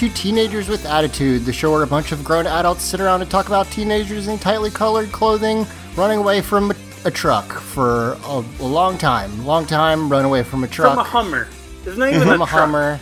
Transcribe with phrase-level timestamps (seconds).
[0.00, 3.30] To Teenagers with Attitude, the show where a bunch of grown adults sit around and
[3.30, 8.42] talk about teenagers in tightly colored clothing running away from a, a truck for a,
[8.60, 9.44] a long time.
[9.44, 10.94] Long time, run away from a truck.
[10.94, 11.48] From a Hummer.
[11.84, 12.48] It's not even From a, a truck.
[12.48, 13.00] Hummer.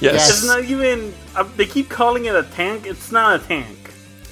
[0.00, 0.30] Yes.
[0.30, 1.12] It's not even.
[1.36, 2.86] Uh, they keep calling it a tank.
[2.86, 3.76] It's not a tank.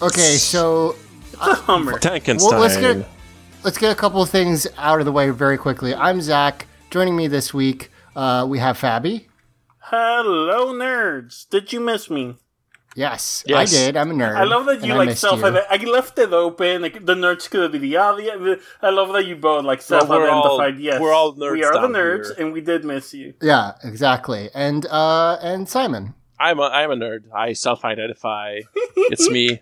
[0.00, 0.96] Okay, so
[1.34, 1.98] It's a Hummer.
[1.98, 2.50] Tankenstein.
[2.50, 3.06] well, let's get
[3.62, 5.94] let's get a couple of things out of the way very quickly.
[5.94, 6.66] I'm Zach.
[6.88, 9.26] Joining me this week, uh, we have Fabi.
[9.90, 11.48] Hello, nerds.
[11.48, 12.36] Did you miss me?
[12.96, 13.72] Yes, Yes.
[13.72, 13.96] I did.
[13.96, 14.34] I'm a nerd.
[14.36, 15.40] I love that you like self.
[15.40, 15.46] you.
[15.46, 16.80] I left it open.
[16.80, 18.60] Like, the nerds could be the obvious.
[18.80, 20.78] I love that you both like Well, self-identified.
[20.80, 22.36] yes, we're all nerds We are the nerds, here.
[22.46, 23.34] and we did miss you.
[23.42, 24.48] Yeah, exactly.
[24.54, 26.14] And uh, and Simon.
[26.40, 27.24] I'm a, I'm a nerd.
[27.34, 28.60] I self-identify.
[28.96, 29.60] it's me.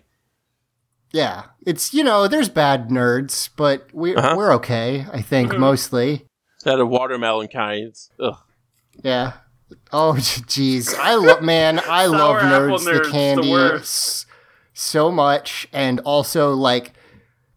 [1.11, 4.35] Yeah, it's you know, there's bad nerds, but we Uh-huh.
[4.37, 5.05] we're okay.
[5.11, 5.59] I think Mm-hmm.
[5.61, 6.25] mostly.
[6.63, 8.09] That a watermelon kinds.
[8.19, 8.37] Ugh.
[9.03, 9.33] Yeah.
[9.91, 13.83] Oh jeez, I love man, I love nerds, nerds, the the candy worst.
[13.83, 14.25] s-
[14.73, 16.93] so much, and also like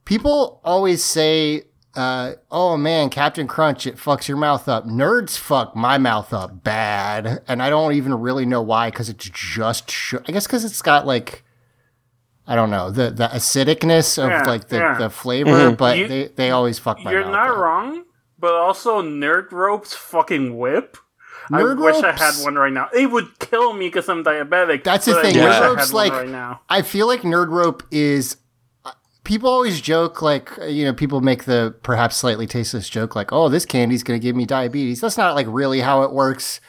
[0.04, 1.64] people always say,
[1.97, 6.62] uh, "Oh man, Captain Crunch, it fucks your mouth up." Nerds fuck my mouth up
[6.64, 10.64] bad, and I don't even really know why, because it's just sh- I guess because
[10.64, 11.44] it's got like.
[12.50, 14.97] I don't know the the acidicness of Yeah, like the, yeah.
[14.98, 17.58] the flavor, but You- they, they always fuck my You're not up.
[17.58, 18.04] wrong,
[18.38, 20.97] but also nerd ropes fucking whip.
[21.50, 22.88] Nerd I wish I had one right now.
[22.94, 24.84] It would kill me because I'm diabetic.
[24.84, 26.60] That's the thing, I wish nerd ropes, like- right now.
[26.69, 28.36] I feel like nerd rope is.
[28.84, 28.92] uh,
[29.25, 33.48] People always joke, like, you know, people make the perhaps slightly tasteless joke, like, oh,
[33.48, 35.00] this candy's going to give me diabetes.
[35.00, 36.60] That's not, like, really how it works.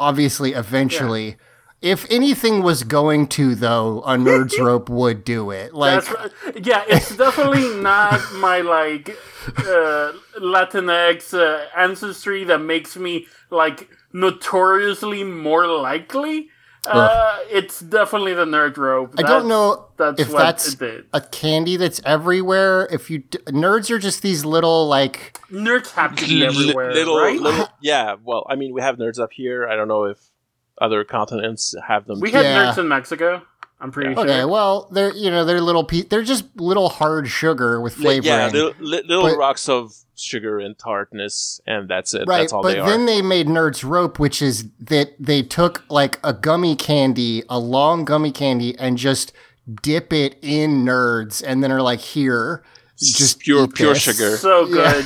[0.00, 1.36] Obviously, eventually.
[1.80, 5.74] If anything was going to, though, a nerd's rope would do it.
[5.74, 6.66] Like, That's.
[6.66, 9.10] Yeah, it's definitely not my like
[9.58, 16.48] uh, Latinx uh, ancestry that makes me like notoriously more likely.
[16.86, 19.14] Uh, it's definitely the nerd rope.
[19.18, 21.04] I don't know That's if what that's it did.
[21.12, 22.88] a candy that's everywhere.
[22.90, 23.18] If you.
[23.18, 25.38] D- nerds are just these little, like.
[25.50, 27.38] Nerds have to be everywhere, little, right?
[27.38, 28.14] little, yeah.
[28.22, 29.68] Well, I mean, we have nerds up here.
[29.68, 30.18] I don't know if
[30.80, 32.20] other continents have them.
[32.20, 32.72] we had Yeah.
[32.72, 33.42] nerds in Mexico.
[33.80, 34.28] I'm pretty Okay, sure.
[34.30, 38.02] Okay, well, they're, you know, they're little, pe- they're just little hard sugar with Li-
[38.20, 38.24] flavoring.
[38.26, 42.24] yeah, little, li- little But- rocks of sugar and tartness, and that's it.
[42.26, 43.06] Right, that's all but they then are.
[43.06, 48.04] they made Nerds Rope, which is that they took like a gummy candy, a long
[48.04, 49.32] gummy candy, and just
[49.82, 52.64] dip it in Nerds, and then are like, here,
[52.98, 54.02] just pure, eat pure this.
[54.02, 54.36] sugar.
[54.38, 55.04] So good.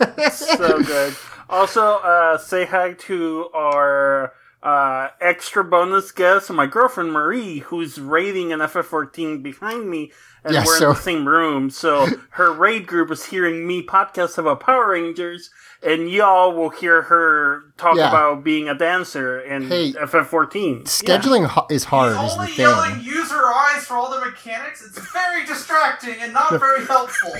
[0.32, 1.14] so good.
[1.50, 4.32] Also, uh, say hi to our
[4.64, 10.10] uh, extra bonus guest, my girlfriend Marie, who's raiding an FF14 behind me,
[10.42, 11.68] and Yeah, we're so- in the same room.
[11.70, 15.50] So her raid group is hearing me podcast about Power Rangers,
[15.82, 18.08] and y'all will hear her talk Yeah.
[18.08, 20.84] about being a dancer in Hey, FF14.
[20.84, 23.04] Scheduling ho- is hard, He's is the only yelling, thing.
[23.04, 24.82] use her eyes for all the mechanics.
[24.82, 27.32] It's very distracting and not very helpful.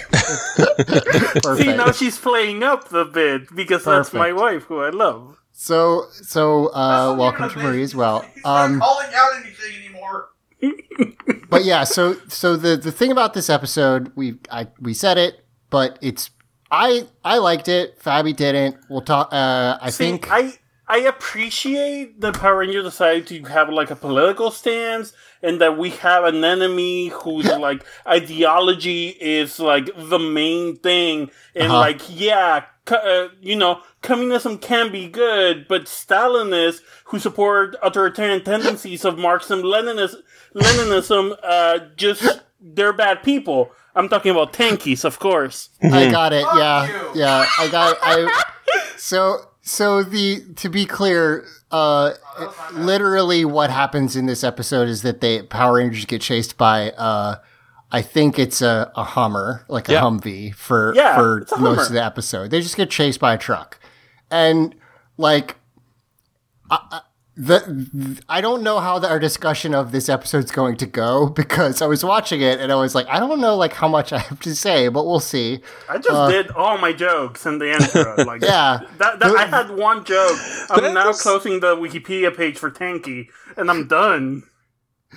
[1.57, 5.41] See, now she's playing up the bit because that's my wife, who I love.
[5.57, 8.21] So, so, uh, welcome to Marie as well.
[8.35, 10.29] He's not Um, calling out anything anymore.
[11.49, 15.45] but yeah, so so the the thing about this episode, we I we said it,
[15.71, 16.31] but it's
[16.71, 18.01] I I liked it.
[18.01, 18.77] Fabi didn't.
[18.89, 19.29] We'll talk.
[19.33, 20.55] Uh, I See, think I
[20.89, 25.13] I appreciate that Power Ranger decided to have like a political stance
[25.43, 31.71] and that we have an enemy whose like ideology is like the main thing and
[31.71, 31.79] Uh-huh.
[31.79, 38.45] like yeah co- uh, you know communism can be good but Stalinists who support authoritarian
[38.45, 40.17] tendencies of Marxism Leninism
[40.55, 46.45] Leninism uh just they're bad people I'm talking about tankies of course I got it.
[46.45, 47.21] Fuck yeah, you.
[47.21, 47.47] yeah.
[47.59, 47.97] I got.
[48.03, 48.43] I
[48.97, 52.13] so so the to be clear, uh,
[52.73, 57.37] literally what happens in this episode is that they Power Rangers get chased by uh,
[57.95, 60.03] I think it's a, a Hummer, like a Yeah.
[60.03, 62.51] Humvee for Yeah, for a most of the episode.
[62.51, 63.79] They just get chased by a truck,
[64.31, 64.75] and
[65.17, 65.57] like.
[66.71, 67.01] I- I-
[67.37, 71.83] the I don't know how the, our discussion of this episode's going to go because
[71.83, 74.19] I was watching it and I was like I don't know like how much I
[74.19, 75.59] have to say but we'll see.
[75.91, 78.15] I just did all my jokes in the intro.
[78.25, 78.81] Like, Uh, Yeah.
[78.99, 80.39] that, that, I had one joke.
[80.71, 83.27] I'm now was- closing the Wikipedia page for Tankie,
[83.57, 84.45] and I'm done.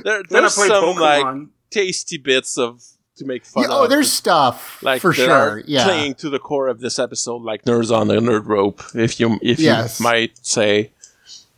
[0.03, 0.99] There, Then I there's some Pokemon.
[0.99, 2.83] like tasty bits of
[3.17, 5.63] to make fun Yeah, oh, there's stuff like for sure.
[5.65, 9.19] Yeah, playing to the core of this episode, like nerds on the nerd rope, if
[9.19, 9.99] you if Yes.
[9.99, 10.91] you might say.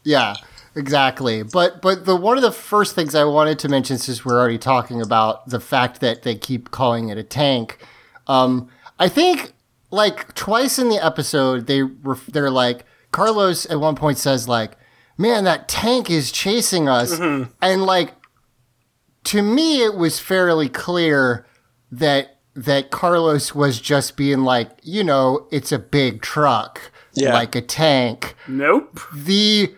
[0.03, 0.35] yeah,
[0.75, 1.43] exactly.
[1.43, 4.57] But but the one of the first things I wanted to mention, since we're already
[4.57, 7.77] talking about the fact that they keep calling it a tank,
[8.27, 9.53] um, I think
[9.91, 14.77] like twice in the episode they ref- they're like Carlos at one point says like,
[15.17, 18.13] "Man, that tank is chasing us," and like
[19.29, 21.45] to me it was fairly clear
[21.91, 27.33] that that Carlos was just being like, you know, it's a big truck, Yeah.
[27.33, 28.35] like a tank.
[28.47, 28.99] Nope.
[29.15, 29.73] The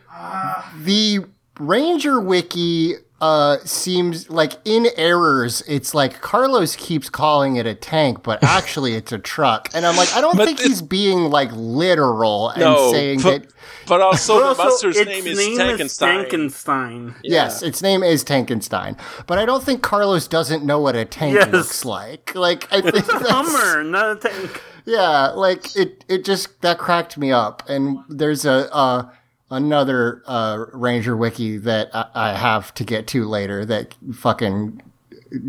[0.84, 1.26] the
[1.60, 8.24] Ranger wiki uh seems like in errors it's like Carlos keeps calling it a tank
[8.24, 11.52] but actually it's a truck and I'm like I don't But think he's being like
[11.54, 13.54] literal and No, saying but, that
[13.88, 16.30] but also But the also, monster's its name is name Tankenstein.
[16.30, 17.16] Tankenstein.
[17.24, 18.98] yes its name is Tankenstein
[19.28, 21.52] but I don't think Carlos doesn't know what a tank Yes.
[21.54, 24.62] looks like like I think It's a that's- Hummer, not a tank.
[24.84, 27.62] Yeah, like it it just that cracked me up.
[27.70, 29.10] And there's a uh
[29.52, 34.82] another uh Ranger wiki that I, I have to get to later that fucking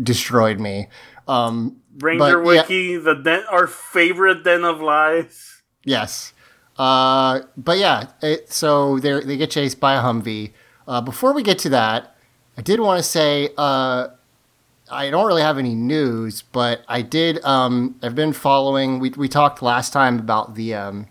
[0.03, 0.89] destroyed me.
[1.27, 2.61] Um Ranger But, yeah.
[2.61, 5.61] Wiki, the den, our favorite den of lies.
[5.85, 6.33] yes.
[6.77, 10.51] Uh but yeah, it, so they they get chased by a Humvee.
[10.87, 12.15] Uh before we get to that,
[12.57, 14.09] I did want to say uh
[14.91, 19.29] I don't really have any news, but I did um I've been following we we
[19.29, 21.07] talked last time about the um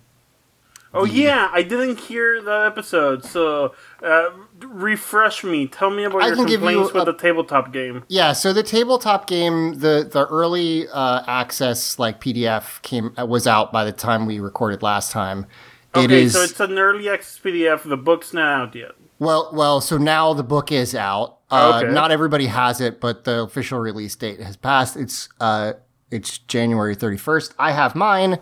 [0.95, 4.29] Oh yeah, I didn't hear that episode, so uh,
[4.61, 5.67] refresh me.
[5.67, 8.05] Tell me about I your give you complaints with the tabletop game.
[8.09, 13.47] Yeah, so the tabletop game, the the early uh, access like PDF came uh, was
[13.47, 15.47] out by the time we recorded last time.
[15.95, 17.83] It Okay, is so it's an early access PDF.
[17.89, 18.93] The book's not out yet.
[19.19, 19.81] well, well.
[19.81, 21.39] So now the book is out.
[21.51, 21.93] Uh, Okay.
[21.93, 24.97] Not everybody has it, but the official release date has passed.
[24.97, 25.73] It's uh,
[26.11, 27.55] it's January thirty first.
[27.59, 28.39] I have mine.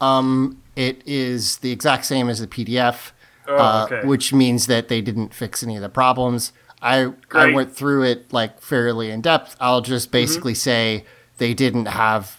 [0.00, 3.12] Um, it is the exact same as the PDF,
[3.46, 6.52] Oh, uh, which means that they didn't fix any of the problems.
[6.80, 9.56] I I went through it like fairly in depth.
[9.60, 10.12] I'll just Mm-hmm.
[10.12, 11.04] basically say
[11.38, 12.38] they didn't have.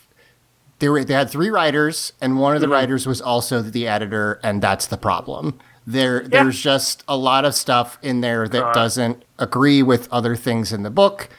[0.80, 2.70] They were they had three writers, and one of Mm-hmm.
[2.72, 5.60] the writers was also the editor, and that's the problem.
[5.88, 8.74] There, there's just a lot of stuff in there that God.
[8.74, 11.30] doesn't agree with other things in the book.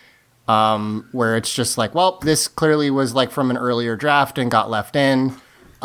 [0.46, 4.48] Um, where it's just like, well, this clearly was like from an earlier draft and
[4.48, 5.34] got left in.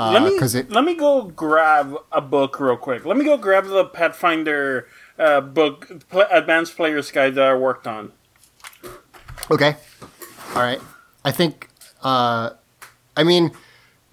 [0.02, 3.06] Uh, let me it, let me go grab a book real quick.
[3.06, 4.88] Let me go grab the Pathfinder
[5.20, 8.12] uh, book, pl- Advanced Player's Guide that I worked on.
[9.52, 9.76] Okay.
[10.56, 10.82] All right.
[11.24, 11.70] I think.
[12.02, 12.52] Uh,
[13.16, 13.52] I mean,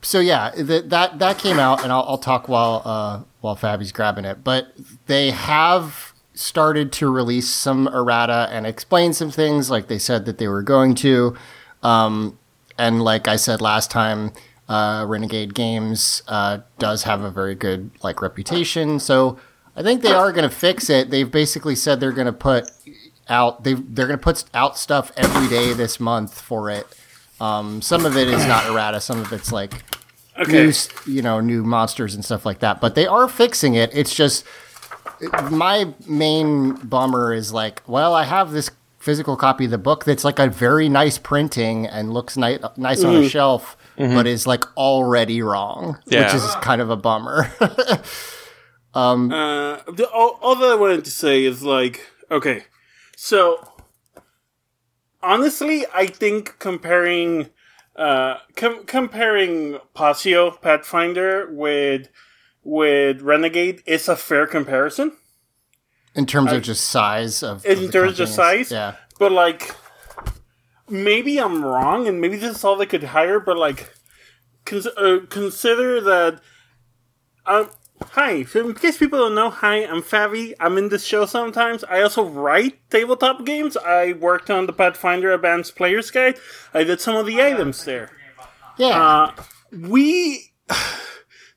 [0.02, 3.90] so yeah, that that that came out, and I'll, I'll talk while uh, while Fabi's
[3.90, 4.44] grabbing it.
[4.44, 4.74] But
[5.06, 10.36] they have started to release some errata and explain some things, like they said that
[10.36, 11.34] they were going to.
[11.82, 12.38] Um,
[12.76, 14.32] and like I said last time,
[14.68, 19.38] uh, Renegade Games uh, does have a very good like reputation, so
[19.76, 21.10] I think they are going to fix it.
[21.10, 22.70] They've basically said they're going to put
[23.28, 26.86] out they they're going to put out stuff every day this month for it.
[27.40, 29.84] Um, some of it is not errata, some of it's like
[30.38, 30.66] Okay.
[30.66, 30.72] new
[31.06, 32.80] you know new monsters and stuff like that.
[32.80, 33.90] But they are fixing it.
[33.92, 34.44] It's just
[35.50, 40.24] my main bummer is like, well, I have this physical copy of the book that's
[40.24, 44.64] like a very nice printing and looks ni- nice on a shelf, but is like
[44.76, 46.24] already wrong, Yeah.
[46.24, 47.50] which is kind of a bummer.
[48.94, 52.64] um, Uh, the, all, all that I wanted to say is like, okay,
[53.16, 53.58] so
[55.22, 57.50] honestly, I think comparing,
[57.96, 62.08] uh, com- comparing Paizo Pathfinder with
[62.64, 65.12] with Renegade is a fair comparison.
[66.14, 68.70] in terms of just size of In of the terms of size?
[68.70, 68.96] Yeah.
[69.18, 69.74] But like,
[70.90, 73.40] maybe I'm wrong, and maybe this is all they could hire.
[73.40, 73.90] But like,
[74.64, 76.40] cons- uh, consider that.
[77.46, 77.70] Um,
[78.02, 78.44] hi.
[78.44, 80.54] So in case people don't know, hi, I'm Fabi.
[80.60, 81.84] I'm in this show sometimes.
[81.84, 83.76] I also write tabletop games.
[83.76, 86.38] I worked on the Pathfinder Advanced Player's Guide.
[86.74, 88.10] I did some of the items there.
[88.76, 89.00] Yeah.
[89.00, 89.42] Uh,
[89.72, 90.52] we.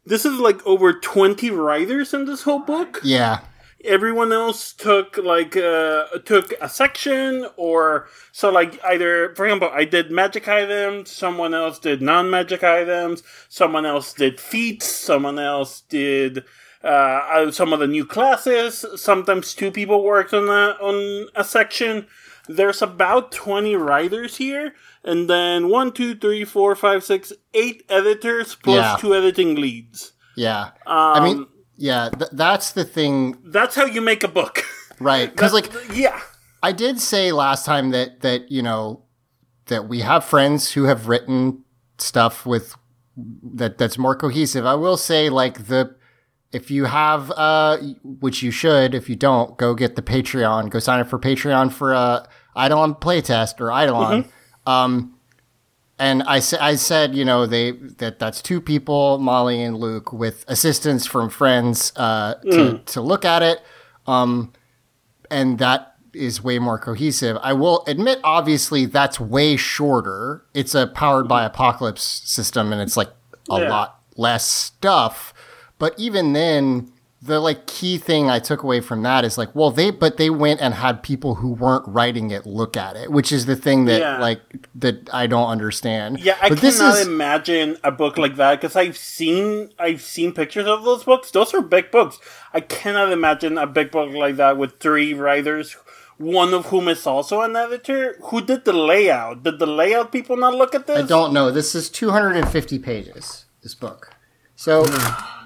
[0.03, 3.41] This is like over 20 writers in this whole book yeah.
[3.85, 9.83] Everyone else took like uh took a section or so like either for example i
[9.85, 16.43] did magic items someone else did non-magic items someone else did feats someone else did
[16.83, 21.43] uh, uh, some of the new classes sometimes two people worked on a on a
[21.43, 22.07] section
[22.49, 24.73] there's about 20 writers here
[25.03, 28.95] and then one two three four five six eight editors plus Yeah.
[28.99, 30.71] two editing leads Yeah.
[30.87, 31.47] um, I mean,
[31.81, 34.63] yeah, th- that's the thing, that's how you make a book
[34.99, 35.29] right?
[35.31, 36.21] Because like yeah
[36.63, 39.03] I did say last time that that you know
[39.65, 41.63] that we have friends who have written
[41.97, 42.75] stuff with
[43.17, 44.65] that that's more cohesive.
[44.65, 45.95] I will say like the
[46.51, 50.79] if you have uh which you should if you don't go get the Patreon go
[50.79, 54.25] sign up for Patreon for uh Eidolon playtest or Eidolon.
[54.65, 55.17] Um
[56.01, 60.43] and I, I said, you know, they that that's two people, Molly and Luke, with
[60.47, 63.61] assistance from friends uh, to, to look at it.
[64.07, 64.51] Um,
[65.29, 67.37] and that is way more cohesive.
[67.41, 70.43] I will admit, obviously, that's way shorter.
[70.53, 73.09] It's a powered by apocalypse system, and it's like
[73.49, 73.69] a Yeah.
[73.69, 75.33] lot less stuff.
[75.79, 76.91] But even then,
[77.23, 80.29] the like key thing I took away from that is like, well, they but they
[80.31, 83.85] went and had people who weren't writing it look at it, which is the thing
[83.85, 84.19] that Yeah.
[84.19, 84.41] like
[84.75, 86.19] that I don't understand.
[86.19, 90.65] Yeah, I but cannot imagine a book like that because I've seen I've seen pictures
[90.65, 91.29] of those books.
[91.29, 92.17] Those are big books.
[92.53, 95.77] I cannot imagine a big book like that with three writers,
[96.17, 98.15] one of whom is also an editor.
[98.23, 99.43] Who did the layout?
[99.43, 101.03] Did the layout people not look at this?
[101.03, 101.51] I don't know.
[101.51, 103.45] This is 250 pages.
[103.61, 104.10] This book.
[104.61, 104.85] So,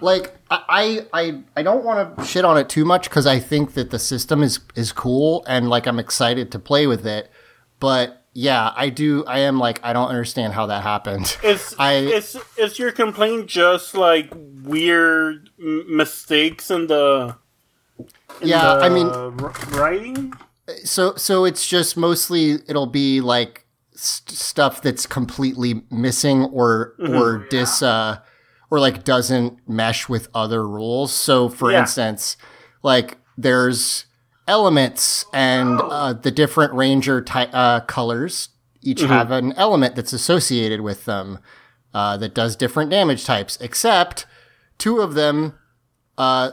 [0.02, 3.74] like, I I I don't want to shit on it too much because I think
[3.76, 7.32] that the system is is cool and like I'm excited to play with it.
[7.80, 9.24] But yeah, I do.
[9.26, 11.38] I am like I don't understand how that happened.
[11.46, 17.38] Is I- is is your complaint just like weird m- mistakes in the?
[18.42, 20.34] in Yeah, I mean- r- writing.
[20.84, 27.46] so so it's just mostly it'll be like st- stuff that's completely missing or or
[27.50, 28.18] dis uh
[28.76, 31.80] or like doesn't mesh with other rules so for Yeah.
[31.82, 32.36] instance
[32.84, 34.06] like there's
[34.48, 38.50] elements and uh, the different ranger ty- uh, colors
[38.82, 41.40] each have an element that's associated with them
[41.94, 44.26] uh, that does different damage types except
[44.78, 45.58] two of them
[46.18, 46.52] uh,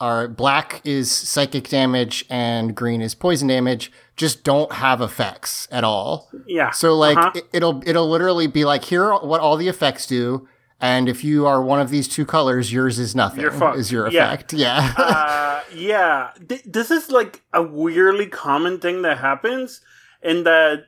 [0.00, 5.84] are black is psychic damage and green is poison damage just don't have effects at
[5.84, 6.70] all Yeah.
[6.70, 7.30] so like Uh-huh.
[7.36, 10.46] it, it'll it'll literally be like here are what all the effects do
[10.82, 13.44] and if you are one of these two colors yours is nothing.
[13.76, 14.26] Is your Yeah.
[14.32, 14.52] effect.
[14.52, 14.92] Yeah.
[14.98, 19.80] Uh, yeah, Th- this is like a weirdly common thing that happens,
[20.22, 20.84] in that,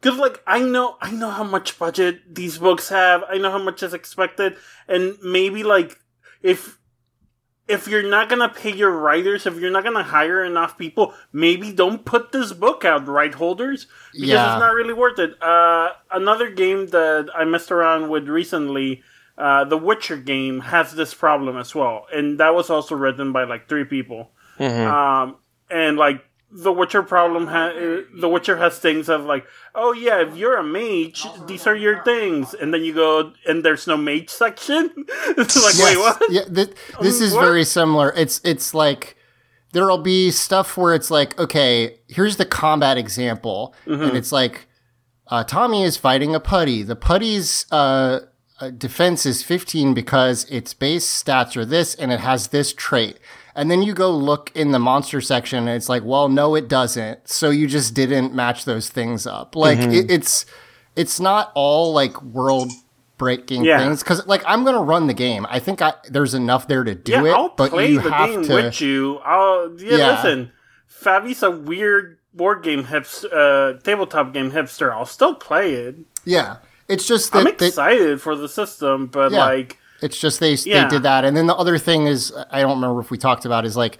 [0.00, 3.22] because like I know, I know how much budget these books have.
[3.28, 4.56] I know how much is expected,
[4.88, 5.98] and maybe like
[6.42, 6.77] if
[7.68, 11.70] if you're not gonna pay your writers, if you're not gonna hire enough people, maybe
[11.70, 14.54] don't put this book out, right holders, because Yeah.
[14.54, 15.40] it's not really worth it.
[15.42, 19.02] Uh, another game that I messed around with recently,
[19.36, 23.44] uh, the Witcher game, has this problem as well, and that was also written by
[23.44, 24.30] like three people.
[24.88, 25.36] Um,
[25.70, 30.22] and like the Witcher problem, ha- uh, the Witcher has things of like, oh yeah,
[30.26, 33.96] if you're a mage, these are your things, and then you go and there's no
[33.96, 34.90] mage section.
[35.36, 35.84] it's like, Yes.
[35.84, 36.22] wait, what?
[36.30, 37.42] Yeah, th- this is what?
[37.44, 38.12] very similar.
[38.16, 39.16] It's it's like
[39.72, 44.02] there'll be stuff where it's like, okay, here's the combat example, Mm-hmm.
[44.04, 44.66] and it's like
[45.30, 46.82] uh, Tommy is fighting a putty.
[46.82, 48.20] The putty's uh,
[48.60, 53.18] uh, defense is 15 because its base stats are this, and it has this trait.
[53.58, 56.68] And then you go look in the monster section, and it's like, well, no, it
[56.68, 57.28] doesn't.
[57.28, 59.56] So you just didn't match those things up.
[59.56, 59.92] Like Mm-hmm.
[59.92, 60.46] it, it's
[60.96, 62.70] it's not all like world
[63.18, 63.78] breaking Yeah.
[63.80, 65.44] things because like I'm gonna run the game.
[65.50, 68.10] I think I, there's enough there to do yeah, it, I'll but play you the
[68.12, 68.54] have game to.
[68.54, 69.18] with you.
[69.18, 70.10] I'll yeah, Yeah.
[70.22, 70.52] listen.
[70.86, 73.26] Fabi's a weird board game hipster,
[73.76, 74.92] uh, tabletop game hipster.
[74.92, 75.96] I'll still play it.
[76.24, 76.56] Yeah,
[76.88, 79.44] it's just I'm that, that excited for the system, but Yeah.
[79.46, 80.84] like, it's just they Yeah.
[80.84, 83.44] they did that, and then the other thing is I don't remember if we talked
[83.44, 83.98] about is like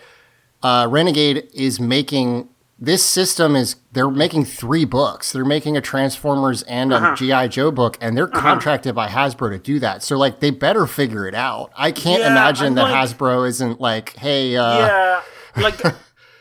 [0.62, 2.48] uh, Renegade is making
[2.80, 5.32] this system is they're making three books.
[5.32, 7.16] They're making a Transformers and a Uh-huh.
[7.16, 10.02] GI Joe book, and they're contracted by Hasbro to do that.
[10.04, 11.72] So like they better figure it out.
[11.76, 15.20] I can't Yeah, imagine I'm that like- Hasbro isn't like, hey, uh, yeah,
[15.56, 15.80] like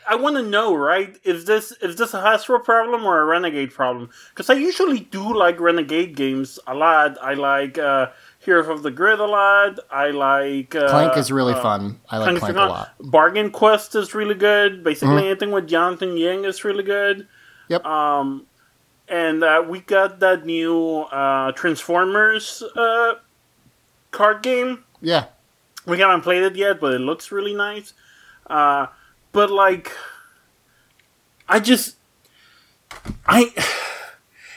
[0.10, 1.18] I want to know, right?
[1.24, 4.10] Is this is this a Hasbro problem or a Renegade problem?
[4.30, 7.18] Because I usually do like Renegade games a lot.
[7.22, 8.08] I like uh,
[8.48, 9.78] Heroes of the Grid a lot.
[9.92, 12.00] I like uh, Clank is really uh, fun.
[12.10, 12.88] I like Clank is Clank a lot.
[12.88, 13.10] Mm-hmm.
[13.10, 14.86] Bargain Quest is really good.
[14.86, 17.28] Basically, anything with Jonathan Ying is really good.
[17.68, 17.86] Yep.
[17.86, 18.48] Um,
[19.10, 23.16] and uh, we got that new uh, Transformers uh,
[24.12, 24.86] card game.
[25.02, 25.26] Yeah.
[25.86, 27.92] We haven't played it yet, but it looks really nice.
[28.50, 28.88] Uh,
[29.34, 29.92] but like,
[31.50, 31.98] I just,
[33.26, 33.52] I,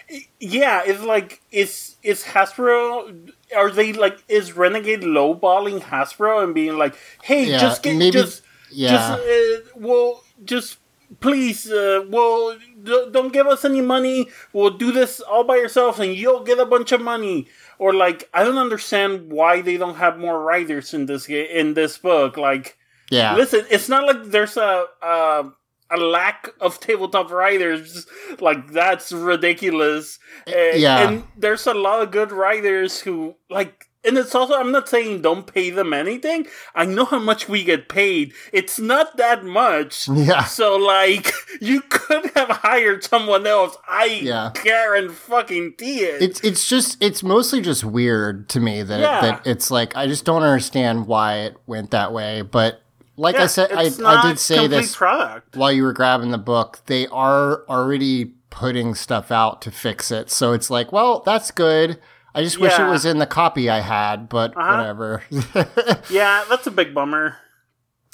[0.39, 3.33] yeah, it's like it's is Hasbro?
[3.57, 8.13] Are they like is Renegade lowballing Hasbro and being like, hey, Yeah, just get maybe-
[8.13, 8.93] just Yeah.
[8.93, 10.79] just uh, well just
[11.21, 15.99] please uh, well d- don't give us any money we'll do this all by yourselves
[15.99, 19.97] and you'll get a bunch of money or like i don't understand why they don't
[19.97, 22.79] have more writers in this in this book like
[23.11, 23.35] yeah.
[23.35, 25.51] listen it's not like there's a a,
[25.91, 28.07] a lack of tabletop writers
[28.41, 31.09] like that's ridiculous Uh, Yeah.
[31.09, 35.21] and there's a lot of good writers who like and it's also i'm not saying
[35.21, 40.09] don't pay them anything i know how much we get paid it's not that much
[40.09, 40.45] Yeah.
[40.45, 41.31] so like
[41.61, 44.53] you could have hired someone else i Yeah.
[44.65, 49.21] guarantee fucking it It's it's just it's mostly just weird to me that Yeah.
[49.21, 52.43] that it's like I just don't understand why it went that way.
[52.43, 52.81] But
[53.21, 56.81] like I said, I, I did say this product while you were grabbing the book.
[56.87, 61.99] They are already putting stuff out to fix it, so it's like, well, that's good.
[62.35, 64.77] I just wish it was in the copy I had, but Uh-huh.
[64.77, 65.23] whatever.
[66.11, 67.37] yeah that's a big bummer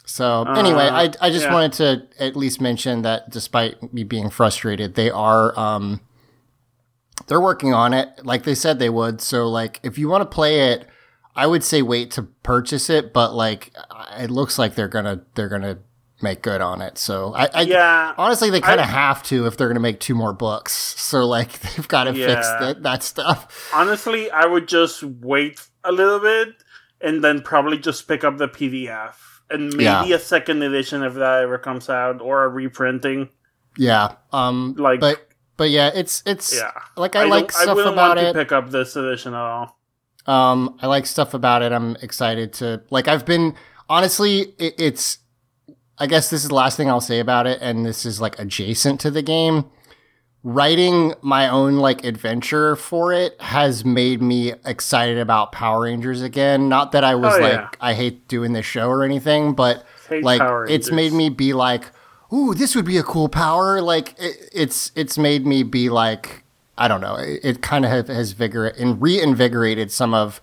[0.06, 1.52] So anyway, I, I just Uh, yeah.
[1.54, 6.00] wanted to at least mention that despite me being frustrated, they are um
[7.26, 9.20] they're working on it like they said they would.
[9.20, 10.86] So like if you want to play it,
[11.34, 13.72] I would say wait to purchase it, but like
[14.18, 15.78] it looks like they're gonna they're gonna
[16.22, 16.96] make good on it.
[16.98, 18.14] So I, I Yeah.
[18.16, 20.72] honestly they kind of have to if they're gonna make two more books.
[20.72, 23.70] So like they've got to fix that that stuff.
[23.74, 26.48] Honestly, I would just wait a little bit
[27.00, 29.14] and then probably just pick up the PDF
[29.50, 30.04] and maybe Yeah.
[30.06, 33.28] a second edition if that ever comes out or a reprinting.
[33.76, 34.14] Yeah.
[34.32, 34.74] Um.
[34.78, 38.16] Like- but but yeah, it's it's Yeah, like I, don't- like I stuff wouldn't about
[38.16, 38.32] want it.
[38.32, 39.78] to pick up this edition at all.
[40.26, 41.72] Um, I like stuff about it.
[41.72, 43.06] I'm excited to like.
[43.06, 43.54] I've been
[43.88, 45.18] honestly, it, it's.
[45.98, 48.38] I guess this is the last thing I'll say about it, and this is like
[48.38, 49.64] adjacent to the game.
[50.42, 56.68] Writing my own like adventure for it has made me excited about Power Rangers again.
[56.68, 57.68] Not that I was Oh, like yeah.
[57.80, 61.90] I hate doing this show or anything, but Hate like it's made me be like,
[62.32, 66.44] "Ooh, this would be a cool power." Like it, it's it's made me be like,
[66.78, 67.16] I don't know.
[67.16, 70.40] It, it kind of has vigor and reinvigorated some of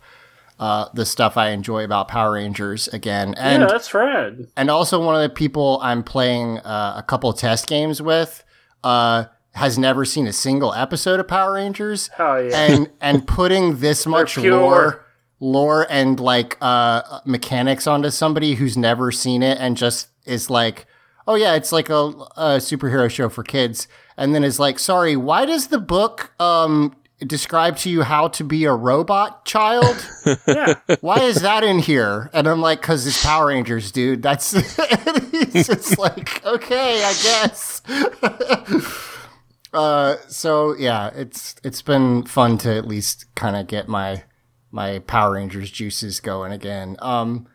[0.60, 3.34] uh, the stuff I enjoy about Power Rangers again.
[3.38, 4.48] And yeah, that's rad.
[4.56, 8.44] and also one of the people I'm playing uh, a couple test games with
[8.84, 12.58] uh, has never seen a single episode of Power Rangers, Hell yeah.
[12.58, 15.06] and and putting this much lore,
[15.40, 20.86] lore and like uh, mechanics onto somebody who's never seen it and just is like,
[21.28, 23.88] oh yeah, it's like a, a superhero show for kids,
[24.18, 28.44] and then is like, sorry, why does the book um, describe to you how to
[28.44, 30.08] be a robot child?
[30.48, 32.30] yeah, why is that in here?
[32.34, 34.22] And I'm like, because it's Power Rangers, dude.
[34.22, 37.82] That's it's just like, okay, I guess.
[39.74, 44.24] uh, so yeah, it's it's been fun to at least kind of get my
[44.72, 46.98] my Power Rangers juices going again.
[47.00, 47.48] Um,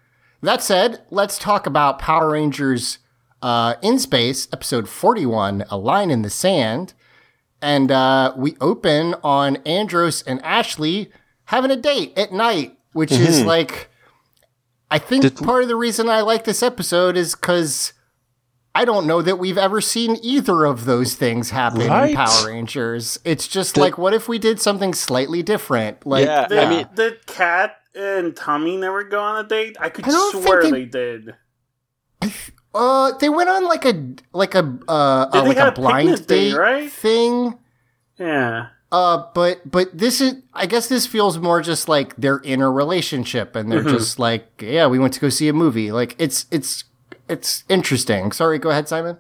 [0.43, 2.99] that said, let's talk about Power Rangers
[3.43, 6.95] uh, in Space, episode 41, A Line in the Sand.
[7.61, 11.11] And uh, we open on Andros and Ashley
[11.45, 13.91] having a date at night, which is like,
[14.91, 17.93] I think Did- part of the reason I like this episode is because
[18.75, 22.11] I don't know that we've ever seen either of those things happen Right?
[22.11, 23.19] in Power Rangers.
[23.25, 26.07] It's just like, what if we did something slightly different?
[26.07, 29.77] Like, Yeah, Did, I mean- did Kat and Tommy never go on a date?
[29.81, 31.35] I could I don't think swear they- they did.
[32.79, 33.95] Uh, they went on like a
[34.33, 36.91] like a uh, Did uh like a a blind picnic date, date right?
[36.91, 37.59] thing.
[38.19, 38.69] Yeah.
[38.91, 42.71] Uh, but but this is I guess this feels more just like they're in a
[42.71, 43.97] relationship and they're Mm-hmm.
[43.99, 46.85] just like yeah we went to go see a movie like it's it's
[47.29, 48.33] it's interesting.
[48.33, 49.19] Sorry, go ahead, Simon.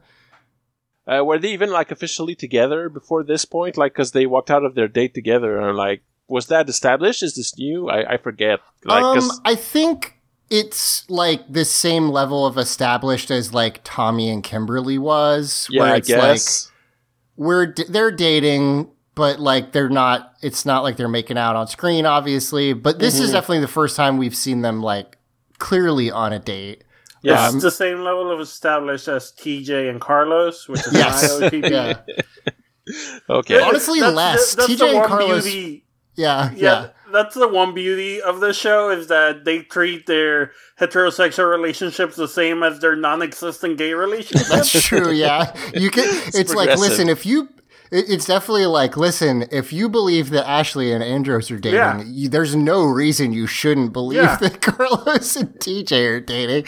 [1.07, 3.77] Uh, were they even like officially together before this point?
[3.77, 7.23] Like, because they walked out of their date together, and like, was that established?
[7.23, 7.89] Is this new?
[7.89, 8.61] I, I forget.
[8.85, 10.18] Like, 'cause- um, I think
[10.51, 15.67] it's like the same level of established as like Tommy and Kimberly was.
[15.71, 16.73] Yeah, where I it's like guess.
[17.37, 20.33] we're d- they're dating, but like they're not.
[20.43, 22.73] It's not like they're making out on screen, obviously.
[22.73, 23.25] But this Mm-hmm.
[23.25, 25.17] is definitely the first time we've seen them like
[25.59, 26.85] clearly on a date.
[27.23, 31.41] yeah, it's the same level of established as TJ and Carlos, which is Yes.
[31.41, 31.71] my OTP.
[32.89, 32.95] Yeah,
[33.29, 33.61] okay.
[33.61, 34.55] Honestly, That's- less.
[34.55, 35.85] That's TJ the and one Carlos- beauty.
[36.17, 36.89] yeah, Yeah, yeah.
[37.13, 42.29] That's the one beauty of the show is that they treat their heterosexual relationships the
[42.29, 44.49] same as their non-existent gay relationships.
[44.49, 45.11] That's true.
[45.13, 46.05] Yeah, you can.
[46.35, 47.49] It's, like, listen, if you,
[47.91, 52.03] it, it's definitely like, listen, if you believe that Ashley and Andros are dating, Yeah.
[52.05, 54.37] you, there's no reason you shouldn't believe Yeah.
[54.37, 56.67] that Carlos and TJ are dating.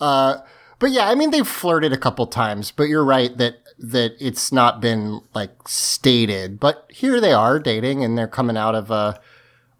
[0.00, 0.38] Uh,
[0.78, 4.52] but yeah, I mean, they've flirted a couple times, but you're right that that it's
[4.52, 6.60] not been like stated.
[6.60, 9.20] But here they are dating, and they're coming out of a,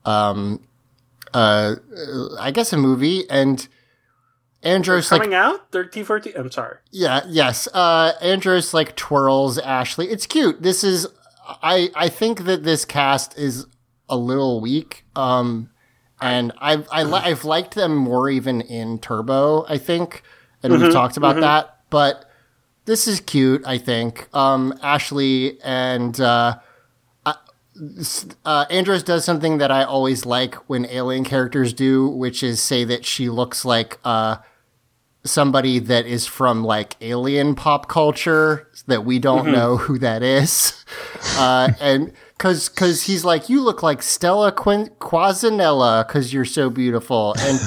[0.04, 0.60] um,
[1.32, 1.76] uh,
[2.38, 3.66] I guess a movie, and
[4.62, 6.32] Andros like Coming out 13, 14.
[6.36, 6.78] I'm sorry.
[6.90, 7.68] yeah, yes.
[7.74, 10.06] Uh Andros like twirls Ashley.
[10.08, 10.62] It's cute.
[10.62, 11.06] This is
[11.62, 13.66] I I think that this cast is
[14.08, 15.04] a little weak.
[15.14, 15.68] Um
[16.18, 20.22] and I've I li- I've liked them more even in Turbo, I think.
[20.62, 22.24] And we've talked about that, but
[22.86, 24.28] this is cute, I think.
[24.34, 26.54] Um Ashley and uh
[28.44, 32.84] uh, Andros does something that I always like when alien characters do, which is say
[32.84, 34.36] that she looks like uh,
[35.24, 40.84] somebody that is from like alien pop culture that we don't know who that is.
[41.36, 46.70] Uh, and cause, cause he's like, you look like Stella Quin- Quasanella cause you're so
[46.70, 47.34] beautiful.
[47.40, 47.58] And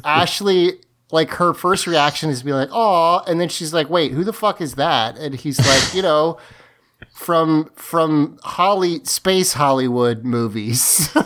[0.04, 0.80] Ashley,
[1.12, 4.24] like her first reaction is to be like, oh, and then she's like, wait, who
[4.24, 5.18] the fuck is that?
[5.18, 6.38] And he's like, you know,
[7.10, 11.14] from, from Holly, space Hollywood movies.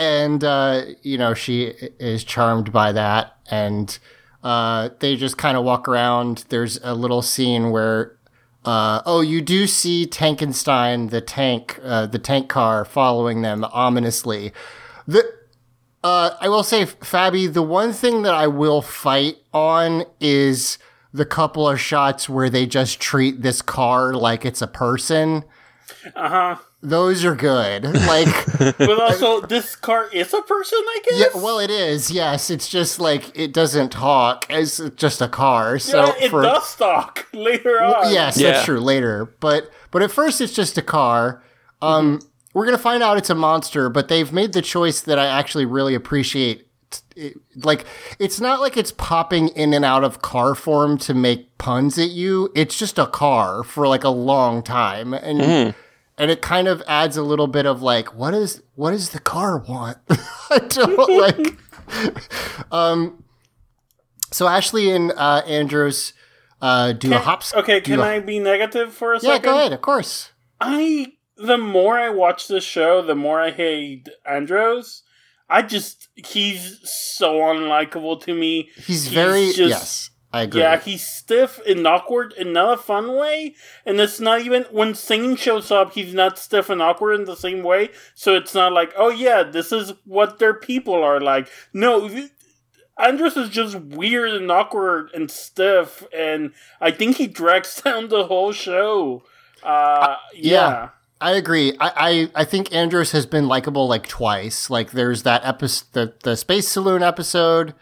[0.00, 3.36] and uh, you know she is charmed by that.
[3.50, 3.96] And
[4.42, 6.46] uh, they just kind of walk around.
[6.48, 8.16] There's a little scene where
[8.64, 14.52] uh, oh you do see tankenstein the tank uh, the tank car following them ominously.
[15.06, 15.40] The
[16.02, 20.78] uh, I will say, Fabi, the one thing that I will fight on is
[21.12, 25.44] the couple of shots where they just treat this car like it's a person.
[26.14, 26.56] Uh huh.
[26.82, 27.84] Those are good.
[27.84, 28.28] Like,
[28.78, 31.18] But also, this car is a person, I guess.
[31.34, 32.10] Yeah, well, it is.
[32.10, 34.46] Yes, it's just like it doesn't talk.
[34.48, 35.78] It's just a car.
[35.78, 38.10] So Yeah, it for does talk later on.
[38.12, 38.52] yes, Yeah.
[38.52, 38.80] that's true.
[38.80, 41.42] Later, but but at first it's just a car.
[41.82, 42.20] Um,
[42.54, 45.66] we're gonna find out it's a monster, but they've made the choice that I actually
[45.66, 46.66] really appreciate.
[47.20, 47.84] It, like
[48.18, 52.10] it's not like it's popping in and out of car form to make puns at
[52.10, 52.50] you.
[52.54, 55.74] It's just a car for like a long time, and
[56.18, 59.20] and it kind of adds a little bit of like, what is what does the
[59.20, 59.98] car want?
[60.50, 61.56] I don't like.
[62.72, 63.24] um,
[64.32, 66.12] so Ashley and uh, Andros
[66.62, 67.52] uh, do a hops.
[67.54, 69.42] Okay, can a- I be negative for a Yeah, second?
[69.50, 69.72] go ahead.
[69.72, 70.30] Of course.
[70.60, 75.02] I the more I watch this show, the more I hate Andros.
[75.50, 78.70] I just he's so unlikable to me.
[78.76, 80.10] He's, very just- yes.
[80.32, 80.60] I agree.
[80.60, 84.94] Yeah, he's stiff and awkward in not a fun way, and it's not even when
[84.94, 87.90] Singing shows up, he's not stiff and awkward in the same way.
[88.14, 91.48] So it's not like, oh yeah, this is what their people are like.
[91.72, 92.08] No,
[92.96, 98.26] Andros is just weird and awkward and stiff, and I think he drags down the
[98.26, 99.24] whole show.
[99.64, 100.52] Uh, yeah.
[100.52, 100.88] yeah.
[101.20, 101.76] I agree.
[101.78, 104.70] I, I, I think Andros has been likable like twice.
[104.70, 107.74] Like there's that episode, the, the Space Saloon episode,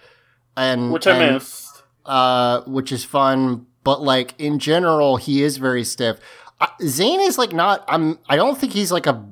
[0.57, 1.83] and which I and, missed.
[2.05, 3.67] uh, which is fun.
[3.85, 6.19] But like in general, he is very stiff.
[6.61, 7.85] Uh, Zhane is like not.
[7.89, 8.19] I'm.
[8.29, 9.25] I don't think he's like a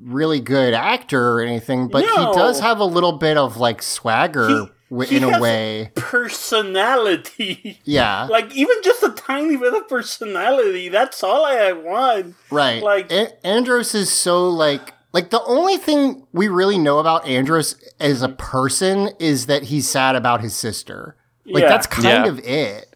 [0.00, 2.30] really good actor or anything, but No.
[2.32, 5.90] he does have a little bit of like swagger He- w- he in a way.
[5.94, 7.80] Personality.
[7.84, 10.88] Yeah, like even just a tiny bit of personality.
[10.88, 12.34] That's all I want.
[12.50, 12.82] right.
[12.82, 14.94] like- A- Andros is so like.
[15.10, 19.88] Like the only thing we really know about Andros as a person is that he's
[19.88, 21.16] sad about his sister.
[21.46, 21.68] Like Yeah.
[21.70, 22.26] that's kind Yeah.
[22.26, 22.94] of it.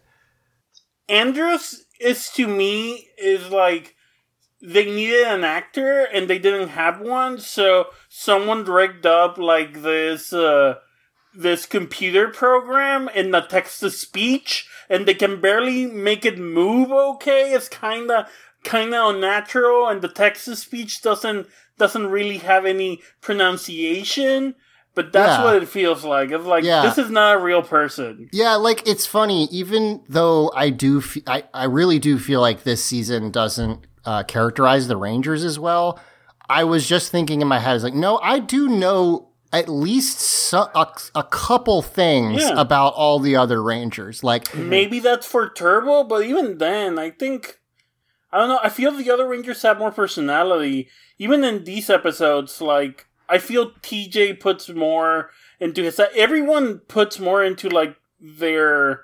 [1.09, 3.95] Andros is to me is like
[4.61, 10.31] they needed an actor and they didn't have one, so someone rigged up like this
[10.31, 10.75] uh
[11.35, 16.91] this computer program in the text to speech and they can barely make it move
[16.91, 17.51] okay.
[17.53, 18.27] It's kinda
[18.63, 24.55] kinda unnatural and the text to speech doesn't doesn't really have any pronunciation.
[24.95, 25.43] But that's Yeah.
[25.43, 26.29] what it feels like.
[26.29, 26.83] It's like Yeah.
[26.83, 28.29] this is not a real person.
[28.31, 29.45] Yeah, like it's funny.
[29.51, 34.21] Even though I do, f- I I really do feel like this season doesn't uh,
[34.23, 35.99] characterize the Rangers as well.
[36.47, 39.69] I was just thinking in my head, I was like, no, I do know at
[39.69, 42.59] least so, a, a couple things Yeah.
[42.59, 44.23] about all the other Rangers.
[44.23, 47.59] Like, Maybe that's for Turbo, but even then, I think
[48.31, 48.59] I don't know.
[48.63, 50.89] I feel the other Rangers have more personality.
[51.19, 56.01] Even in these episodes, like I feel TJ puts more into his.
[56.15, 59.03] Everyone puts more into like their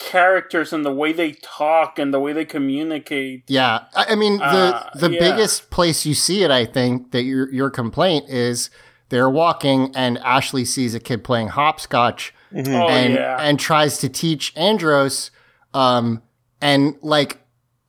[0.00, 3.44] characters and the way they talk and the way they communicate.
[3.46, 5.20] yeah, I, I mean, the Uh, the yeah.
[5.20, 8.70] biggest place you see it, I think, that your your complaint is
[9.14, 14.08] they're walking and Ashley sees a kid playing hopscotch Oh and yeah, and tries to
[14.08, 15.30] teach Andros,
[15.72, 16.22] um,
[16.60, 17.40] and like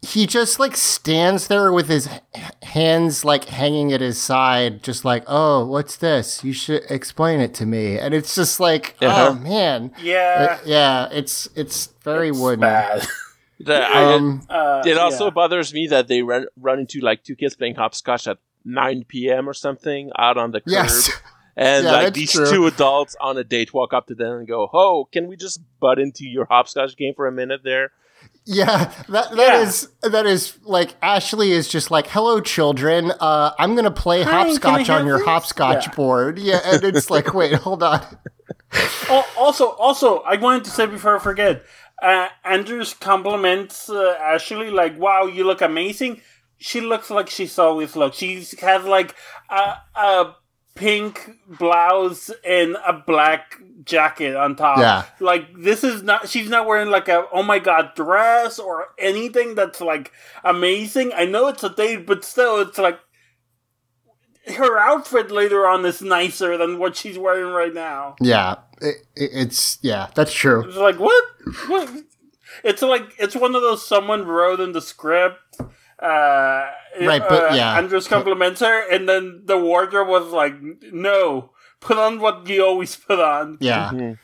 [0.02, 2.08] he just like stands there with his
[2.64, 6.44] hands like hanging at his side, just like, oh, what's this?
[6.44, 7.98] You should explain it to me.
[8.00, 9.30] And it's just like, Uh-huh.
[9.30, 10.58] oh man, yeah.
[10.60, 12.62] Uh, yeah, it's it's very It's wooden.
[12.62, 13.06] bad.
[13.60, 15.30] The- I- Um, Uh, it also yeah.
[15.30, 19.48] bothers me that they run run into like two kids playing hopscotch at 9 p.m.
[19.48, 20.72] or something out on the curb.
[20.72, 21.10] yes,
[21.58, 22.50] And Yeah, like these true.
[22.50, 25.62] two adults on a date walk up to them and go, "Oh, can we just
[25.80, 27.92] butt into your hopscotch game for a minute there?"
[28.44, 29.62] yeah, that that Yeah.
[29.62, 33.12] is that is like Ashley is just like, hello, children.
[33.20, 35.94] Uh, I'm gonna play Hi, hopscotch on your this?" hopscotch Yeah.
[35.96, 36.40] board.
[36.40, 38.06] Yeah, and it's like, wait, hold on.
[39.10, 41.64] Oh, also, also, I wanted to say before I forget,
[42.02, 46.20] uh, Andros compliments uh, Ashley like, "Wow, you look amazing."
[46.68, 48.16] She looks like she's always looked.
[48.16, 49.14] She has like
[49.52, 50.36] a, a
[50.74, 54.80] pink blouse and a black jacket on top.
[54.80, 55.04] Yeah.
[55.20, 56.28] like this is not.
[56.28, 60.12] She's not wearing like a oh my god dress or anything that's like
[60.44, 61.12] amazing.
[61.14, 63.00] I know it's a date, but still, it's like.
[64.48, 68.16] Her outfit later on is nicer than what she's wearing right now.
[68.22, 70.64] Yeah, it, it- it's yeah, that's true.
[70.68, 71.24] It's like what?
[71.68, 71.90] What?
[72.64, 75.40] It's like it's one of those someone wrote in the script.
[76.00, 76.66] Uh,
[77.02, 77.78] Right, but uh, yeah.
[77.78, 80.54] Andros compliments her, and then the wardrobe was like,
[80.94, 83.90] "No, put on what you always put on." Yeah.
[83.92, 84.18] Mhm.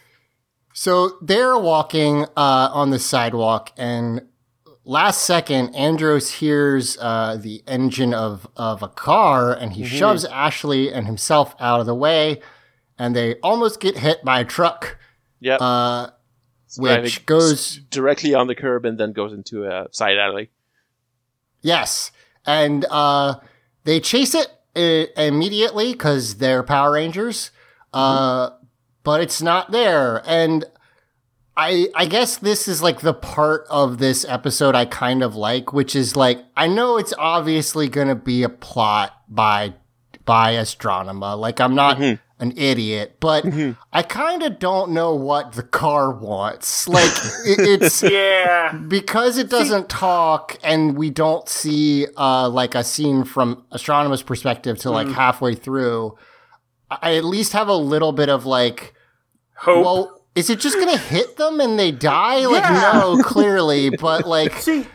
[0.73, 4.21] So they're walking uh, on the sidewalk, and
[4.85, 10.93] last second, Andros hears uh, the engine of, of a car, and he shoves Ashley
[10.93, 12.39] and himself out of the way,
[12.97, 14.97] and they almost get hit by a truck,
[15.41, 15.59] Yep.
[15.61, 16.07] uh,
[16.77, 20.51] which goes directly on the curb and then goes into a side alley.
[21.61, 22.11] Yes,
[22.45, 23.35] and uh,
[23.83, 27.51] they chase it uh, immediately because they're Power Rangers,
[27.93, 28.51] uh,
[29.03, 30.21] but it's not there.
[30.25, 30.65] And
[31.55, 35.73] I, I guess this is like the part of this episode I kind of like,
[35.73, 39.73] which is like I know it's obviously going to be a plot by
[40.25, 41.37] by Astronema.
[41.37, 41.99] Like I'm not
[42.41, 43.45] an idiot, but
[43.93, 46.87] I kind of don't know what the car wants.
[46.87, 47.11] Like
[47.45, 53.23] it, it's Yeah, because it doesn't talk and we don't see uh like a scene
[53.23, 54.93] from Astronema's perspective to Mm.
[54.93, 56.17] like halfway through
[56.89, 58.93] i at least have a little bit of like
[59.55, 59.85] hope.
[59.85, 62.91] well is it just gonna hit them and they die like Yeah.
[62.95, 64.85] no clearly but like See,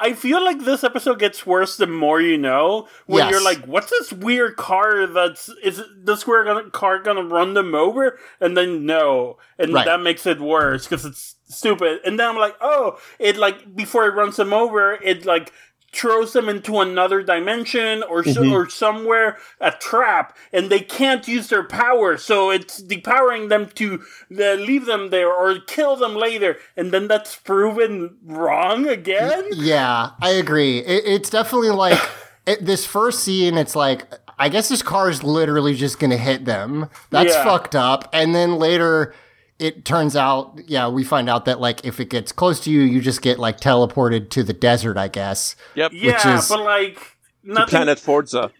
[0.00, 2.86] I feel like this episode gets worse the more you know.
[3.06, 3.30] When Yes.
[3.32, 5.06] you're like, "What's this weird car?
[5.06, 9.84] That's is this weird gonna, car gonna run them over?" And then no, and Right.
[9.86, 12.00] that makes it worse because it's stupid.
[12.04, 15.52] And then I'm like, "Oh, it like before it runs them over, it like."
[15.92, 21.48] Throws them into another dimension or so, or somewhere a trap and they can't use
[21.48, 22.16] their power.
[22.18, 24.02] So it's depowering them to
[24.38, 29.44] uh, leave them there or kill them later and then that's proven wrong again?
[29.54, 30.78] Yeah i agree.
[30.78, 31.98] It, it's definitely like
[32.46, 36.44] it, this first scene it's like i guess this car is literally just gonna hit
[36.44, 36.88] them.
[37.10, 37.44] That's Yeah.
[37.44, 38.08] fucked up.
[38.12, 39.14] And then later
[39.58, 42.80] it turns out yeah we find out that like if it gets close to you
[42.80, 45.92] you just get like teleported to the desert i guess Yep.
[45.94, 46.96] yeah is- but like
[47.44, 48.50] To nothing Planet Forza,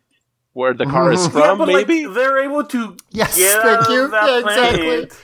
[0.54, 2.06] where the car is yeah, from, but maybe?
[2.06, 4.04] like they're able to Yes, get thank out you.
[4.04, 4.86] of that Yeah, exactly.
[4.86, 5.16] planet.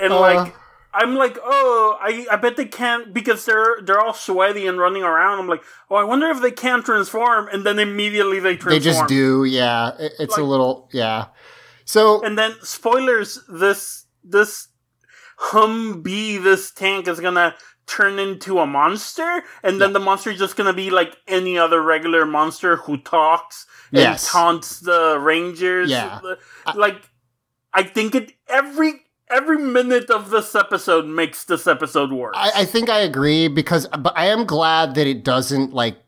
[0.00, 0.20] and Uh.
[0.20, 0.54] like
[0.94, 5.02] I'm like, oh, I, I bet they can't because they're they're all sweaty and running
[5.04, 5.38] around.
[5.38, 8.72] I'm like, oh, I wonder if they can transform, and then immediately they transform.
[8.72, 11.26] they just do yeah it, it's a little yeah
[11.84, 14.68] so And then spoilers, this this
[15.38, 17.54] Humvee, this tank is gonna
[17.86, 21.80] turn into a monster, and then the monster is just gonna be like any other
[21.80, 24.30] regular monster who talks and Yes.
[24.30, 25.90] taunts the rangers.
[25.90, 26.20] Yeah.
[26.66, 27.08] Uh, like
[27.72, 32.34] I think it every every minute of this episode makes this episode worse.
[32.36, 35.98] I, I think I agree because, but I am glad that it doesn't like.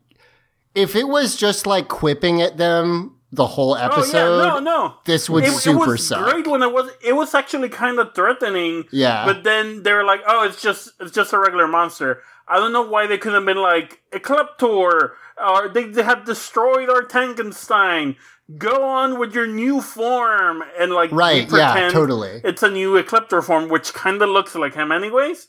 [0.75, 4.17] If it was just like quipping at them the whole episode.
[4.19, 4.95] oh yeah, no, no.
[5.05, 6.31] this would it, it super was suck.
[6.31, 6.91] great when it was.
[7.03, 8.85] It was actually kind of threatening.
[8.91, 12.57] Yeah, But then they were like, "Oh, it's just it's just a regular monster." I
[12.57, 17.03] don't know why they couldn't have been like a Ecliptor, or they have destroyed our
[17.03, 18.17] Tankenstein.
[18.59, 22.41] Go on with your new form, and like Right, yeah, totally.
[22.43, 25.47] It's a new Ecliptor form, which kind of looks like him, anyways.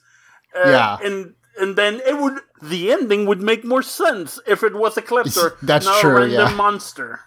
[0.56, 0.98] Uh, Yeah.
[1.04, 5.02] and and then it would the ending would make more sense if it was a
[5.02, 6.56] Ecliptor, That's not true, a random yeah.
[6.56, 7.20] monster.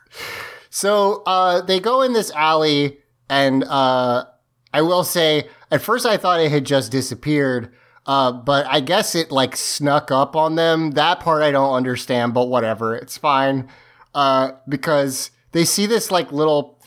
[0.71, 4.25] So uh, they go in this alley, and uh,
[4.73, 7.73] I will say, at first I thought it had just disappeared,
[8.07, 10.93] uh, but I guess it like snuck up on them.
[10.93, 13.69] That part I don't understand, but whatever, it's fine.
[14.15, 16.81] Uh, because they see this like little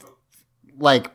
[0.77, 1.11] like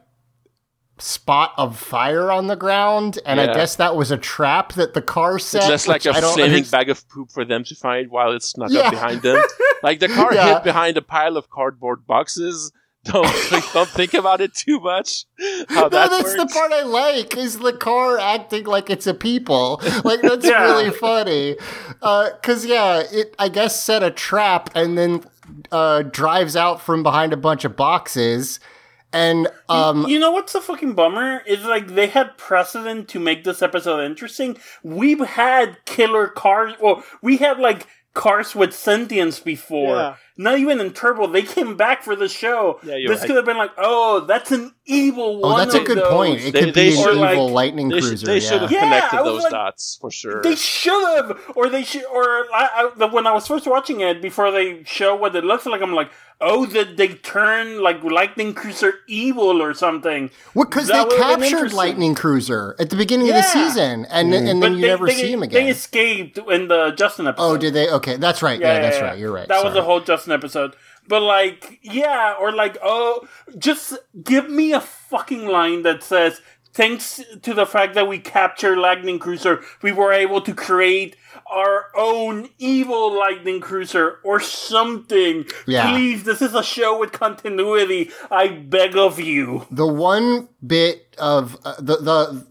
[1.02, 5.02] spot of fire on the ground, and I guess that was a trap that the
[5.02, 5.58] car set.
[5.62, 8.70] It's just like a flaming bag of poop for them to find while it's snuck
[8.70, 8.82] Yeah.
[8.82, 9.42] up behind them.
[9.82, 10.54] Like the car Yeah.
[10.54, 12.70] hid behind a pile of cardboard boxes.
[13.04, 15.24] Don't think, don't think about it too much.
[15.68, 16.36] How No, that that's works.
[16.36, 19.82] the part I like is the car acting like it's a people.
[20.04, 20.62] Like that's Yeah.
[20.62, 21.56] really funny.
[22.00, 25.24] Uh, Cause yeah, it I guess set a trap and then
[25.72, 28.60] uh, drives out from behind a bunch of boxes.
[29.12, 33.44] And um, you know what's the fucking bummer is like they had precedent to make
[33.44, 34.56] this episode interesting.
[34.82, 36.74] We've had killer cars.
[36.80, 39.96] Well, we had like cars with sentience before.
[39.96, 40.16] Yeah.
[40.38, 41.26] Not even in Turbo.
[41.26, 42.80] They came back for the show.
[42.82, 43.26] Yeah, you're this right.
[43.26, 45.52] could have been like, oh, that's an evil one.
[45.52, 46.10] oh, that's a good those.
[46.10, 46.40] point.
[46.40, 47.16] It They- could they be an evil
[47.48, 48.26] like- lightning They, sh- cruiser.
[48.26, 48.58] they should yeah.
[48.60, 50.42] have Yeah, connected I was those like- dots for sure.
[50.42, 54.22] They should have, or they should, or I, I, when I was first watching it
[54.22, 56.10] before they show what it looks like, I'm like,
[56.42, 60.30] oh, did they turn like Lightning Cruiser evil or something?
[60.54, 61.72] Because That they captured.
[61.72, 64.50] Lightning Cruiser at the beginning of the season, and mm.
[64.50, 65.64] and then you never see him again.
[65.64, 67.44] They escaped in the Justin oh, episode.
[67.44, 67.88] Oh, did they?
[67.88, 68.60] Okay, that's right.
[68.60, 69.18] Yeah, that's right.
[69.18, 69.48] You're right.
[69.48, 69.74] That was Sorry.
[69.74, 70.76] the whole Justin episode.
[71.08, 73.26] But like, yeah, or like, oh,
[73.56, 76.40] just give me a fucking line that says,
[76.72, 81.16] "Thanks to the fact that we captured Lightning Cruiser, we were able to create
[81.52, 85.92] our own evil Lightning Cruiser or something." Yeah.
[85.92, 88.10] Please, this is a show with continuity.
[88.30, 89.66] I beg of you.
[89.70, 92.46] the one bit of uh, the the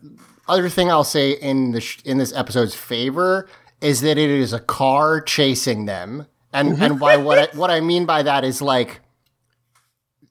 [0.48, 3.48] other thing I'll say in the sh- in this episode's favor
[3.82, 7.80] is that it is a car chasing them, and and by what I, what I
[7.82, 9.00] mean by that is like.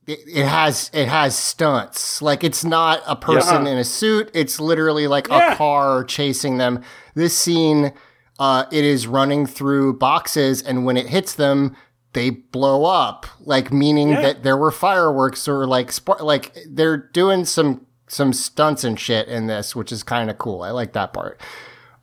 [0.07, 3.73] It, it has it has stunts like it's not a person Yeah.
[3.73, 5.53] in a suit it's literally like Yeah.
[5.53, 6.83] a car chasing them
[7.15, 7.93] this scene
[8.41, 11.77] uh, it is running through boxes and when it hits them
[12.15, 14.23] they blow up like meaning Yeah.
[14.23, 19.29] that there were fireworks or like sp- like they're doing some some stunts and shit
[19.29, 21.41] in this which is kind of cool i like that part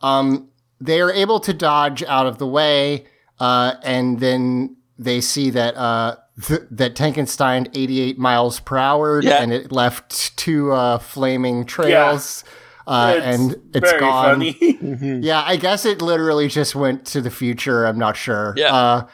[0.01, 0.47] um
[0.79, 3.05] they are able to dodge out of the way
[3.39, 9.41] uh and then they see that uh th- that Tankenstein 88 miles per hour Yeah.
[9.41, 12.43] and it left two uh flaming trails
[12.87, 14.35] uh, It's and it's very gone.
[14.39, 15.19] funny.
[15.21, 17.85] Yeah, I guess it literally just went to the future.
[17.85, 18.53] I'm not sure.
[18.57, 18.73] Yeah.
[18.73, 19.07] Uh,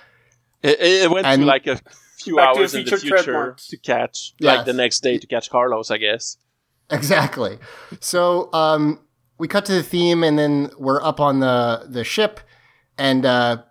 [0.62, 1.80] It, it went to like a
[2.20, 3.68] few hours the in the future future trademarks.
[3.68, 4.58] to catch, Yes.
[4.58, 6.38] like the next day to catch Carlos, I guess.
[6.90, 7.58] exactly.
[8.00, 9.00] So um,
[9.38, 12.40] we cut to the theme, and then we're up on the the ship,
[12.98, 13.64] and uh,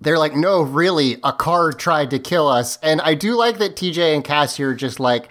[0.00, 3.76] they're like, "No, really, a car tried to kill us." And I do like that
[3.76, 5.28] TJ and Cassie are just like,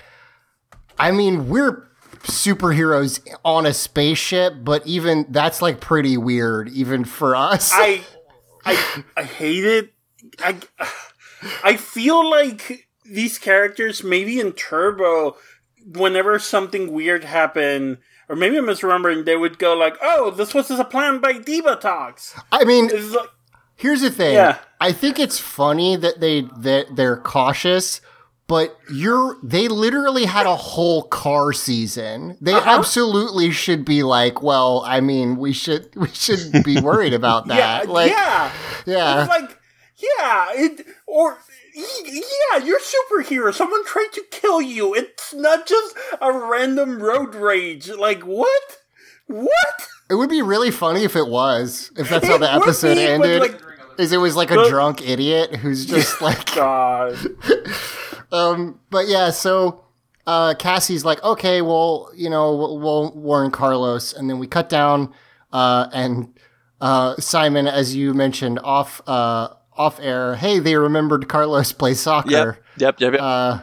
[0.99, 1.87] I mean, we're
[2.23, 7.71] superheroes on a spaceship, but even that's like pretty weird, even for us.
[7.73, 8.01] I,
[8.65, 9.93] I, I hate it.
[10.39, 10.57] I,
[11.63, 15.35] I feel like these characters, maybe in Turbo,
[15.85, 17.97] whenever something weird happened,
[18.29, 22.39] or maybe I'm misremembering, they would go like, "Oh, this was a plan by Divatox."
[22.53, 23.29] I mean, like,
[23.75, 24.35] Here's the thing.
[24.35, 24.59] Yeah.
[24.79, 28.01] I think it's funny that they that they're cautious,
[28.53, 32.37] but you're they literally had a whole car season.
[32.39, 32.69] They Uh-huh.
[32.77, 37.55] absolutely should be like, well, I mean, we should we should be worried about yeah,
[37.55, 37.89] that.
[37.89, 38.51] like, yeah,
[38.85, 39.19] yeah.
[39.21, 39.57] It's like,
[40.19, 41.39] yeah, it or.
[41.75, 43.51] Yeah, you're superhero.
[43.51, 44.93] Someone tried to kill you.
[44.93, 47.89] It's not just a random road rage.
[47.89, 48.77] Like what?
[49.25, 49.77] What?
[50.11, 51.91] It would be really funny if it was.
[51.97, 53.41] If that's how It the episode be, ended.
[53.41, 53.61] like-
[53.97, 57.15] is it was like a drunk idiot who's just like God.
[58.33, 59.83] Um, but yeah, so
[60.25, 64.69] uh, Cassie's like, okay, well, you know, we'll, we'll warn Carlos, and then we cut
[64.69, 65.13] down,
[65.51, 66.37] uh, and
[66.81, 72.29] uh, Simon, as you mentioned off uh, off air, hey, they remembered Carlos play soccer.
[72.29, 73.13] Yep, yep, yep.
[73.13, 73.21] yep.
[73.21, 73.59] Uh,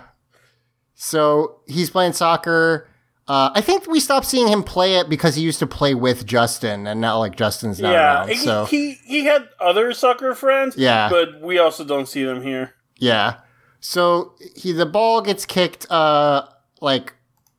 [0.95, 2.87] so he's playing soccer.
[3.27, 6.27] Uh, I think we stopped seeing him play it because he used to play with
[6.27, 8.29] Justin, and now like Justin's not yeah, around.
[8.29, 10.77] he, So he he had other soccer friends.
[10.77, 11.09] Yeah.
[11.09, 12.75] but we also don't see them here.
[12.97, 13.41] Yeah.
[13.81, 16.47] So he the ball gets kicked uh
[16.81, 17.15] like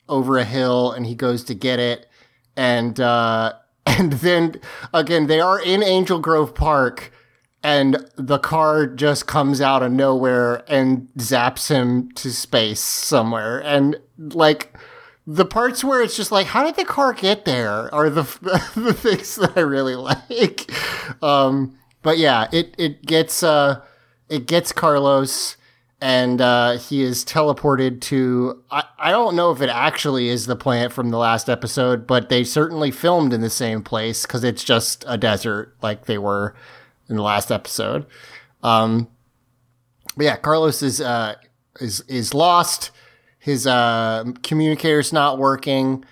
[0.07, 2.07] over a hill and he goes to get it
[2.55, 3.53] and uh
[3.85, 4.59] and then
[4.93, 7.11] again they are in Angel Grove Park
[7.63, 13.59] and the car just comes out of nowhere and zaps him to space somewhere.
[13.59, 14.75] And like
[15.27, 17.93] the parts where it's just like, how did the car get there?
[17.93, 18.23] Are the
[18.75, 20.71] the things that I really like.
[21.21, 23.81] Um, but yeah, it it gets uh
[24.27, 25.57] it gets Carlos
[26.01, 30.55] and uh, he is teleported to I, I don't know if it actually is the
[30.55, 34.63] plant from the last episode but they certainly filmed in the same place because it's
[34.63, 36.55] just a desert like they were
[37.07, 38.05] in the last episode.
[38.63, 39.07] Um
[40.17, 41.35] but yeah carlos is uh
[41.79, 42.91] is is lost.
[43.37, 46.03] His uh communicator's not working.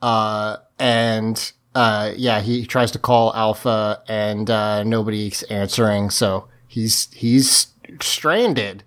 [0.00, 6.10] Uh and uh yeah he tries to call alpha and uh nobody's answering.
[6.10, 7.68] So he's he's
[8.00, 8.84] stranded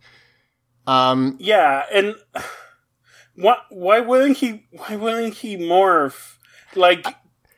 [0.88, 2.16] um Yeah, and
[3.36, 6.36] why why wouldn't he why wouldn't he morph?
[6.76, 7.06] Like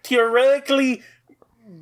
[0.04, 1.04] theoretically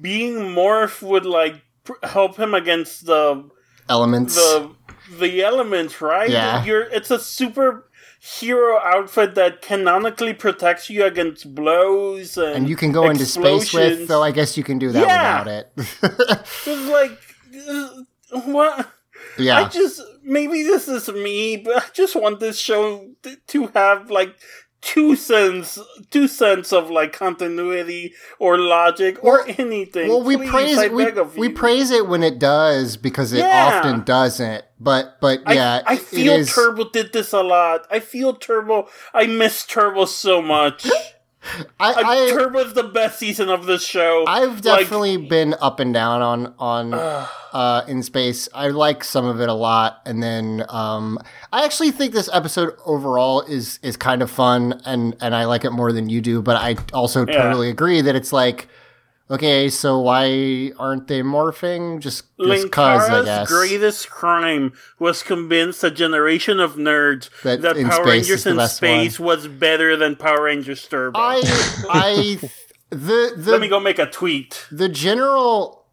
[0.01, 3.49] being morph would like pr- help him against the
[3.89, 4.71] elements the
[5.19, 6.29] the elements, right?
[6.29, 6.63] Yeah.
[6.65, 7.89] You're it's a super
[8.39, 13.71] hero outfit that canonically protects you against blows and and you can go into space
[13.71, 14.07] with explosions.
[14.07, 15.43] though i guess you can do that Yeah.
[15.43, 15.71] without it
[16.65, 17.19] It's like
[17.69, 18.89] uh, what
[19.37, 23.07] yeah I just maybe this is me, but I just want this show
[23.47, 24.35] to have like
[24.81, 25.79] two cents,
[26.11, 30.09] two cents of like continuity or logic or Well- anything.
[30.09, 33.79] well we Please, praise I we, we praise it when it does because it Yeah.
[33.79, 37.87] often doesn't but but yeah I it feel Turbo did this a lot.
[37.89, 38.87] I feel Turbo.
[39.13, 40.87] I miss Turbo so much.
[41.79, 44.25] I, Turbo's the best season of this show.
[44.27, 48.49] I've Like, definitely been up and down on on uh, in space.
[48.53, 51.19] I like some of it a lot, and then um,
[51.53, 55.65] I actually think this episode overall is is kind of fun, and and I like
[55.65, 56.41] it more than you do.
[56.41, 57.41] But I also Yeah.
[57.43, 58.67] totally agree that it's like,
[59.29, 61.99] okay, so why aren't they morphing?
[61.99, 63.47] Just just cause, I guess.
[63.47, 69.47] greatest crime was convince a generation of nerds That that, Power Rangers in space was
[69.47, 71.19] better than Power Rangers Turbo.
[71.19, 71.41] I
[71.89, 72.39] I
[72.89, 74.67] the the Let me go make a tweet.
[74.71, 75.85] the general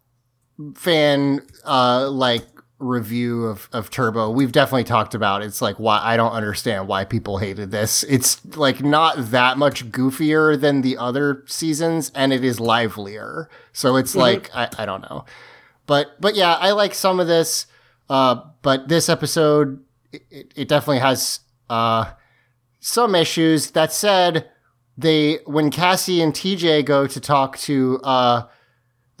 [0.75, 2.45] fan uh like
[2.83, 7.05] review of, of turbo we've definitely talked about it's like why i don't understand why
[7.05, 8.03] people hated this.
[8.03, 13.49] It's like not that much goofier than the other seasons and it is livelier.
[13.71, 15.25] So it's like I, I don't know.
[15.85, 17.67] But but yeah i like some of this
[18.09, 22.11] uh but this episode it, it definitely has uh
[22.79, 23.71] some issues.
[23.71, 24.49] That said
[24.97, 28.43] they when cassie and tj go to talk to uh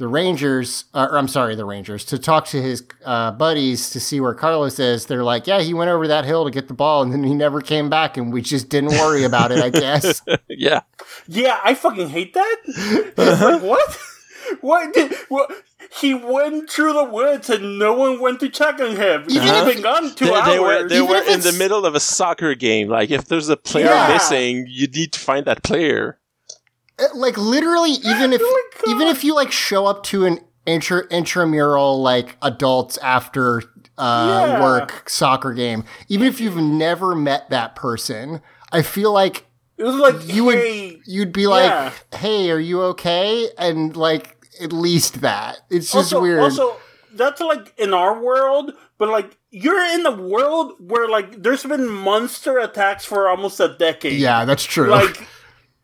[0.03, 4.01] the Rangers, uh, or I'm sorry, the Rangers, to talk to his uh, buddies to
[4.01, 5.05] see where Carlos is.
[5.05, 7.33] They're like, yeah, he went over that hill to get the ball, and then he
[7.33, 10.21] never came back, and we just didn't worry about it, I guess.
[10.49, 10.81] yeah.
[11.29, 12.57] Yeah, I fucking hate that.
[12.65, 13.97] It's like what?
[14.59, 15.49] What did what?
[16.01, 19.23] He went through the woods and no one went to check on him.
[19.23, 20.45] He's Even if- been gone two They, hours.
[20.49, 22.89] they were they were in the middle of a soccer game.
[22.89, 24.09] Like if there's a player Yeah.
[24.11, 26.19] missing, you need to find that player.
[26.99, 31.05] Uh, like literally, even if Oh even if you like show up to an intra
[31.09, 33.63] intramural like adults after
[33.97, 34.61] uh, Yeah.
[34.61, 38.41] work soccer game, even if you've never met that person,
[38.71, 39.45] I feel like
[39.77, 41.91] it was like you would you'd be like, Yeah.
[42.17, 45.57] "Hey, are you okay?" And like at least that.
[45.69, 46.39] It's just also, weird.
[46.41, 46.77] Also,
[47.15, 51.89] that's like in our world, but like you're in a world where like there's been
[51.89, 54.19] monster attacks for almost a decade.
[54.19, 54.89] yeah, that's true.
[54.89, 55.27] Like,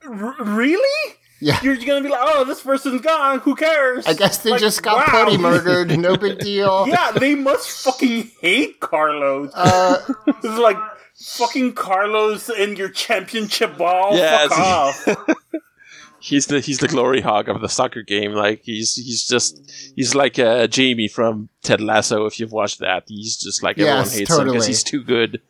[0.10, 1.16] r- really?
[1.42, 1.58] Yeah.
[1.64, 3.40] You're gonna be like, oh, this person's gone.
[3.40, 4.06] Who cares?
[4.06, 5.24] I guess they Like, just got wow.
[5.26, 5.90] putty murdered.
[6.00, 6.86] No big deal.
[6.88, 9.52] yeah, they must fucking hate Carlos.
[9.56, 9.98] Uh,
[10.28, 10.78] It's like
[11.16, 14.18] fucking Carlos and your championship ball.
[14.18, 15.08] Yeah, Fuck off.
[16.22, 18.34] He's the he's the glory hog of the soccer game.
[18.34, 22.26] Like he's he's just he's like uh, Jamie from Ted Lasso.
[22.26, 25.42] If you've watched that, he's just like everyone Yes, hates him because he's too good.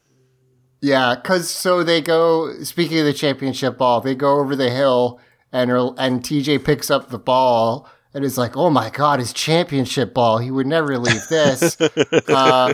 [0.81, 2.61] Yeah, because so they go.
[2.63, 5.19] Speaking of the championship ball, they go over the hill,
[5.51, 10.13] and and TJ picks up the ball and is like, "Oh my god, his championship
[10.13, 10.37] ball!
[10.37, 11.79] He would never leave this."
[12.29, 12.73] uh,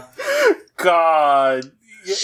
[0.78, 1.72] God.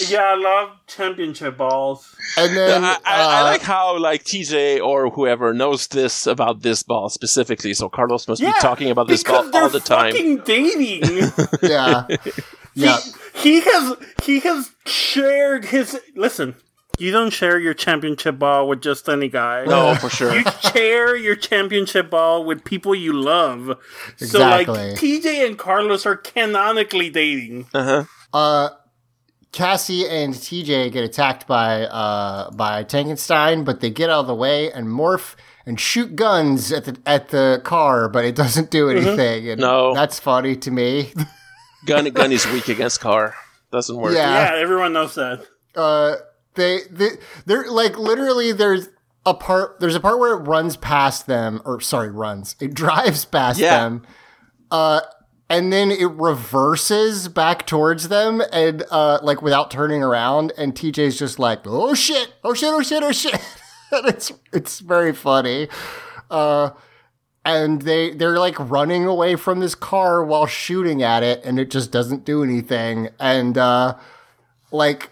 [0.08, 2.14] Yeah, I love championship balls.
[2.36, 6.62] and then I, I, I uh, like how like TJ or whoever knows this about
[6.62, 7.74] this ball specifically.
[7.74, 10.12] So Carlos must Yeah, be talking about this ball all the time.
[10.12, 11.32] Fucking dating.
[11.62, 12.06] yeah,
[12.74, 12.98] yeah.
[13.34, 16.54] He has he has shared his listen.
[16.98, 19.64] You don't share your championship ball with just any guy.
[19.64, 20.36] No, for sure.
[20.36, 23.70] You share your championship ball with people you love.
[24.20, 24.26] Exactly.
[24.28, 25.20] So like Exactly.
[25.20, 27.66] TJ and Carlos are canonically dating.
[27.72, 28.04] Uh-huh.
[28.32, 28.68] Uh,
[29.52, 34.34] Cassie and TJ get attacked by uh by Tankenstein, but they get out of the
[34.34, 35.34] way, and Morph
[35.66, 39.48] and shoot guns at the at the car, but it doesn't do anything.
[39.48, 39.94] And No.
[39.94, 41.12] that's funny to me.
[41.86, 43.34] Gun gun is weak against car.
[43.70, 44.14] Doesn't work.
[44.14, 44.54] Yeah.
[44.54, 45.44] Yeah, everyone knows that.
[45.74, 46.16] uh,
[46.54, 47.08] they they
[47.46, 48.88] they're like literally there's
[49.24, 53.24] a part there's a part where it runs past them or sorry runs it drives
[53.24, 53.78] past Yeah.
[53.78, 54.02] them
[54.70, 55.00] uh
[55.48, 61.18] and then it reverses back towards them and uh like without turning around and TJ's
[61.18, 63.34] just like oh shit oh shit oh shit oh shit
[63.92, 65.68] and it's it's very funny
[66.30, 66.70] uh
[67.44, 71.70] and they they're like running away from this car while shooting at it and it
[71.70, 73.96] just doesn't do anything and uh
[74.70, 75.10] like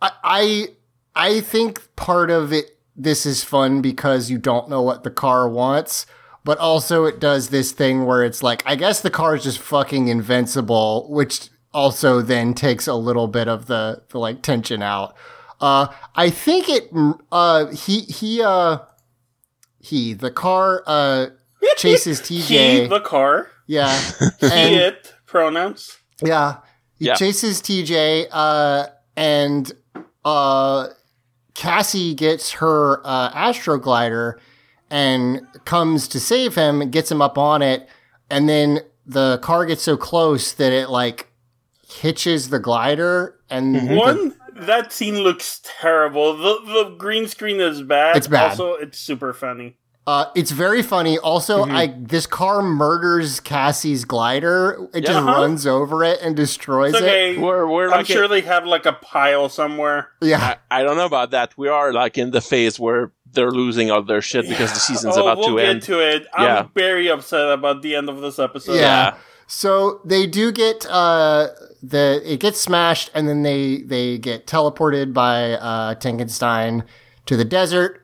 [0.00, 0.68] I, I
[1.14, 5.48] I think part of it this is fun because you don't know what the car
[5.48, 6.06] wants,
[6.44, 9.58] but also it does this thing where it's like I guess the car is just
[9.58, 15.14] fucking invincible, which also then takes a little bit of the, the like tension out.
[15.60, 16.90] Uh I think it
[17.30, 18.78] uh he he uh
[19.82, 21.26] he the car uh
[21.76, 22.82] chases TJ.
[22.82, 23.48] He, the car.
[23.66, 23.92] yeah.
[24.40, 25.98] He, it, pronouns.
[26.24, 26.58] yeah.
[26.96, 27.14] He Yeah.
[27.16, 29.70] chases TJ, uh, and
[30.24, 30.88] uh,
[31.54, 34.38] Cassie gets her uh, astroglider
[34.90, 37.88] and comes to save him, gets him up on it,
[38.30, 41.28] and then the car gets so close that it like
[41.88, 43.88] hitches the glider and Mm-hmm.
[43.88, 44.34] the- One,
[44.66, 46.36] that scene looks terrible.
[46.36, 48.16] The the green screen is bad.
[48.16, 48.50] It's bad.
[48.50, 49.76] Also, it's super funny.
[50.04, 51.16] Uh, it's very funny.
[51.18, 51.76] Also, Mm-hmm.
[51.76, 54.88] I this car murders Cassie's glider.
[54.92, 55.30] It just Uh-huh.
[55.40, 57.04] runs over it and destroys It's it.
[57.04, 57.38] okay.
[57.38, 60.08] We're we're I'm like sure they have like a pile somewhere.
[60.20, 61.56] Yeah, I, I don't know about that.
[61.56, 65.16] We are like in the phase where they're losing all their shit because the season's
[65.16, 65.82] oh, about we'll to get end.
[65.84, 66.26] to it.
[66.34, 68.74] I'm very upset about the end of this episode.
[68.74, 69.14] Yeah.
[69.46, 71.48] So they do get uh
[71.82, 76.84] the it gets smashed and then they they get teleported by uh Tankenstein
[77.26, 78.02] to the desert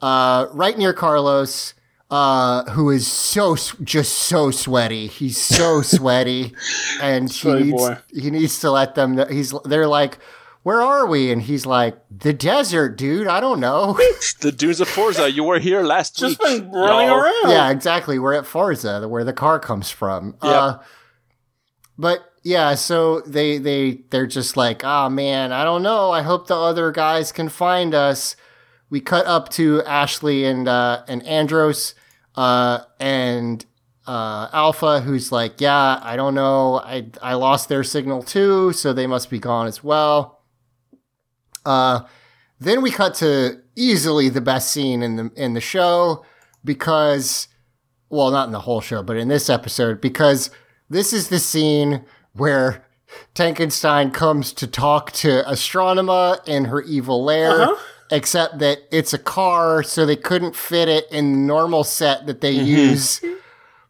[0.00, 1.74] uh right near Carlos
[2.10, 5.06] uh who is so just so sweaty.
[5.08, 6.54] He's so sweaty
[7.02, 7.96] and he needs boy.
[8.12, 10.18] he needs to let them know he's they're like
[10.66, 11.30] where are we?
[11.30, 13.28] And he's like, the desert, dude.
[13.28, 13.96] I don't know.
[14.40, 16.62] The dunes of Forza, you were here last Just week.
[16.62, 17.20] been running y'all.
[17.20, 17.50] around.
[17.50, 18.18] yeah, exactly.
[18.18, 20.34] We're at Forza, where the car comes from.
[20.42, 20.78] Uh,
[21.96, 26.10] but yeah, so they they they're just like, oh man, I don't know.
[26.10, 28.34] I hope the other guys can find us.
[28.90, 31.94] We cut up to Ashley and uh, and Andros
[32.34, 33.64] uh, and
[34.04, 36.80] uh, Alpha, who's like, yeah, I don't know.
[36.80, 40.35] I I lost their signal too, so they must be gone as well.
[41.66, 42.06] Uh,
[42.60, 46.24] then we cut to easily the best scene in the in the show
[46.64, 47.48] because
[48.08, 50.50] well not in the whole show but in this episode because
[50.88, 52.02] this is the scene
[52.32, 52.86] where
[53.34, 57.68] Tankenstein comes to talk to Astronema in her evil lair
[58.10, 62.40] except that it's a car so they couldn't fit it in the normal set that
[62.40, 63.20] they use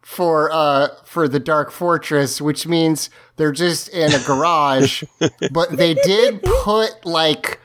[0.01, 5.05] for uh for the Dark Fortress which means they're just in a garage.
[5.53, 7.61] But they did put like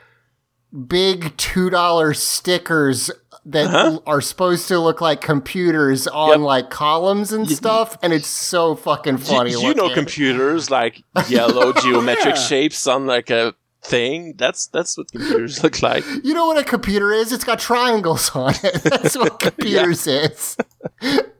[0.86, 3.10] big two dollar stickers
[3.44, 6.38] that l- are supposed to look like computers on Yep.
[6.40, 9.50] like columns and stuff, and it's so fucking funny.
[9.50, 12.40] you, know computers like yellow geometric Yeah.
[12.40, 14.34] shapes on like a thing.
[14.38, 16.04] That's that's what computers look like.
[16.22, 17.32] You know what a computer is?
[17.32, 18.82] It's got triangles on it.
[18.84, 20.56] That's what computers is.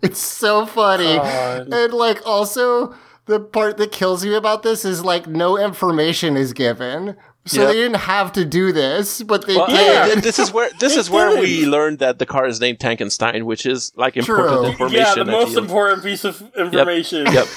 [0.02, 1.14] It's so funny.
[1.16, 1.72] God.
[1.72, 2.94] And like also
[3.26, 7.16] the part that kills me about this is like no information is given.
[7.44, 7.68] So Yep.
[7.68, 10.18] they didn't have to do this, but they Well, did.
[10.18, 11.40] uh, this is where this is where did.
[11.40, 14.66] we learned that the car is named Tankenstein, which is like important True.
[14.66, 15.00] information.
[15.04, 17.26] Yeah, the most important piece of information.
[17.32, 17.48] Yep.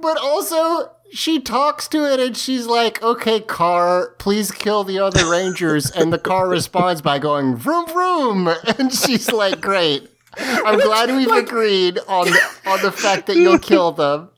[0.00, 5.30] But also, she talks to it and she's like, okay, car, please kill the other
[5.30, 5.90] Rangers.
[5.94, 8.48] and the car responds by going, vroom, vroom.
[8.78, 10.08] And she's like, great.
[10.36, 14.28] I'm glad we've agreed on the, on the fact that you'll kill them.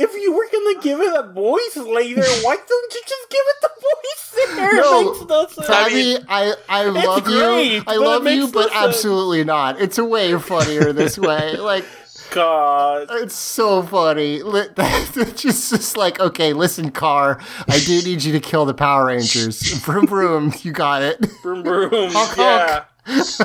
[0.00, 3.60] If you were gonna give it a voice later, why don't you just give it
[3.62, 4.76] the voice there?
[4.76, 6.24] No, it makes no sense.
[6.28, 7.82] I, I love you.
[7.86, 8.84] I love you, makes no but sense.
[8.84, 9.80] absolutely not.
[9.80, 11.56] It's way funnier this way.
[11.56, 11.84] Like,
[12.30, 13.08] God.
[13.10, 14.40] it's so funny.
[14.44, 19.06] It's just, just like, okay, listen, car, I do need you to kill the Power
[19.06, 19.60] Rangers.
[19.84, 21.26] Vroom, vroom, you got it.
[21.42, 22.12] Broom broom.
[22.12, 22.84] Honk, yeah.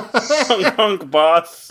[0.48, 1.70] honk honk boss.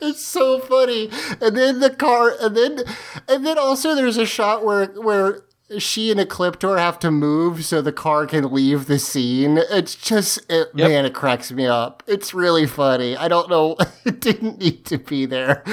[0.00, 1.10] It's so funny.
[1.40, 2.80] And then the car, and then,
[3.28, 5.42] and then also there's a shot where where
[5.78, 9.58] she and Ecliptor have to move so the car can leave the scene.
[9.70, 10.88] It's just, it, Yep.
[10.88, 12.02] man, it cracks me up.
[12.06, 13.16] It's really funny.
[13.16, 15.64] I don't know, it didn't need to be there.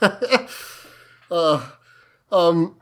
[1.30, 1.68] uh,
[2.32, 2.76] um,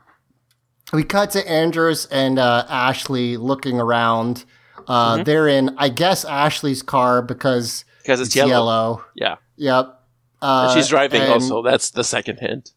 [0.91, 4.43] we cut to Andros and uh, Ashley looking around.
[4.87, 8.49] Uh, They're in, I guess, Ashley's car because Because it's it's yellow.
[8.49, 9.05] yellow.
[9.15, 9.35] Yeah.
[9.57, 9.99] Yep.
[10.41, 11.61] Uh, and she's driving and also.
[11.61, 12.71] That's the second hint.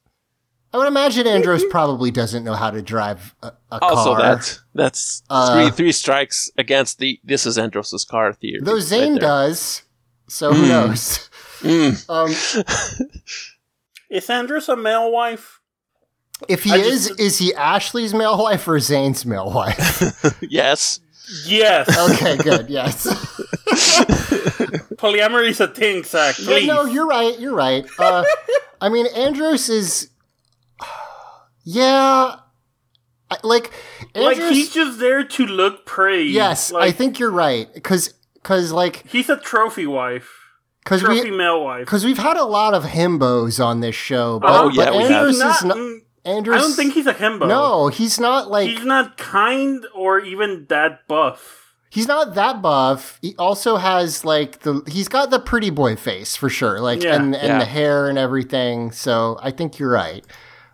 [0.73, 4.23] I would imagine Andros probably doesn't know how to drive a, a Also, car.
[4.37, 8.61] that that's Uh, three three strikes against the this is Andros's car theory.
[8.63, 9.21] Though Zhane there.
[9.21, 9.83] does,
[10.29, 10.69] so who Mm.
[10.69, 11.29] knows?
[11.61, 12.09] Mm.
[12.09, 12.31] Um,
[14.11, 15.61] Is Andros a male wife?
[16.49, 20.35] if he I is, just- is he Ashley's male wife or Zhane's male wife?
[20.41, 21.01] yes.
[21.45, 21.87] Yes.
[22.13, 22.71] okay, good.
[22.71, 23.07] Yes.
[24.97, 26.39] Polyamory is a thing, Zach.
[26.39, 26.67] Yeah, Please.
[26.67, 27.39] no, you're right.
[27.39, 27.85] You're right.
[27.99, 28.25] Uh,
[28.81, 30.11] I mean, Andros is.
[31.65, 32.37] Yeah.
[33.33, 33.71] I- Like,
[34.15, 36.25] like he's just there to look pretty.
[36.31, 37.73] yes, like, I think you're right.
[37.73, 38.13] Because,
[38.43, 40.29] cause, like, he's a trophy wife.
[40.83, 41.37] because Trophy we.
[41.37, 41.87] male wife.
[41.87, 44.95] Because we've had a lot of himbos on this show, but, Oh, yeah, have.
[44.95, 45.77] Andros not, is not.
[45.77, 47.47] mm, Andros, I don't think he's a himbo.
[47.47, 51.60] No, he's not like he's not kind or even that buff.
[51.91, 53.19] He's not that buff.
[53.21, 57.17] He also has like the he's got the pretty boy face for sure, like Yeah.
[57.17, 57.59] and and Yeah.
[57.59, 58.93] the hair and everything.
[58.93, 60.25] So I think you're right.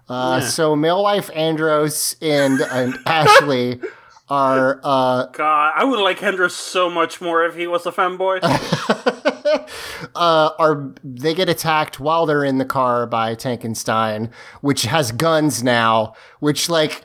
[0.08, 0.48] Uh, Yeah.
[0.48, 3.80] So male wife Andros and and Ashley
[4.28, 8.40] are uh, God, I would like Hendra so much more if he was a fanboy.
[10.14, 15.62] uh, are they get attacked while they're in the car by Tankenstein, which has guns
[15.62, 16.14] now.
[16.40, 17.04] Which like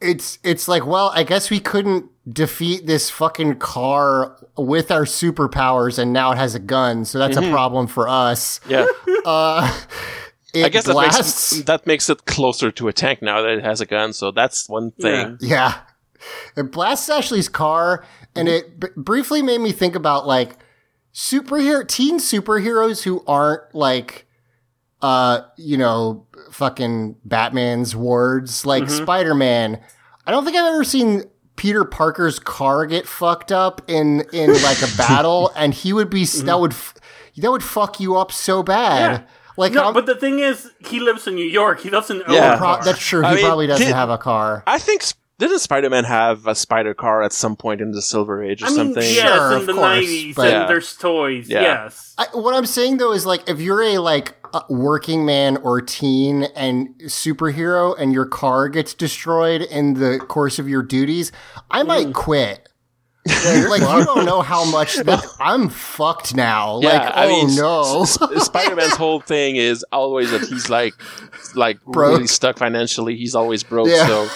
[0.00, 5.98] it's it's like well, I guess we couldn't defeat this fucking car with our superpowers,
[5.98, 8.60] and now it has a gun, so that's a problem for us.
[8.68, 8.86] Yeah.
[9.24, 9.80] Uh,
[10.54, 11.52] it I guess that blasts.
[11.54, 14.12] makes that makes it closer to a tank now that it has a gun.
[14.12, 15.38] So that's one thing.
[15.40, 15.80] Yeah.
[16.56, 18.04] It blasts Ashley's car,
[18.34, 20.56] and it b- briefly made me think about like
[21.14, 24.26] superhero teen superheroes who aren't like
[25.02, 29.80] uh you know fucking Batman's wards like Spider-Man.
[30.26, 31.24] I don't think I've ever seen
[31.60, 36.24] Peter Parker's car get fucked up in in like a battle and he would be
[36.24, 36.58] that mm-hmm.
[36.62, 36.74] would
[37.36, 39.20] that would fuck you up so bad.
[39.20, 39.26] Yeah.
[39.58, 41.80] Like no, I'm- but the thing is, he lives in New York.
[41.80, 42.54] He doesn't own Yeah.
[42.54, 42.82] a pro- car.
[42.84, 43.20] that's true.
[43.20, 44.62] He I mean, probably doesn't did- have a car.
[44.66, 48.42] I think Sp- didn't Spider-Man have a spider car at some point in the Silver
[48.42, 49.02] Age or I mean, something?
[49.02, 50.66] yes, Sure, in of the course, nineties, but- and Yeah.
[50.66, 51.46] there's toys.
[51.50, 51.60] Yeah.
[51.60, 55.80] Yes, I, what I'm saying though is like if you're a like working man or
[55.80, 61.32] teen and superhero and your car gets destroyed in the course of your duties,
[61.70, 62.14] I might Mm.
[62.14, 62.66] quit.
[63.26, 66.80] like, like, you don't know how much that I'm fucked now.
[66.80, 68.02] Yeah, like I oh mean, no.
[68.02, 70.94] S- Spider-Man's whole thing is always that he's like,
[71.54, 72.12] like Broke.
[72.12, 73.16] really stuck financially.
[73.16, 73.88] He's always broke.
[73.88, 74.06] Yeah.
[74.06, 74.28] So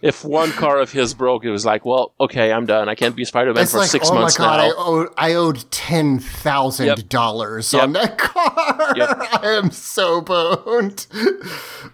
[0.00, 2.88] if one car of his broke, it was like, well, okay, I'm done.
[2.88, 4.62] I can't be Spider-Man for like, six oh my months god, now.
[4.62, 8.94] I owed I owed ten thousand dollars on that car.
[8.96, 9.08] Yep.
[9.42, 11.06] I am so boned.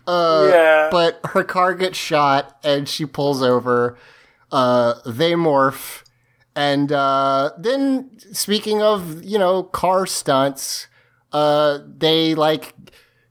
[0.07, 0.89] Uh, yeah.
[0.91, 3.99] but her car gets shot and she pulls over.
[4.53, 6.05] Uh, they morph.
[6.55, 10.89] And uh, then, speaking of, you know, car stunts,
[11.33, 12.75] uh, they like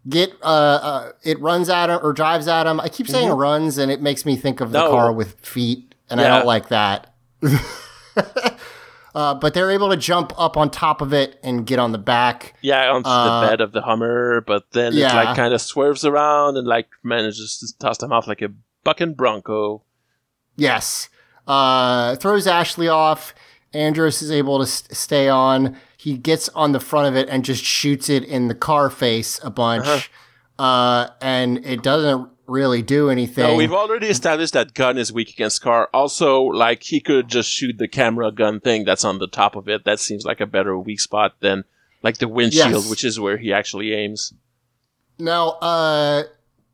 [0.08, 2.80] get uh, uh, it runs at him or drives at him.
[2.80, 4.90] I keep saying runs, and it makes me think of the No.
[4.92, 7.14] car with feet, and I don't like that.
[9.16, 11.98] uh, but they're able to jump up on top of it and get on the
[11.98, 12.56] back.
[12.62, 16.06] yeah, onto Uh, the bed of the Hummer, but then it like kind of swerves
[16.06, 18.50] around and like manages to toss them off like a
[18.84, 19.84] bucking bronco.
[20.56, 21.10] Yes.
[21.48, 23.34] Uh, throws Ashley off.
[23.74, 25.78] Andros is able to st- stay on.
[26.08, 29.40] He gets on the front of it and just shoots it in the car face
[29.44, 30.10] a bunch.
[30.58, 33.44] uh and it doesn't really do anything.
[33.44, 35.90] No, we've already established that gun is weak against car.
[35.94, 39.68] Also, like he could just shoot the camera gun thing that's on the top of
[39.68, 39.84] it.
[39.84, 41.66] That seems like a better weak spot than
[42.04, 42.90] like the windshield, Yes.
[42.90, 44.34] which is where he actually aims.
[45.20, 46.24] now, uh,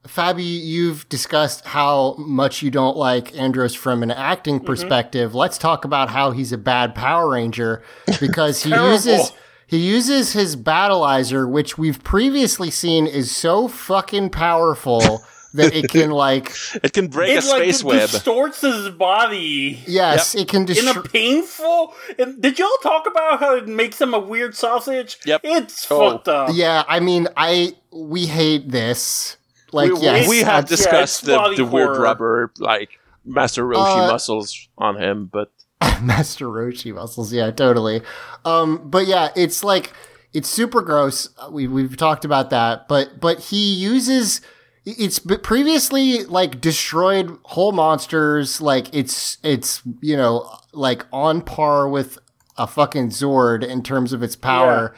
[0.07, 4.65] Fabi, you've discussed how much you don't like Andros from an acting Mm-hmm.
[4.65, 5.33] perspective.
[5.33, 7.81] Let's talk about how he's a bad Power Ranger
[8.19, 9.31] because he uses
[9.65, 15.23] he uses his battleizer, which we've previously seen is so fucking powerful
[15.53, 16.51] that it can like
[16.83, 18.09] It can break it a like space web.
[18.09, 21.93] distorts his body yes, it can in a painful.
[22.19, 25.17] And did y'all talk about how it makes him a weird sausage?
[25.25, 25.41] Yep.
[25.43, 26.11] It's Oh.
[26.11, 26.49] fucked up.
[26.53, 29.37] Yeah, I mean, I we hate this.
[29.73, 34.11] Like, we, yes, we have discussed it's the, the weird rubber like Master Roshi Uh,
[34.11, 35.51] muscles on him, but
[36.01, 37.33] Master Roshi muscles.
[37.33, 38.01] Yeah, totally.
[38.45, 39.93] Um, but yeah, it's like
[40.33, 41.29] it's super gross.
[41.51, 44.41] We we've talked about that, but but he uses
[44.85, 48.59] it's previously like destroyed whole monsters.
[48.59, 52.17] Like it's it's you know like on par with
[52.57, 54.93] a fucking Zord in terms of its power.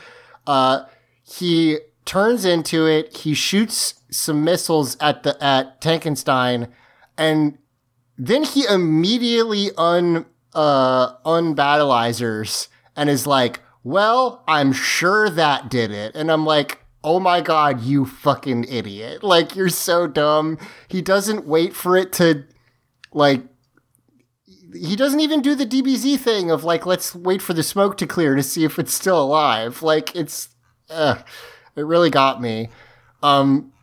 [0.48, 0.86] Uh,
[1.24, 3.18] he turns into it.
[3.18, 6.70] He shoots some missiles at the at Tankenstein,
[7.18, 7.58] and
[8.18, 16.16] then he immediately un uh unbattleizers and is like, well, I'm sure that did it.
[16.16, 19.24] And I'm like, oh my god, you fucking idiot.
[19.24, 20.58] Like, you're so dumb.
[20.88, 22.46] He doesn't wait for it to,
[23.14, 23.44] like,
[24.74, 28.08] he doesn't even do the DBZ thing of like, let's wait for the smoke to
[28.08, 29.84] clear to see if it's still alive.
[29.84, 30.50] Like, it's,
[30.90, 31.18] uh,
[31.76, 32.70] it really got me.
[33.22, 33.74] Um,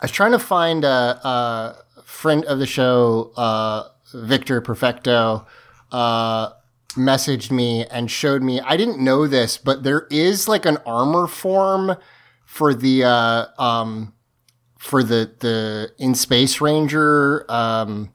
[0.00, 0.88] I was trying to find a,
[1.26, 5.46] a friend of the show, uh, Victor Perfecto,
[5.90, 6.50] uh,
[6.90, 8.60] messaged me and showed me.
[8.60, 11.96] I didn't know this, but there is like an armor form
[12.44, 14.14] for the uh, um,
[14.78, 18.12] for the the in space ranger um,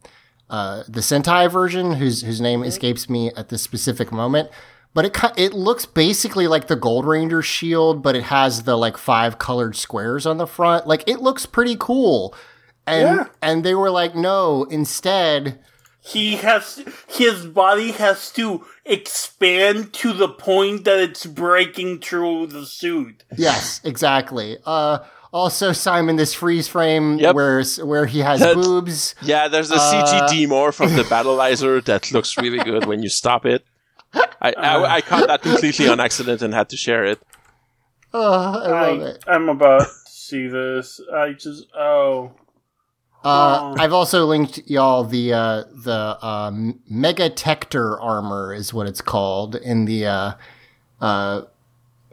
[0.50, 4.50] uh, the Sentai version, whose whose name escapes me at this specific moment.
[4.98, 8.98] But it it looks basically like the Gold Ranger shield, but it has the like
[8.98, 10.88] five colored squares on the front.
[10.88, 12.34] Like it looks pretty cool.
[12.88, 13.26] And Yeah.
[13.40, 15.60] and they were like, no, instead,
[16.02, 22.66] He has his body has to expand to the point that it's breaking through the
[22.66, 23.24] suit.
[23.38, 24.58] Yes, exactly.
[24.66, 25.00] Uh,
[25.32, 27.36] also, Simon, this freeze frame Yep.
[27.36, 29.14] where where he has That- boobs.
[29.22, 33.10] Yeah, there's a Uh, CG more from the Battleizer that looks really good when you
[33.10, 33.64] stop it.
[34.14, 37.20] I, I, I caught that completely on accident and had to share it.
[38.14, 39.24] Oh, I love I, it.
[39.28, 41.00] I'm about to see this.
[41.14, 42.32] I just oh
[43.24, 43.76] Uh, Oh.
[43.78, 49.56] I've also linked y'all the uh, the um, Mega Tector armor is what it's called
[49.56, 50.32] in the uh,
[51.02, 51.42] uh,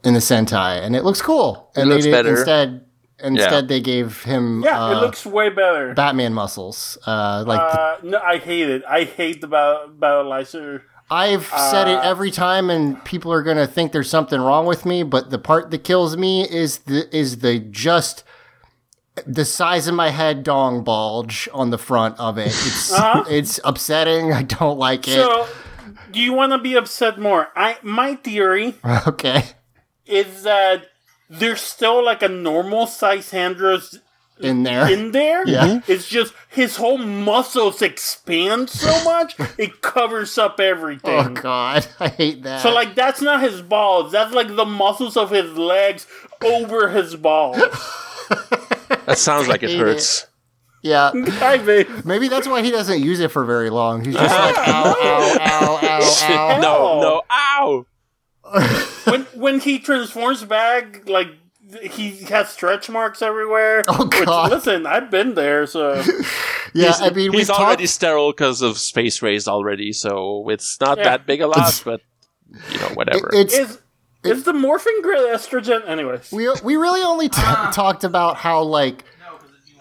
[0.03, 1.71] in the Sentai, and it looks cool.
[1.77, 2.31] And looks they did, better.
[2.31, 2.85] instead
[3.23, 5.95] instead they gave him yeah, uh, it looks way better.
[5.95, 6.99] Batman muscles.
[7.07, 8.83] Uh, like the- uh, no, I hate it.
[8.89, 10.83] I hate the battle battleizer.
[11.11, 14.85] I've said it Uh, every time, and people are gonna think there's something wrong with
[14.87, 15.03] me.
[15.03, 18.25] But the part that kills me is the is the just
[19.27, 22.49] the size of my head dong bulge on the front of it.
[22.49, 23.25] It's Uh-huh.
[23.29, 24.33] it's upsetting.
[24.33, 25.15] I don't like it.
[25.15, 25.47] So,
[26.11, 27.49] do you want to be upset more?
[27.55, 28.75] I my theory
[29.07, 29.45] okay,
[30.07, 30.87] is that
[31.31, 33.99] there's still like a normal size Andros
[34.41, 34.91] in there.
[34.91, 35.47] in there.
[35.55, 35.81] Yeah.
[35.87, 41.39] It's just his whole muscles expand so much it covers up everything.
[41.39, 41.41] oh.
[41.41, 42.63] God, I hate that.
[42.63, 44.11] So like that's not his balls.
[44.13, 46.07] That's like the muscles of his legs
[46.45, 47.57] over his balls.
[49.07, 50.27] That sounds like it hate hurts.
[50.83, 51.89] yeah, Hi, babe.
[52.05, 54.05] maybe that's why he doesn't use it for very long.
[54.05, 54.95] He's just like ah!
[54.99, 56.61] ow, ow, ow, ow, ow.
[56.61, 57.87] No, no, ow!
[59.05, 61.29] When when he transforms back, like
[61.83, 63.83] he has stretch marks everywhere.
[63.89, 64.51] Oh, God.
[64.51, 65.95] Which, listen, I've been there, so
[66.75, 67.89] Yeah, he's I mean, he's already talked.
[67.95, 71.05] sterile because of space rays already, so it's not Yeah.
[71.05, 72.01] that big a loss, but
[72.71, 73.31] you know, whatever.
[73.33, 73.79] It's is
[74.25, 75.87] is the morphing grid estrogen?
[75.89, 77.71] Anyways, we we really only t- ah.
[77.75, 79.05] talked about how like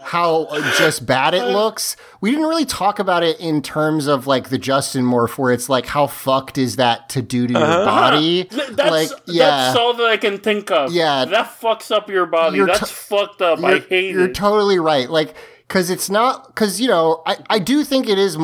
[0.03, 1.95] how uh, just bad it looks.
[2.21, 5.69] We didn't really talk about it in terms of like the Justin morph, where it's
[5.69, 8.43] like how fucked is that to do to your body?
[8.51, 10.91] That's like yeah, that's all that I can think of.
[10.91, 11.25] Yeah.
[11.25, 12.57] that fucks up your body.
[12.57, 13.59] You're that's fucked up.
[13.59, 15.09] I hate you're, hate you're totally right.
[15.09, 15.35] Like
[15.67, 18.37] because it's not because you know I I do think it is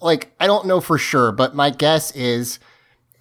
[0.00, 2.58] like I don't know for sure, but my guess is.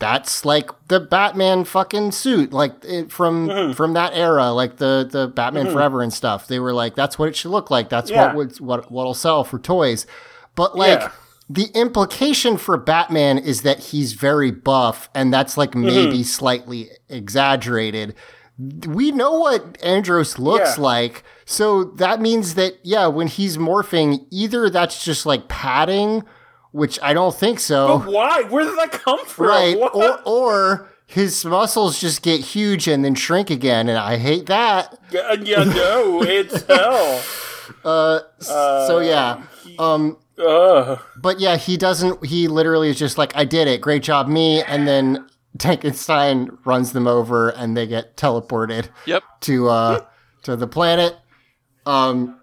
[0.02, 3.74] That's like the Batman fucking suit, like it, from Mm-hmm.
[3.74, 6.48] from that era, like the the Batman Forever and stuff.
[6.48, 7.88] They were like, that's what it should look like.
[7.88, 8.26] That's Yeah.
[8.28, 10.06] what would what what'll sell for toys.
[10.56, 11.12] But like Yeah.
[11.50, 15.86] the implication for Batman is that he's very buff, and that's like Mm-hmm.
[15.86, 18.16] maybe slightly exaggerated.
[18.88, 20.84] We know what Andros looks Yeah.
[20.84, 26.24] like, so that means that yeah, when he's morphing, either that's just like padding,
[26.72, 28.00] which I don't think so.
[28.00, 28.44] But why?
[28.44, 29.48] Where did that come from?
[29.48, 29.78] Right.
[29.78, 29.94] What?
[29.96, 34.98] Or, or his muscles just get huge and then shrink again, and I hate that.
[35.12, 37.22] yeah, yeah, no, it's hell.
[38.40, 39.44] so yeah.
[39.78, 41.00] Um Ugh.
[41.18, 44.64] but yeah, he doesn't he literally is just like, I did it, great job, me,
[44.64, 49.24] and then Tankenstein runs them over and they get teleported yep.
[49.42, 50.06] to uh
[50.44, 51.18] to the planet.
[51.86, 52.41] Um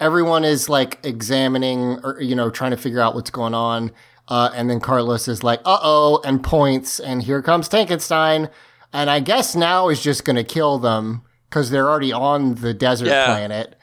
[0.00, 3.90] everyone is like examining or you know trying to figure out what's going on
[4.28, 8.50] uh and then Carlos is like uh-oh and points and here comes Tankenstein
[8.92, 12.72] and I guess now is just going to kill them cuz they're already on the
[12.74, 13.26] desert Yeah.
[13.26, 13.74] planet.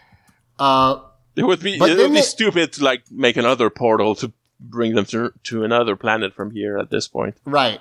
[0.60, 1.00] Uh
[1.36, 4.32] It would be But it would be they- stupid to like make another portal to
[4.60, 7.36] bring them to to another planet from here at this point.
[7.46, 7.80] Right.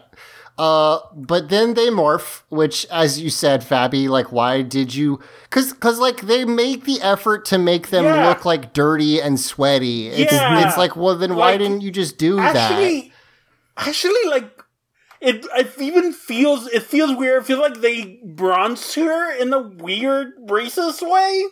[0.57, 5.19] Uh, but then they morph, which, as you said, Fabi, like, why did you?
[5.51, 8.29] Cause, cause, like, they make the effort to make them Yeah.
[8.29, 10.09] look like dirty and sweaty.
[10.09, 10.65] It's, Yeah.
[10.67, 12.55] it's like, well, then why Like, didn't you just do that?
[12.55, 13.13] Actually,
[13.77, 14.63] actually, like
[15.21, 17.43] it, it even feels it feels weird.
[17.43, 21.45] It feels like they bronzed her in a weird racist way.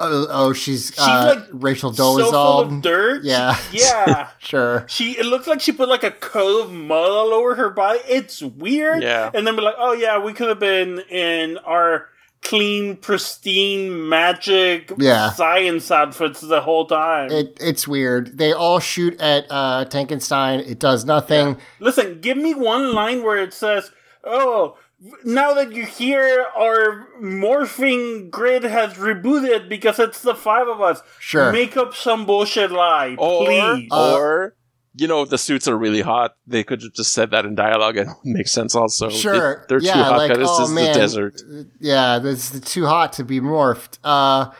[0.00, 2.62] Oh, oh she's, uh, like, Rachel so full Dolezal.
[2.76, 3.24] of dirt.
[3.24, 3.56] Yeah.
[3.72, 4.28] Yeah.
[4.38, 4.84] Sure.
[4.88, 8.00] She it looks like she put like a coat of mud all over her body.
[8.08, 9.02] It's weird.
[9.02, 9.30] Yeah.
[9.32, 12.08] And then be like, oh yeah, we could have been in our
[12.42, 15.30] clean, pristine, magic Yeah.
[15.30, 17.30] science outfits the whole time.
[17.30, 18.36] It, it's weird.
[18.36, 20.68] They all shoot at uh, Tankenstein.
[20.68, 21.56] It does nothing.
[21.80, 23.90] Listen, give me one line where it says,
[24.24, 24.76] "Oh,
[25.24, 31.00] now that you hear our morphing grid has rebooted because it's the five of us."
[31.18, 31.52] Sure.
[31.52, 33.88] Make up some bullshit lie, Or, please.
[33.90, 34.54] Uh, or
[34.96, 37.54] you know, if the suits are really hot, they could have just said that in
[37.56, 39.10] dialogue and it makes sense also.
[39.10, 39.66] Sure.
[39.68, 40.92] They, are too Yeah, hot like, because oh, this is man.
[40.92, 41.42] the desert.
[41.80, 43.98] Yeah, this is too hot to be morphed.
[44.04, 44.52] Uh,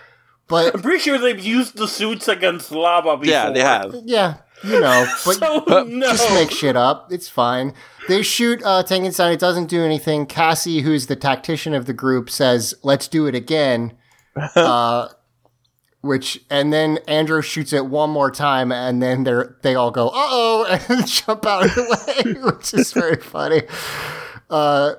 [0.49, 3.33] but I'm pretty sure they've used the suits against lava before.
[3.33, 3.95] Yeah, they have.
[4.05, 6.07] yeah, you know, but So no.
[6.09, 7.13] just make shit up.
[7.13, 7.73] It's fine.
[8.09, 9.33] They shoot uh, Tankenstein.
[9.33, 10.27] It doesn't do anything.
[10.27, 13.93] Cassie, who's the tactician of the group, says, "Let's do it again."
[14.57, 15.09] uh,
[16.05, 20.09] which and then Andros shoots it one more time, and then they they all go,
[20.09, 23.63] "Uh oh!" and jump out of the way, which is very funny.
[24.51, 24.95] Uh,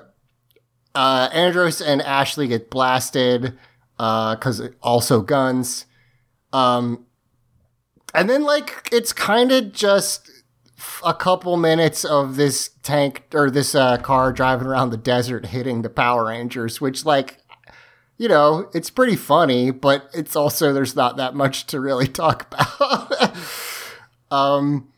[0.94, 3.56] uh, Andros and Ashley get blasted
[3.96, 5.86] because also guns.
[6.52, 7.06] Um,
[8.14, 10.30] and then like it's kind of just
[11.04, 15.82] a couple minutes of this tank or this uh, car driving around the desert hitting
[15.82, 17.38] the Power Rangers, which like
[18.18, 22.46] you know it's pretty funny, but it's also there's not that much to really talk
[22.52, 23.36] about.
[24.30, 24.92] um,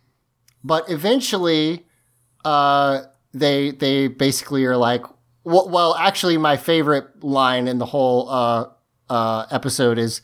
[0.64, 1.86] but eventually,
[2.44, 5.02] uh, they they basically are like,
[5.44, 8.66] well, well, actually, my favorite line in the whole uh,
[9.08, 10.20] uh, episode is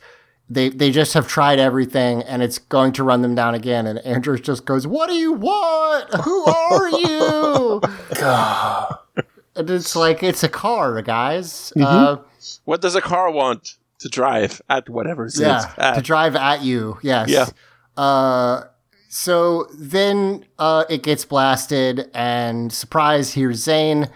[0.49, 3.87] they they just have tried everything and it's going to run them down again.
[3.87, 6.13] And Andros just goes, "What do you want?
[6.23, 7.81] Who are you?"
[9.55, 11.73] and it's like it's a car, guys.
[11.79, 12.17] Uh,
[12.65, 15.95] What does a car want to drive at whatever it's yeah, at?
[15.95, 16.99] to drive at you.
[17.01, 17.29] Yes.
[17.29, 17.47] Yeah.
[18.01, 18.65] Uh,
[19.09, 24.09] so then uh, it gets blasted, and surprise, here's Zhane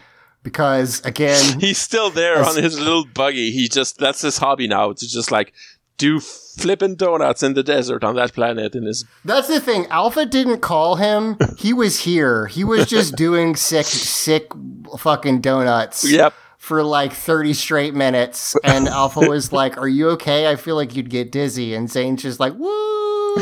[0.43, 3.51] because again, He's still there As- on his little buggy.
[3.51, 5.53] He just that's his hobby now to just like
[5.99, 9.85] do flipping donuts in the desert on that planet in his That's the thing.
[9.87, 11.37] Alpha didn't call him.
[11.57, 12.47] He was here.
[12.47, 14.51] He was just doing sick, sick
[14.97, 16.09] fucking donuts.
[16.09, 16.33] Yep.
[16.57, 18.55] For like 30 straight minutes.
[18.63, 20.49] And Alpha was like, Are you okay?
[20.49, 21.73] I feel like you'd get dizzy.
[21.73, 22.69] And Zhane's just like, Woo!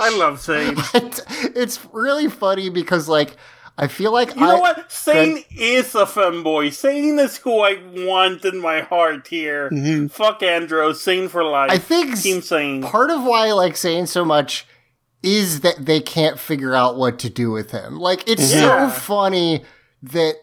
[0.00, 0.78] I love Zhane.
[0.94, 1.20] it's,
[1.54, 3.36] it's really funny because, like,
[3.80, 4.88] I feel like You I, know what?
[4.88, 6.68] Zhane is a femboy.
[6.68, 9.70] Zhane is who I want in my heart here.
[9.70, 10.08] Mm-hmm.
[10.08, 11.00] Fuck Andros.
[11.04, 11.70] Zhane for life.
[11.70, 12.82] I think Team Zhane.
[12.82, 14.66] part of why I like Zhane so much
[15.22, 17.98] is that they can't figure out what to do with him.
[18.00, 18.90] Like it's Yeah.
[18.90, 19.64] so funny
[20.02, 20.34] that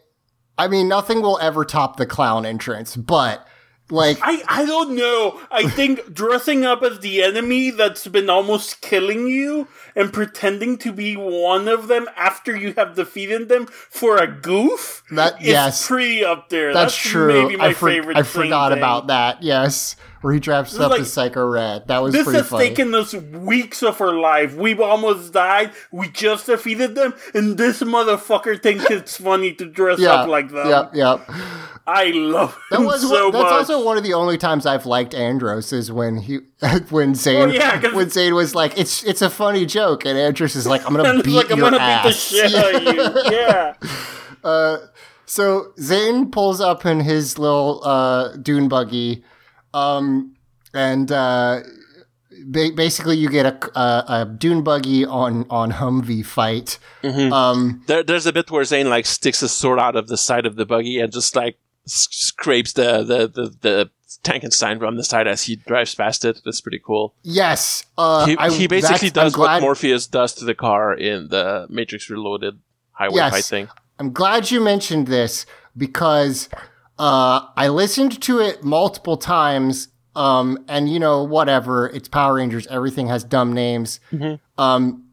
[0.57, 3.45] I mean nothing will ever top the clown entrance, but
[3.89, 5.39] like I, I don't know.
[5.51, 10.91] I think dressing up as the enemy that's been almost killing you and pretending to
[10.91, 15.88] be one of them after you have defeated them for a goof That- is yes.
[15.88, 16.74] pretty up there.
[16.74, 17.43] that's, true.
[17.43, 18.18] Maybe my I, for- favorite.
[18.18, 18.80] I forgot thing.
[18.80, 19.41] about that.
[19.43, 21.88] Yes, where he dressed up like- as Psycho Red.
[21.88, 22.68] That was This pretty has funny.
[22.70, 24.56] taken us weeks of our life.
[24.56, 25.72] We've almost died.
[25.91, 30.50] We just defeated them, and this motherfucker thinks it's funny to dress yeah, up like
[30.52, 30.68] them.
[30.68, 31.30] Yep, yep.
[31.88, 33.52] I love That was so one, that's much.
[33.54, 36.38] also one of the only times I've liked Andros is when he
[36.89, 40.55] when Zhane Oh, yeah, when Zhane was like it's it's a funny joke and Andros
[40.55, 42.31] is like I'm gonna beat like I'm your gonna ass.
[42.31, 43.31] beat the shit out of you.
[44.43, 44.77] Yeah.
[45.27, 49.23] So Zhane pulls up in his little uh, dune buggy,
[49.73, 50.36] um,
[50.73, 51.61] and uh,
[52.45, 56.77] ba- basically you get a, a, a dune buggy on on Humvee fight.
[57.03, 60.45] Um, There, there's a bit where Zhane like sticks his sword out of the side
[60.45, 61.57] of the buggy and just like
[61.88, 63.89] s- scrapes the the the, the
[64.24, 66.41] Tankenstein from the side as he drives past it.
[66.45, 67.14] That's pretty cool.
[67.24, 71.66] yes, uh, He, I- he basically does what Morpheus does to the car in the
[71.70, 72.60] Matrix Reloaded
[72.91, 73.32] highway Yes.
[73.34, 73.68] fight thing.
[73.99, 75.45] I'm glad you mentioned this
[75.78, 76.49] because
[76.99, 79.89] uh, I listened to it multiple times.
[80.16, 82.68] Um, and you know, whatever, it's Power Rangers.
[82.68, 83.99] Everything has dumb names.
[84.58, 85.03] Um,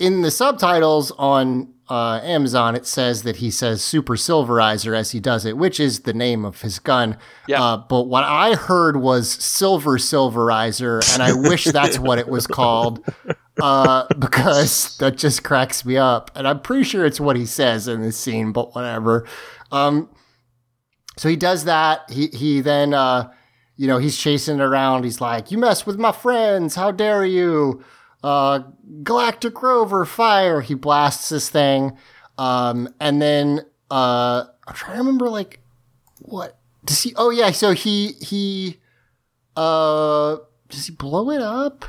[0.00, 5.18] in the subtitles on uh, Amazon, it says that he says Super Silverizer as he
[5.18, 7.18] does it, which is the name of his gun.
[7.48, 7.60] Yeah.
[7.60, 12.46] Uh, but what I heard was Silver Silverizer, and I wish that's what it was
[12.46, 13.04] called
[13.60, 16.30] uh, because that just cracks me up.
[16.36, 19.26] And I'm pretty sure it's what he says in this scene, but whatever.
[19.72, 20.08] Um,
[21.16, 22.08] so he does that.
[22.08, 23.32] He he then uh,
[23.76, 25.02] you know he's chasing it around.
[25.02, 26.76] He's like, "You mess with my friends!
[26.76, 27.82] How dare you!"
[28.22, 28.60] Uh,
[29.02, 30.60] Galactic Rover, fire!
[30.60, 31.96] He blasts this thing,
[32.38, 33.60] um, and then
[33.90, 35.60] uh, I'm trying to remember like
[36.20, 37.14] what does he?
[37.16, 38.78] Oh yeah, so he he
[39.56, 40.36] Uh,
[40.68, 41.84] does he blow it up?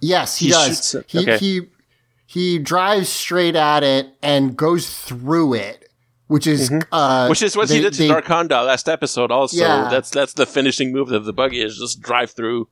[0.00, 0.96] Yes, he, He does.
[1.06, 1.38] He Okay.
[1.38, 1.60] he
[2.26, 5.88] he drives straight at it and goes through it,
[6.26, 7.30] which is uh, Mm-hmm.
[7.30, 9.30] Which is what they- he did to they- Darkonda last episode.
[9.30, 9.88] Also, Yeah.
[9.90, 12.68] that's that's the finishing move of the buggy is just drive through.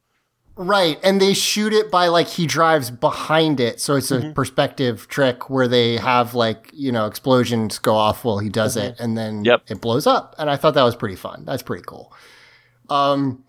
[0.56, 4.32] Right, and they shoot it by like he drives behind it, so it's a Mm-hmm.
[4.34, 8.94] perspective trick where they have like you know explosions go off while he does it,
[9.00, 9.44] and then Mm-hmm.
[9.46, 9.62] Yep.
[9.68, 10.34] it blows up.
[10.38, 11.44] And I thought that was pretty fun.
[11.44, 12.12] That's pretty cool.
[12.88, 13.42] Um,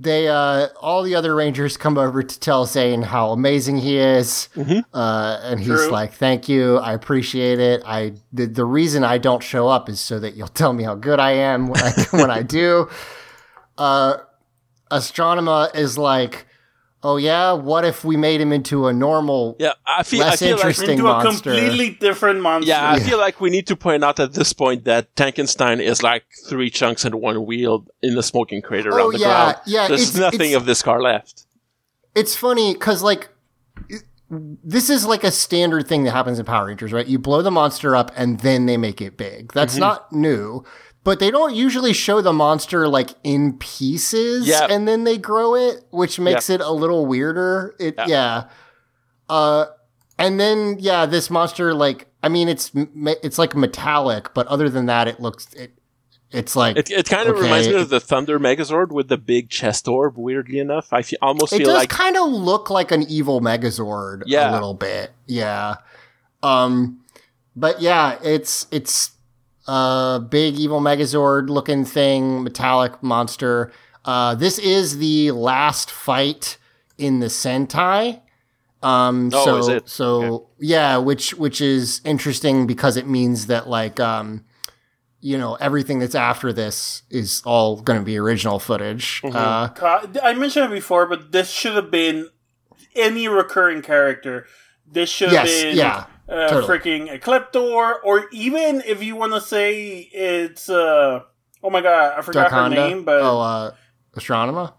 [0.00, 4.48] they uh, all the other rangers come over to tell Zhane how amazing he is,
[4.56, 4.80] Mm-hmm.
[4.92, 5.90] uh, and he's True.
[5.90, 7.82] like, "Thank you, I appreciate it.
[7.86, 10.96] I the, the reason I don't show up is so that you'll tell me how
[10.96, 12.88] good I am when I when I do."
[13.78, 14.16] Uh,
[14.90, 16.46] Astronema is like,
[17.02, 20.38] "Oh yeah, what if we made him into a normal?" Yeah, I feel I Less
[20.40, 20.90] feel like interesting.
[20.98, 22.68] Into a completely different monster.
[22.70, 26.02] yeah, I feel like we need to point out at this point that Tankenstein is
[26.02, 29.56] like three chunks and one wheel in the smoking crater Oh, around the yeah, ground.
[29.66, 31.46] yeah, There's it's- nothing it's- of this car left.
[32.14, 33.28] It's funny because like
[33.88, 34.02] it-
[34.64, 37.06] this is like a standard thing that happens in Power Rangers, right?
[37.06, 39.52] You blow the monster up and then they make it big.
[39.52, 39.80] That's Mm-hmm.
[39.80, 40.64] not new.
[41.02, 44.66] But they don't usually show the monster like in pieces Yeah.
[44.68, 47.74] and then they grow it, which makes it a little weirder.
[47.78, 48.06] It Yeah.
[48.06, 48.44] yeah.
[49.28, 49.66] Uh
[50.18, 54.86] and then yeah, this monster like I mean it's it's like metallic, but other than
[54.86, 55.72] that it looks it
[56.32, 57.44] it's like It, it kind of Okay.
[57.44, 60.16] reminds me of the Thunder Megazord with the big chest orb.
[60.18, 63.40] Weirdly enough, I fe- almost it feel does like kind of look like an evil
[63.40, 64.50] Megazord Yeah.
[64.50, 65.12] a little bit.
[65.26, 65.76] Yeah.
[66.42, 67.00] Um
[67.56, 69.12] but yeah, it's it's
[69.66, 73.72] a big evil Megazord looking thing, metallic monster.
[74.04, 76.56] Uh this is the last fight
[76.98, 78.20] in the Sentai.
[78.82, 79.88] Um Oh, so is it?
[79.88, 84.44] so yeah, which which is interesting because it means that like um
[85.20, 89.20] you know everything that's after this is all going to be original footage.
[89.22, 89.36] Mm-hmm.
[89.36, 92.30] Uh I mentioned it before, but this should have been
[92.96, 94.46] any recurring character.
[94.90, 96.78] This should have Yes, been yeah, uh, totally.
[96.78, 101.22] freaking Ecliptor, or even if you want to say it's uh
[101.62, 103.70] oh my god, I forgot her name, but oh, uh,
[104.16, 104.74] Astronema.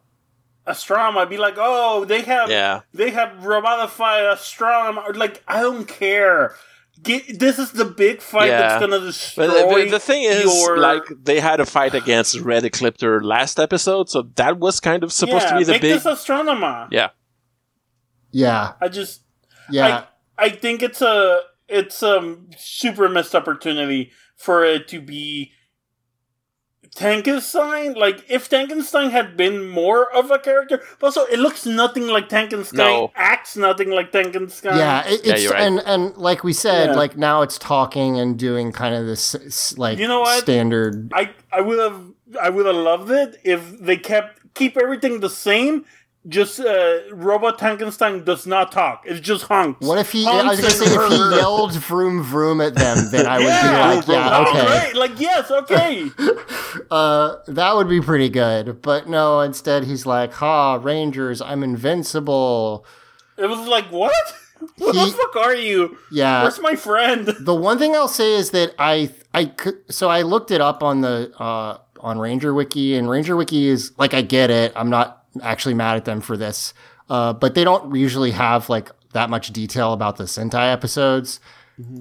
[0.67, 2.81] Astrom, I'd be like, oh, they have Yeah.
[2.93, 4.97] they have robotified Astrom.
[5.03, 6.55] Or, Like, I don't care.
[7.01, 8.59] Get, this is the big fight Yeah.
[8.61, 9.47] that's gonna destroy.
[9.47, 13.59] But the, the thing is, your, like, they had a fight against Red Ecliptor last
[13.59, 15.93] episode, so that was kind of supposed yeah, to be the make big.
[15.99, 16.87] this Astronema.
[16.91, 17.09] yeah,
[18.31, 19.21] Yeah, I just
[19.71, 20.05] yeah,
[20.41, 25.51] I think it's a it's a super missed opportunity for it to be
[26.95, 27.95] Tankenstein.
[27.95, 32.27] Like if Tankenstein had been more of a character, but also it looks nothing like
[32.29, 33.11] Tankenstein, No.
[33.15, 34.75] acts nothing like Tankenstein.
[34.77, 35.07] yeah.
[35.07, 35.61] It, Yeah, it's you're right.
[35.61, 36.95] and and like we said, Yeah.
[36.95, 40.41] like now it's talking and doing kind of this like You know what?
[40.43, 41.11] standard.
[41.13, 42.01] I I would have
[42.41, 45.85] I would have loved it if they kept keep everything the same.
[46.27, 49.01] Just uh, Robot Tankenstein does not talk.
[49.05, 49.85] It's just honks.
[49.85, 50.27] What if he?
[50.27, 53.89] I was gonna say if he yelled "vroom vroom" at them, then I would Yeah,
[53.91, 54.95] be like, yeah, Oh, okay, great.
[54.95, 56.11] Like yes, okay.
[56.91, 58.81] uh, that would be pretty good.
[58.83, 62.85] But no, instead he's like, "Ha, Rangers, I'm invincible."
[63.37, 64.13] it was like what?
[64.77, 65.97] What He- the fuck are you?
[66.11, 67.25] Yeah, Where's my friend?
[67.39, 70.83] The one thing I'll say is that I I could so I looked it up
[70.83, 74.71] on the uh on Ranger Wiki and Ranger Wiki is like I get it.
[74.75, 76.73] I'm not actually mad at them for this.
[77.09, 81.39] Uh but they don't usually have like that much detail about the Sentai episodes,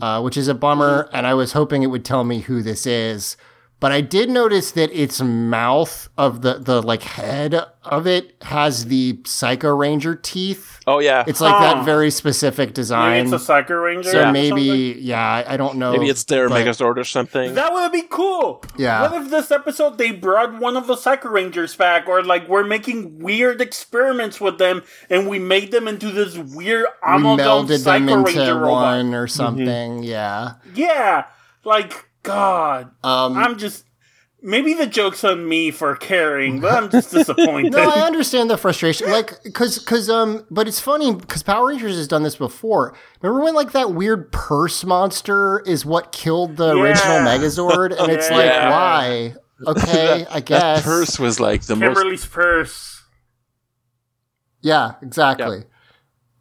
[0.01, 1.09] uh, which is a bummer.
[1.12, 3.37] And I was hoping it would tell me who this is.
[3.81, 8.85] But I did notice that its mouth of the the like head of it has
[8.87, 10.81] the Psycho Ranger teeth.
[10.87, 11.24] Oh yeah.
[11.26, 11.76] It's like Huh.
[11.76, 13.24] that very specific design.
[13.24, 14.11] Maybe it's a Psycho Ranger.
[14.11, 15.93] so or maybe, yeah, I I don't know.
[15.93, 17.20] Maybe it's their but- Megazord or something.
[17.31, 17.55] something.
[17.55, 18.62] That would be cool.
[18.76, 19.03] Yeah.
[19.11, 22.64] What if this episode they brought one of the Psycho Rangers back, or like we're
[22.64, 27.78] making weird experiments with them, and we made them into this weird we amalgam melded
[27.78, 28.70] Psycho them into Ranger robot?
[28.83, 29.37] one or mm-hmm.
[29.37, 30.03] something.
[30.03, 30.55] Yeah.
[30.74, 31.24] Yeah,
[31.64, 33.85] like God, Um, I'm just.
[34.43, 37.73] Maybe the joke's on me for caring, but I'm just disappointed.
[37.77, 39.11] no, I understand the frustration.
[39.11, 42.97] Like, cause, cause, um, but it's funny because Power Rangers has done this before.
[43.21, 46.83] Remember when like that weird purse monster is what killed the Yeah.
[46.83, 49.35] original Megazord, and it's like, why?
[49.66, 50.83] Okay, I That guess.
[50.85, 51.85] purse was like the most.
[51.97, 53.03] Kimberly's purse.
[54.62, 55.64] Yeah, exactly.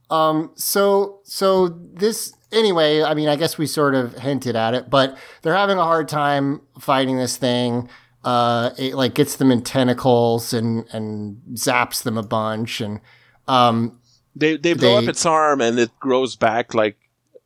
[0.09, 4.89] Um, so so this anyway, I mean, I guess we sort of hinted at it,
[4.89, 7.89] but they're having a hard time fighting this thing.
[8.23, 12.99] Uh, it like gets them in tentacles and and zaps them a bunch, and
[13.47, 13.99] um,
[14.35, 16.97] They they blow They- up its arm and it grows back like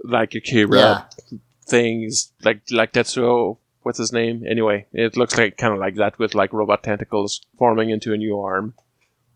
[0.03, 1.37] like Akira yeah,
[1.67, 3.57] things like like Tetsuo.
[3.83, 4.43] What's his name?
[4.49, 8.17] Anyway, it looks like kind of like that with like robot tentacles forming into a
[8.17, 8.73] new arm.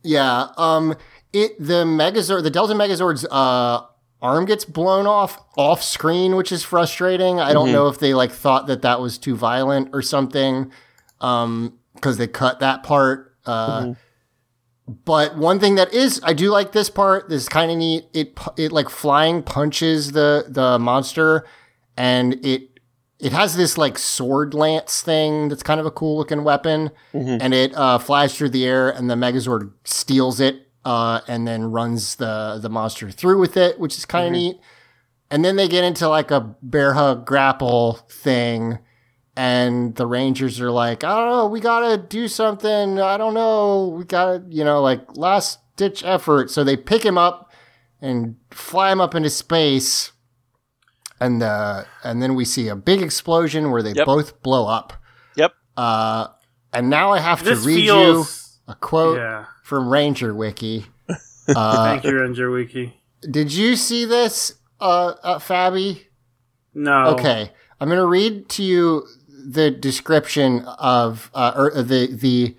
[0.03, 0.47] Yeah.
[0.57, 0.95] Um.
[1.34, 3.86] It the Megazord, the Delta Megazord's uh
[4.22, 7.39] arm gets blown off off screen, which is frustrating.
[7.39, 10.72] I don't know if they like thought that that was too violent or something.
[11.20, 13.36] Um, because they cut that part.
[13.45, 13.93] Uh.
[15.03, 17.28] But one thing that is, I do like this part.
[17.28, 18.05] This is kind of neat.
[18.13, 21.45] It it like flying punches the the monster,
[21.97, 22.80] and it
[23.20, 26.91] it has this like sword lance thing that's kind of a cool looking weapon,
[27.41, 31.65] and it uh, flies through the air, and the Megazord steals it, uh, and then
[31.71, 34.55] runs the the monster through with it, which is kind of neat.
[35.29, 38.79] And then they get into like a bear hug grapple thing,
[39.35, 42.99] and the Rangers are like, I don't know, we gotta do something.
[43.01, 46.49] I don't know, we gotta, you know, like last ditch effort.
[46.51, 47.51] So they pick him up
[48.01, 50.13] and fly him up into space,
[51.19, 54.05] and uh, and then we see a big explosion where they Yep.
[54.05, 54.93] both blow up.
[55.35, 55.51] Yep.
[55.75, 56.27] Uh,
[56.71, 58.59] and now I have This to read feels.
[58.67, 59.45] you a quote Yeah.
[59.68, 60.86] From Ranger Wiki.
[61.49, 62.93] Uh, Thank you, Ranger Wiki.
[63.32, 66.03] did you see this, uh, uh Fabi?
[66.74, 67.05] No.
[67.11, 72.57] Okay, I'm going to read to you the description of uh, or the the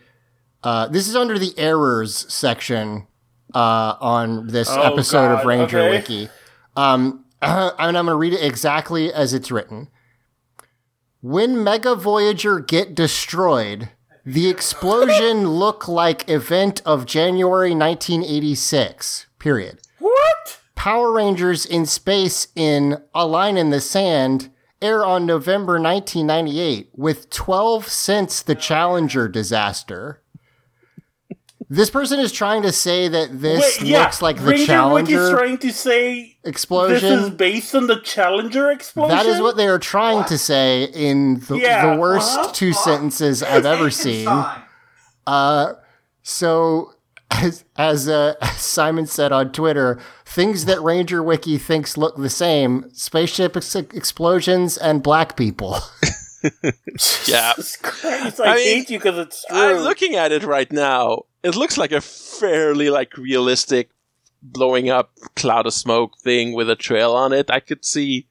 [0.64, 3.06] uh, this is under the errors section
[3.54, 5.90] uh, on this Oh, episode of God, Ranger okay.
[5.90, 6.28] Wiki.
[6.74, 9.88] Um, and I'm going to read it exactly as it's written.
[11.20, 13.90] When Mega Voyager get destroyed,
[14.28, 19.26] the explosion look like event of January 1986.
[19.38, 19.80] Period.
[20.00, 20.60] What?
[20.74, 24.50] Power Rangers in Space in A Line in the Sand
[24.82, 30.20] air on November 1998 with 12 since the Challenger disaster.
[31.70, 34.02] This person is trying to say that this Wait, yeah.
[34.04, 34.66] looks like the Ranger Wiki's
[35.14, 37.10] Challenger trying to say explosion.
[37.10, 39.14] this is based on the Challenger explosion.
[39.14, 42.52] That is what they are trying to say in the, Yeah, the worst uh-huh.
[42.54, 44.28] two sentences I've ever seen.
[45.26, 45.74] Uh,
[46.22, 46.94] so
[47.30, 52.88] as as uh, Simon said on Twitter, things that Ranger Wiki thinks look the same:
[52.94, 55.80] spaceship ex- explosions and black people.
[57.26, 57.52] Yeah.
[57.82, 59.58] Christ, I, I mean, hate you because it's true.
[59.58, 61.22] I'm looking at it right now.
[61.42, 63.90] It looks like a fairly like realistic
[64.42, 67.50] blowing up cloud of smoke thing with a trail on it.
[67.50, 68.26] I could see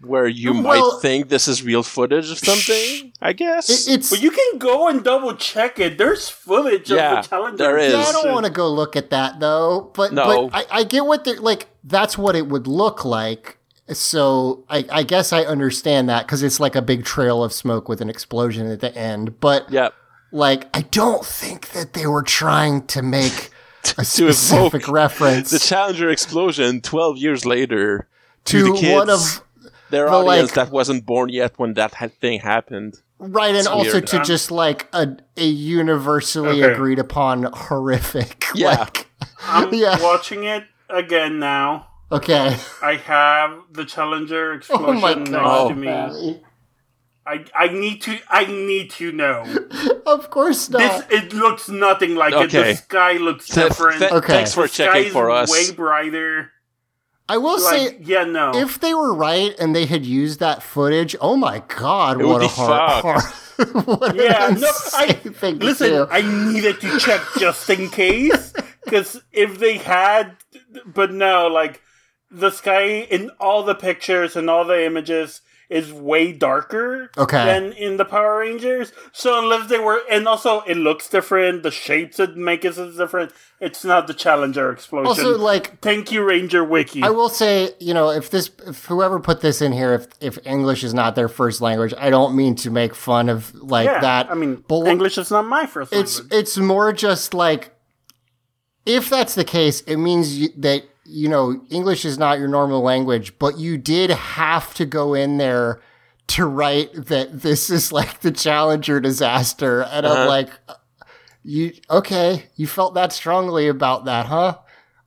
[0.00, 3.12] where you mm, Well- might think this is real footage of something.
[3.20, 3.68] I guess.
[3.88, 5.98] It- it's but you can go and double check it.
[5.98, 7.56] There's footage Yeah, of the Challenger.
[7.56, 7.92] there is.
[7.92, 9.90] yeah, I don't want to go look at that though.
[9.94, 10.48] But No.
[10.48, 11.68] but I, I get what they're like.
[11.84, 13.58] That's what it would look like.
[13.90, 17.88] So I, I guess I understand that because it's like a big trail of smoke
[17.88, 19.40] with an explosion at the end.
[19.40, 19.88] But yeah.
[20.32, 23.50] Like, I don't think that they were trying to make
[23.84, 28.08] a To specific reference The Challenger explosion 12 years later
[28.46, 29.42] to the kids, one of
[29.90, 33.00] their the, audience like- that wasn't born yet when that ha- thing happened.
[33.18, 34.06] right, and also weird.
[34.08, 36.72] to um, just like a a universally Okay.
[36.72, 38.44] agreed upon horrific.
[38.54, 38.78] Yeah.
[38.80, 39.06] Like,
[39.42, 40.00] I'm Yeah.
[40.02, 41.86] watching it again now.
[42.12, 42.56] okay.
[42.82, 45.68] I have the Challenger Oh explosion my next god.
[45.68, 45.88] to me.
[45.88, 46.40] Oh,
[47.28, 49.44] I, I need to I need to know.
[50.08, 51.08] Of course not.
[51.10, 52.50] This it looks nothing like it.
[52.50, 53.98] The sky looks Th- different.
[53.98, 54.32] th- Okay.
[54.32, 55.50] Thanks for the checking sky's for us.
[55.52, 56.50] Way brighter.
[57.28, 58.52] I will Like say, yeah, no.
[58.54, 62.42] if they were right and they had used that footage, oh my god, It what
[62.42, 63.26] a hard, fucked.
[63.76, 64.70] hard what yeah, no.
[64.94, 65.90] I insane thing listen.
[65.90, 66.06] do.
[66.10, 68.54] I needed to check just in case,
[68.84, 70.36] because if they had,
[70.86, 71.82] but no, like
[72.30, 77.44] the sky in all the pictures and all the images is way darker Okay.
[77.44, 78.90] than in the Power Rangers.
[79.12, 83.32] So unless they were, and also it looks different, the shapes it is different.
[83.60, 85.08] It's not the Challenger explosion.
[85.08, 87.02] also, like, Thank you, Ranger Wiki.
[87.02, 90.38] I will say, you know, if this, if whoever put this in here, if if
[90.46, 94.00] English is not their first language, I don't mean to make fun of like yeah,
[94.00, 94.30] that.
[94.30, 96.38] I mean, but English is not my first it's language.
[96.40, 97.74] it's more just like
[98.86, 102.82] if that's the case, it means you, that you know English is not your normal
[102.82, 105.80] language, but you did have to go in there
[106.28, 110.26] to write that this is like the Challenger disaster, and I'm Uh-huh.
[110.28, 110.50] like,
[111.42, 112.44] you okay?
[112.56, 114.58] You felt that strongly about that, huh?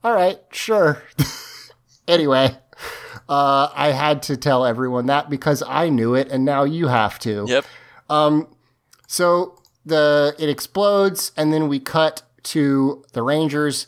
[0.02, 1.02] All right, sure.
[2.08, 2.56] anyway.
[3.28, 7.18] Uh, I had to tell everyone that because I knew it, and now you have
[7.20, 7.46] to.
[7.48, 7.64] Yep.
[9.06, 13.86] So the it explodes, and then we cut to the Rangers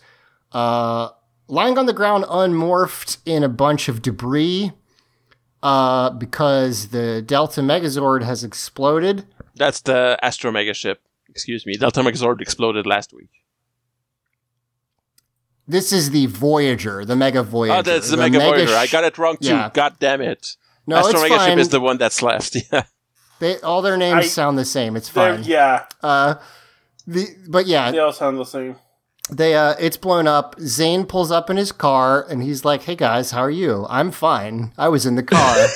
[0.52, 1.08] uh,
[1.48, 4.72] lying on the ground, unmorphed in a bunch of debris,
[5.62, 9.24] uh, because the Delta Megazord has exploded.
[9.56, 11.00] That's the Astro Mega ship.
[11.28, 11.76] Excuse me.
[11.76, 13.30] Delta Megazord exploded last week.
[15.66, 17.76] This is the Voyager, the Mega Voyager.
[17.78, 18.74] Oh, that's the, Mega Voyager.
[18.74, 19.48] I got it wrong too.
[19.48, 19.70] Yeah.
[19.72, 20.56] God damn it.
[20.86, 21.48] No, Astro it's Mega fine.
[21.50, 22.56] ship is the one that's left.
[22.72, 22.84] Yeah.
[23.40, 24.94] They, all their names I- sound the same.
[24.94, 25.42] It's fine.
[25.44, 26.36] yeah, Uh,
[27.06, 28.76] the but yeah, they all sound the same.
[29.30, 30.56] They uh it's blown up.
[30.56, 33.86] Zhane pulls up in his car and he's like, "Hey guys, how are you?
[33.88, 34.72] I'm fine.
[34.76, 35.56] I was in the car."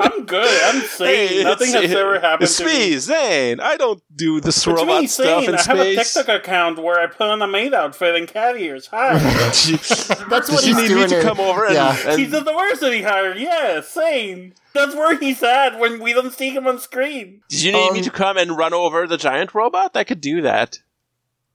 [0.00, 0.62] I'm good.
[0.64, 1.06] I'm Zhane.
[1.28, 2.94] Hey, Nothing it's- has ever happened It's to me, me.
[2.96, 3.60] Zhane.
[3.60, 5.96] I don't do this What do robot mean stuff in I have a.
[5.96, 8.86] TikTok account where I put on a maid outfit and cat ears.
[8.92, 9.14] Hi.
[9.18, 11.02] That's what Did you need doing.
[11.04, 11.96] me to in- come over and, yeah.
[12.06, 13.34] and he's the diversity hire.
[13.34, 14.52] Yeah, Zhane.
[14.74, 17.40] That's where he's at when we don't see him on screen.
[17.48, 19.96] did you need me Um, to come and run over the giant robot?
[19.96, 20.78] I could do that.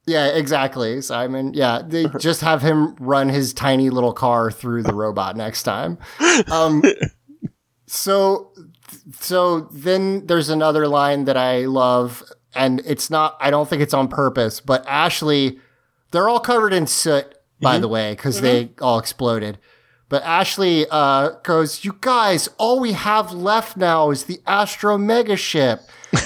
[0.06, 1.54] Yeah, exactly, Simon.
[1.54, 5.98] Yeah, they just have him run his tiny little car through the robot next time.
[6.52, 6.84] Um,
[7.88, 8.52] so,
[9.20, 12.24] so then there's another line that I love,
[12.54, 13.38] and it's not.
[13.40, 15.60] I don't think it's on purpose, but Ashley,
[16.12, 19.58] they're all covered in soot, by the way, because they all exploded.
[20.10, 25.38] But Ashley uh, goes, "You guys, all we have left now is the Astro Mega
[25.38, 25.80] ship,"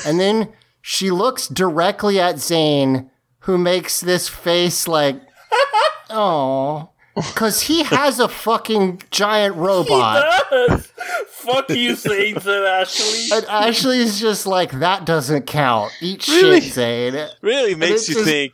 [0.06, 0.52] and then
[0.82, 3.10] she looks directly at Zhane,
[3.48, 5.20] who makes this face like,
[6.12, 10.24] "Oh." Because he has a fucking giant robot.
[10.52, 10.86] Does.
[11.32, 13.36] Fuck you, Saints and Ashley.
[13.36, 15.92] And Ashley's just like, that doesn't count.
[16.00, 16.62] Eat Really?
[16.62, 17.30] shit, Zhane.
[17.42, 18.54] Really makes you just- think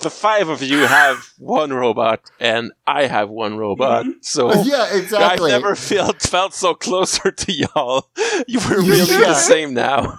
[0.00, 4.06] the five of you have one robot and I have one robot.
[4.06, 4.18] Mm-hmm.
[4.22, 5.52] So Yeah, exactly.
[5.52, 8.10] I've never felt felt so closer to y'all.
[8.48, 9.28] You were really Yeah.
[9.28, 10.18] the same now.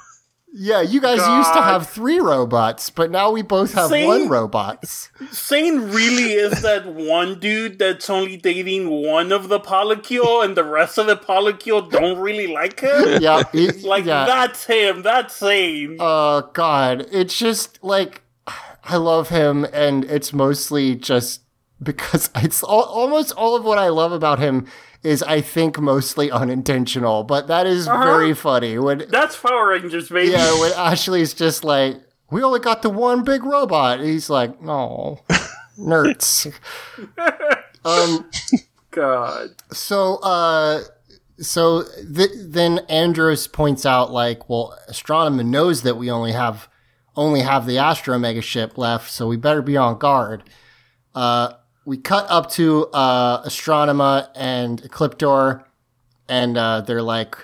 [0.53, 4.07] Yeah, you guys used to have three robots, but now we both have Same.
[4.07, 5.10] one robots.
[5.19, 10.65] Zhane really is that one dude that's only dating one of the polycule and the
[10.65, 13.22] rest of the polycule don't really like him.
[13.22, 14.26] Yeah, he- Like yeah.
[14.26, 15.03] that's him.
[15.03, 15.95] That's Zhane.
[15.99, 18.22] Oh God, it's just like
[18.84, 21.41] I love him, and it's mostly just
[21.82, 24.68] because it's all, almost all of what I love about him
[25.03, 30.32] is I think mostly unintentional, but that is very funny when that's Power Rangers, baby.
[30.32, 31.98] yeah when Ashley's just like
[32.30, 33.99] we only got the one big robot.
[33.99, 35.19] He's like, no,
[35.78, 36.53] nerds.
[37.86, 38.30] um.
[38.91, 39.49] God.
[39.72, 40.84] So, uh,
[41.40, 41.84] so
[42.14, 46.69] th- then Andros points out, like, well, Astronema knows that we only have
[47.15, 50.44] only have the Astro Mega ship left, so we better be on guard.
[51.14, 51.53] Uh,
[51.86, 55.64] we cut up to uh, Astronema and Ecliptor,
[56.30, 57.36] and uh, they're like,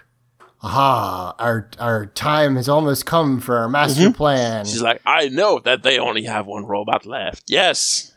[0.62, 1.36] "Aha!
[1.40, 4.66] Our our time has almost come for our master plan.
[4.66, 7.44] She's like, I know that they only have one robot left.
[7.48, 8.14] Yes.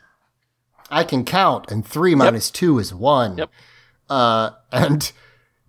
[0.92, 3.38] I can count, and three minus two is one.
[3.38, 3.50] Yep.
[4.08, 5.12] Uh, and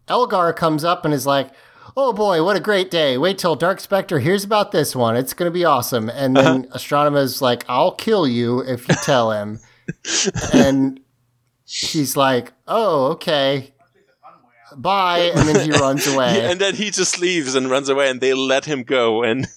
[0.07, 1.51] Elgar comes up and is like,
[1.95, 3.19] "Oh boy, what a great day!
[3.19, 5.15] Wait till Dark Spectre hears about this one.
[5.15, 9.59] It's gonna be awesome." And then Astronema's like, "I'll kill you if you tell him."
[10.53, 10.99] and
[11.65, 13.73] he's like, "Oh, okay."
[14.77, 16.49] Bye, and then he runs away.
[16.49, 19.21] And then he just leaves and runs away, and they let him go.
[19.23, 19.47] And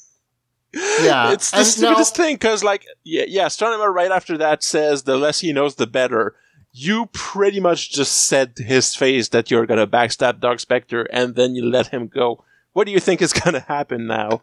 [0.72, 4.62] yeah, it's the and stupidest now- thing because, like, yeah, yeah, Astronema right after that
[4.64, 6.34] says, "The less he knows, the better."
[6.76, 11.36] You pretty much just said to his face that you're gonna backstab Dark Spectre, and
[11.36, 12.42] then you let him go.
[12.72, 14.42] What do you think is gonna happen now?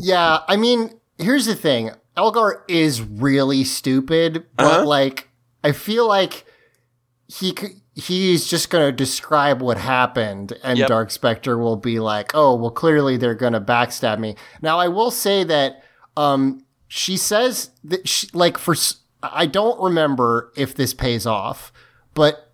[0.00, 1.90] Yeah, I mean, here's the thing.
[2.16, 4.86] Elgar is really stupid, but Uh-huh.
[4.86, 5.25] like
[5.66, 6.44] I feel like
[7.26, 7.52] he
[7.94, 10.88] he's just going to describe what happened and Yep.
[10.88, 14.86] Dark Spectre will be like, "Oh, well clearly they're going to backstab me." Now, I
[14.86, 15.82] will say that
[16.16, 18.76] um she says that she, like for
[19.22, 21.72] I don't remember if this pays off,
[22.14, 22.52] but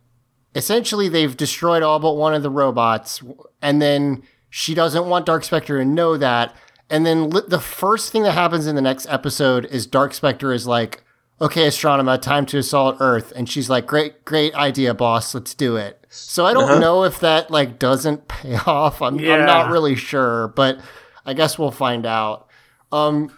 [0.55, 3.23] essentially they've destroyed all but one of the robots
[3.61, 6.55] and then she doesn't want dark spectre to know that
[6.91, 10.53] and then li- the first thing that happens in the next episode is dark spectre
[10.53, 11.05] is like
[11.43, 13.33] okay astronema time to assault earth.
[13.37, 15.35] And she's like great great idea boss.
[15.35, 16.07] Let's do it.
[16.09, 19.03] So i don't know if that like doesn't pay off.
[19.03, 20.81] I'm, I'm not really sure but
[21.27, 22.49] i guess we'll find out.
[22.91, 23.37] Um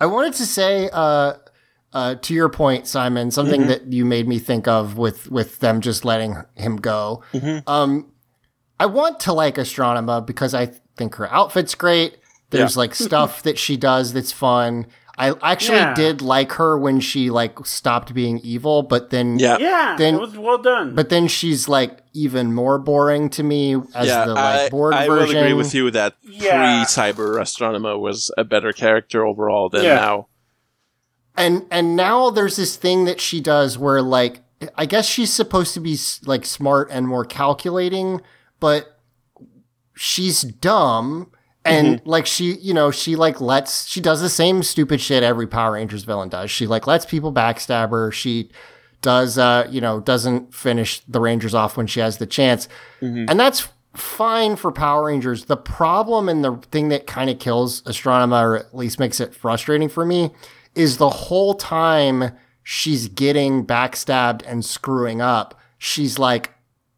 [0.00, 1.34] i wanted to say uh
[1.92, 5.80] uh, to your point, Simon, something that you made me think of with with them
[5.80, 7.22] just letting him go.
[7.68, 8.10] Um,
[8.80, 12.18] I want to like Astronema because I think her outfit's great.
[12.50, 14.86] There's like stuff that she does that's fun.
[15.16, 15.94] I actually Yeah.
[15.94, 20.20] did like her when she like stopped being evil, but then Yeah, Yeah, Then- it
[20.20, 20.94] was well done.
[20.94, 24.24] but then she's like even more boring to me as yeah.
[24.24, 25.36] the like I, board I version.
[25.36, 26.84] will agree with you that Yeah.
[26.84, 29.94] pre-Cyber Astronema was a better character overall than Yeah.
[29.96, 30.26] now.
[31.36, 34.40] and and now there's this thing that she does where like
[34.76, 38.20] I guess she's supposed to be like smart and more calculating,
[38.60, 38.98] but
[39.94, 41.30] she's dumb
[41.64, 45.46] and like she you know she like lets she does the same stupid shit every
[45.46, 46.50] Power Rangers villain does.
[46.50, 48.10] She like lets people backstab her.
[48.12, 48.50] She
[49.00, 52.68] does uh you know doesn't finish the Rangers off when she has the chance,
[53.28, 55.44] and that's fine for Power Rangers.
[55.44, 59.34] The problem and the thing that kind of kills Astronema, or at least makes it
[59.34, 60.32] frustrating for me,
[60.74, 62.32] is the whole time
[62.62, 66.52] she's getting backstabbed and screwing up, she's like,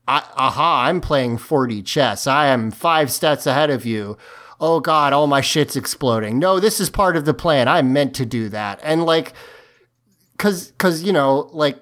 [0.09, 2.27] "Ah- aha, I'm playing 4D chess.
[2.27, 4.17] I am five steps ahead of you.
[4.61, 6.39] Oh God, all my shit's exploding.
[6.39, 7.69] No, this is part of the plan.
[7.69, 8.81] I meant to do that.
[8.83, 9.33] And like,
[10.39, 11.79] cause, cause, you know, like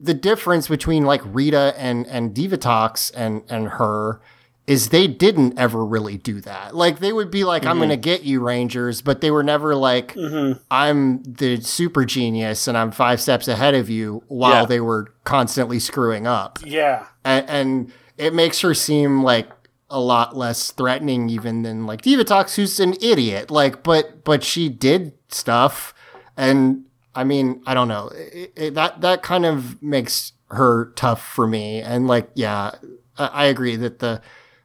[0.00, 4.20] the difference between like Rita and, and Divatox and, and her
[4.66, 6.74] is they didn't ever really do that.
[6.74, 8.00] Like they would be like, I'm going to mm-hmm.
[8.00, 10.60] get you Rangers, but they were never like, mm-hmm.
[10.70, 14.66] I'm the super genius and I'm five steps ahead of you while Yeah.
[14.66, 17.06] they were constantly screwing up Yeah.
[17.24, 19.48] and, and it makes her seem like
[19.96, 23.50] a lot less threatening even than like Divatox, who's an idiot.
[23.50, 25.94] Like, but but she did stuff,
[26.36, 28.10] and I mean, I don't know.
[28.14, 31.80] It, it, that that kind of makes her tough for me.
[31.80, 32.72] And like, yeah,
[33.16, 34.20] I, I agree that the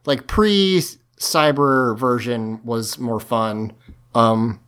[0.06, 0.84] like pre
[1.18, 3.72] cyber version was more fun.
[4.14, 4.60] Um,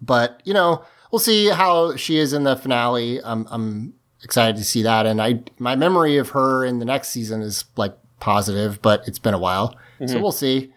[0.00, 0.82] but you know,
[1.12, 3.20] we'll see how she is in the finale.
[3.22, 3.92] I'm I'm
[4.24, 7.66] excited to see that, and I my memory of her in the next season is
[7.76, 9.76] like positive, but it's been a while,
[10.06, 10.72] so we'll see.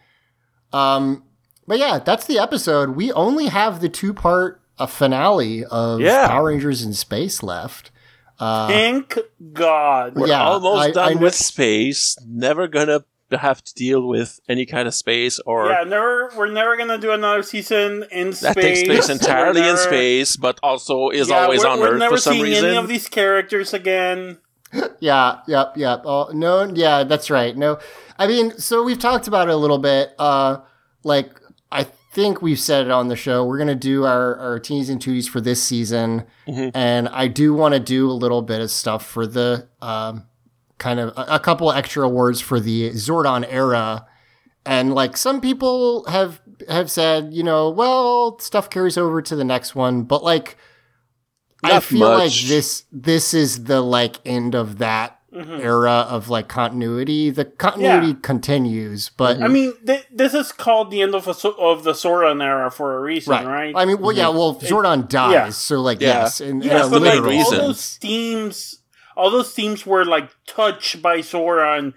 [0.73, 1.23] Um,
[1.67, 2.91] but yeah, that's the episode.
[2.95, 6.27] We only have the two part uh, finale of Yeah.
[6.27, 7.91] Power Rangers in Space left.
[8.39, 9.17] Uh, Thank
[9.53, 10.15] God.
[10.15, 12.17] We're Yeah, almost I- done I kn- with space.
[12.27, 16.31] Never gonna have to deal with any kind of space or Yeah, never.
[16.35, 18.55] We're never gonna do another season in space.
[18.55, 21.91] that takes place We're entirely in space, but also is Yeah, always we're, on we're
[21.93, 22.65] Earth never for some seeing reason.
[22.65, 24.39] any of these characters again.
[24.99, 26.03] Yeah, yep, yep.
[26.05, 27.57] Oh, no, yeah, that's right.
[27.57, 27.79] No,
[28.17, 30.13] I mean, so we've talked about it a little bit.
[30.19, 30.59] Uh,
[31.03, 31.39] like,
[31.71, 33.45] I think we've said it on the show.
[33.45, 36.25] We're gonna do our our teens and tooties for this season,
[36.75, 40.27] and I do want to do a little bit of stuff for the um,
[40.77, 44.05] kind of a, a couple extra awards for the Zordon era.
[44.65, 49.43] And like some people have have said, you know, well, stuff carries over to the
[49.43, 50.57] next one, but like
[51.63, 55.61] I Not feel like this this is the like end of that Mm-hmm.
[55.61, 57.29] era of like continuity.
[57.29, 58.15] The continuity Yeah.
[58.21, 62.43] continues, but I mean, th- this is called the end of, a, of the Zordon
[62.43, 63.45] era for a reason, right?
[63.45, 63.73] right.
[63.73, 65.49] I mean, well, yeah, well, Zordon dies, yeah.
[65.51, 66.23] so like Yeah.
[66.23, 68.81] yes, and yeah, in but like literal literal all those themes,
[69.15, 71.93] all those themes were like touched by Zordon.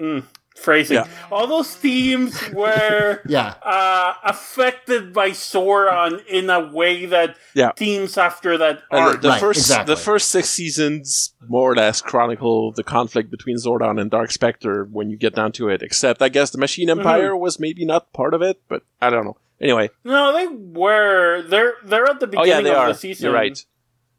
[0.00, 0.24] Mm,
[0.62, 0.96] phrasing.
[0.96, 1.08] Yeah.
[1.30, 7.72] All those themes were Yeah, uh, affected by Zordon in a way that Yeah.
[7.76, 9.22] themes after that aren't.
[9.22, 9.94] the Right, first exactly.
[9.94, 14.84] the first six seasons more or less chronicle the conflict between Zordon and Dark Spectre
[14.90, 15.82] when you get down to it.
[15.82, 17.00] Except I guess the Machine Mm-hmm.
[17.00, 19.36] Empire was maybe not part of it, but I don't know.
[19.60, 21.42] Anyway, No, they were.
[21.42, 22.88] They're they're at the oh beginning yeah, they of are.
[22.88, 23.26] the season.
[23.26, 23.56] You're right.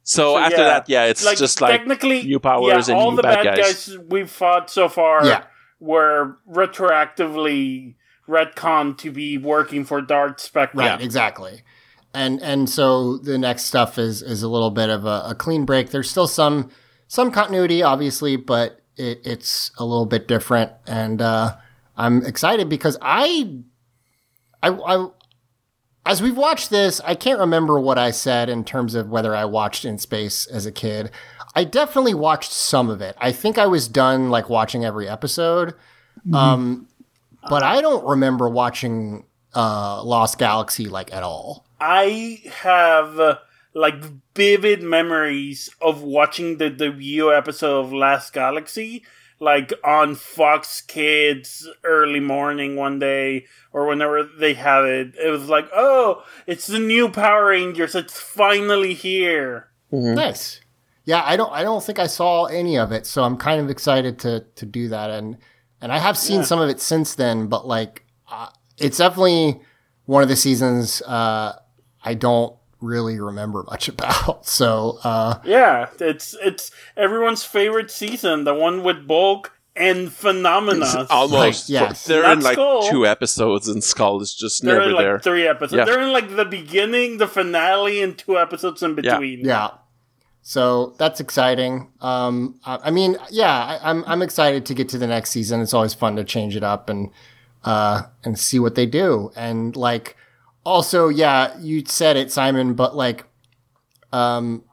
[0.06, 0.64] So, So, after yeah.
[0.64, 3.44] that, yeah, it's Like just like technically, new powers yeah, and all new the bad
[3.46, 3.88] bad guys.
[3.88, 3.98] guys.
[4.10, 5.44] we've fought so far Yeah.
[5.84, 7.96] Were retroactively
[8.28, 10.78] retcon to be working for Dark Spectre.
[10.78, 11.62] right, exactly.
[12.14, 15.66] And and so the next stuff is is a little bit of a, a clean
[15.66, 15.90] break.
[15.90, 16.70] There's still some
[17.08, 20.72] some continuity, obviously, but it, it's a little bit different.
[20.88, 21.56] And uh,
[21.96, 23.60] I'm excited because I,
[24.62, 25.08] I, I,
[26.06, 29.46] as we've watched this, I can't remember what I said in terms of whether I
[29.46, 31.12] watched In Space as a kid.
[31.56, 33.16] I definitely watched some of it.
[33.20, 35.76] I think I was done like watching every episode.
[36.34, 36.88] Um,
[37.50, 39.26] but I don't remember watching
[39.56, 41.66] uh, Lost Galaxy like at all.
[41.80, 43.38] I have uh,
[43.74, 43.96] like
[44.36, 49.04] vivid memories of watching the debut episode of Lost Galaxy,
[49.40, 55.14] like on Fox Kids early morning one day, or whenever they have it.
[55.22, 57.96] It was like, oh, it's the new Power Rangers.
[57.96, 59.68] It's finally here.
[59.92, 60.62] Nice.
[61.06, 63.70] Yeah, I don't I don't think I saw any of it, so I'm kind of
[63.70, 65.38] excited to to do that and
[65.82, 68.48] and I have seen some of it since then, but like uh,
[68.78, 69.62] it's definitely
[70.06, 71.58] one of the seasons uh
[72.04, 74.46] I don't really remember much about.
[74.46, 81.10] So, uh Yeah, it's it's everyone's favorite season, the one with Bulk and Phenomenus.
[81.10, 81.34] Almost.
[81.34, 82.06] Right, yes.
[82.06, 82.84] They're in like cool.
[82.84, 85.20] two episodes, and Skull is just They're never in like there.
[85.20, 85.74] three episodes.
[85.74, 85.86] Yeah.
[85.86, 88.96] They're in like the beginning, the finale, and two episodes in Yeah.
[89.14, 89.40] between.
[89.46, 89.70] yeah.
[90.46, 91.90] So that's exciting.
[92.02, 95.62] Um, I, I mean, yeah, I, I'm I'm excited to get to the next season.
[95.62, 97.10] It's always fun to change it up and
[97.64, 99.32] uh and see what they do.
[99.38, 100.18] And like,
[100.66, 103.24] also, yeah, you said it, Simon, but like,
[104.12, 104.64] um,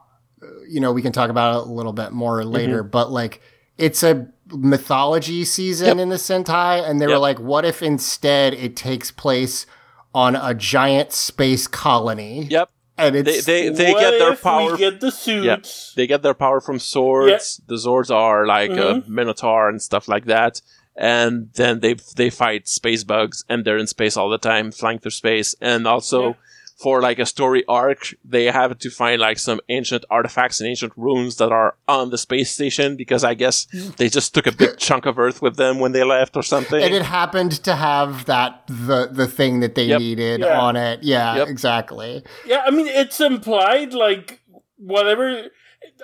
[0.69, 2.83] you know, we can talk about it a little bit more later.
[2.83, 3.41] But like,
[3.79, 8.75] it's a mythology season in the Sentai, and they were like, what if instead it
[8.75, 9.67] takes place
[10.13, 12.47] on a giant space colony?
[12.51, 12.71] Yep.
[13.01, 14.73] And They it's they, they What get their power.
[14.73, 15.93] We get the suits.
[15.97, 17.61] They get their power from swords.
[17.67, 20.61] The Zords are like a Minotaur and stuff like that.
[20.97, 24.99] And then they they fight space bugs, and they're in space all the time, flying
[24.99, 25.55] through space.
[25.61, 26.35] And also, Yeah.
[26.81, 30.93] For like a story arc, they have to find like some ancient artifacts and ancient
[30.97, 33.95] runes that are on the space station because I guess mm.
[33.97, 36.83] they just took a big chunk of Earth with them when they left or something.
[36.83, 40.01] And it happened to have that the the thing that they Yep.
[40.01, 40.59] needed Yeah.
[40.59, 41.03] on it.
[41.03, 41.49] Yeah, Yep.
[41.49, 42.25] exactly.
[42.47, 44.41] Yeah, I mean, it's implied like
[44.79, 45.49] whatever.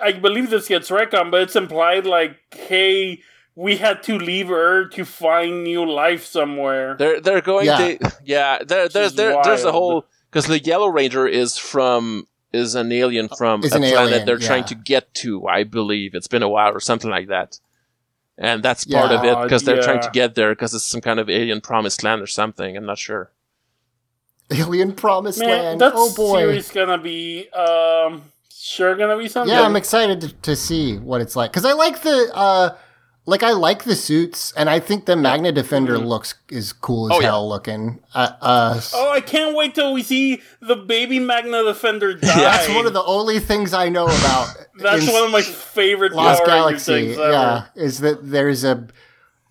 [0.03, 3.21] I believe this gets retcon, but it's implied like, hey,
[3.55, 6.95] we had to leave Earth to find new life somewhere.
[6.99, 7.77] They're they're going Yeah.
[7.77, 8.59] to yeah.
[8.63, 10.05] There, there's there, there's a whole
[10.37, 14.37] because the Yellow Ranger is from is an alien from Is a planet alien, they're
[14.37, 15.47] trying to get to.
[15.47, 17.59] I believe it's been a while or something like that,
[18.37, 19.17] and that's part Yeah.
[19.17, 22.03] of it because they're trying to get there because it's some kind of alien promised
[22.03, 22.77] land or something.
[22.77, 23.31] I'm not sure.
[24.51, 25.81] Alien Promised Man, Land.
[25.81, 26.37] that Oh boy.
[26.41, 28.21] series gonna be um
[28.53, 29.51] sure gonna be something.
[29.55, 32.75] Yeah, I'm excited to, to see what it's like because I like the uh,
[33.27, 37.17] like I like the suits, and I think the Magna Defender looks is cool as
[37.17, 37.27] Oh, yeah.
[37.27, 37.99] hell looking.
[38.15, 42.27] Uh, uh, Oh, I can't wait till we see the baby Magna Defender die.
[42.39, 44.47] that's one of the only things I know about.
[44.79, 47.07] That's one of my favorite Lost Power Galaxy.
[47.07, 47.31] things ever.
[47.31, 48.87] Yeah, is that there's a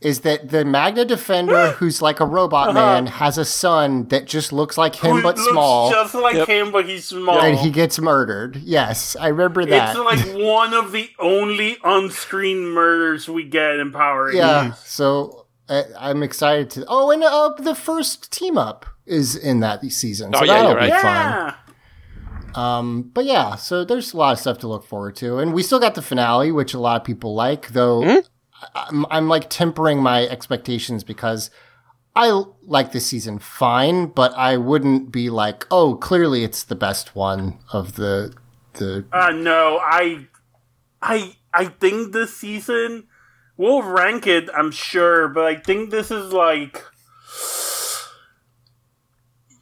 [0.00, 4.52] is that the Magna Defender, who's like a robot man, has a son that just
[4.52, 6.48] looks like him Who but looks small, just like Yep.
[6.48, 7.40] him, but he's small.
[7.40, 8.56] and he gets murdered.
[8.56, 9.96] Yes, I remember that.
[9.96, 14.38] It's like one of the only on-screen murders we get in Power Rangers.
[14.40, 16.84] Yeah, so uh, I'm excited to.
[16.88, 20.70] Oh, and uh, the first team up is in that season, so Oh, yeah, that'll
[20.72, 21.00] you're be right.
[21.02, 21.14] fun.
[21.14, 21.54] Yeah.
[22.54, 25.62] Um, but yeah, so there's a lot of stuff to look forward to, and we
[25.62, 27.68] still got the finale, which a lot of people like.
[27.68, 28.18] Though Hmm?
[28.74, 31.50] I'm, I'm like tempering my expectations because
[32.14, 37.14] I like this season fine, but I wouldn't be like, oh, clearly it's the best
[37.14, 38.34] one of the
[38.74, 39.04] the.
[39.12, 40.26] Uh, no, I,
[41.02, 43.08] I, I think this season
[43.56, 44.48] we'll rank it.
[44.54, 46.82] I'm sure, but I think this is like.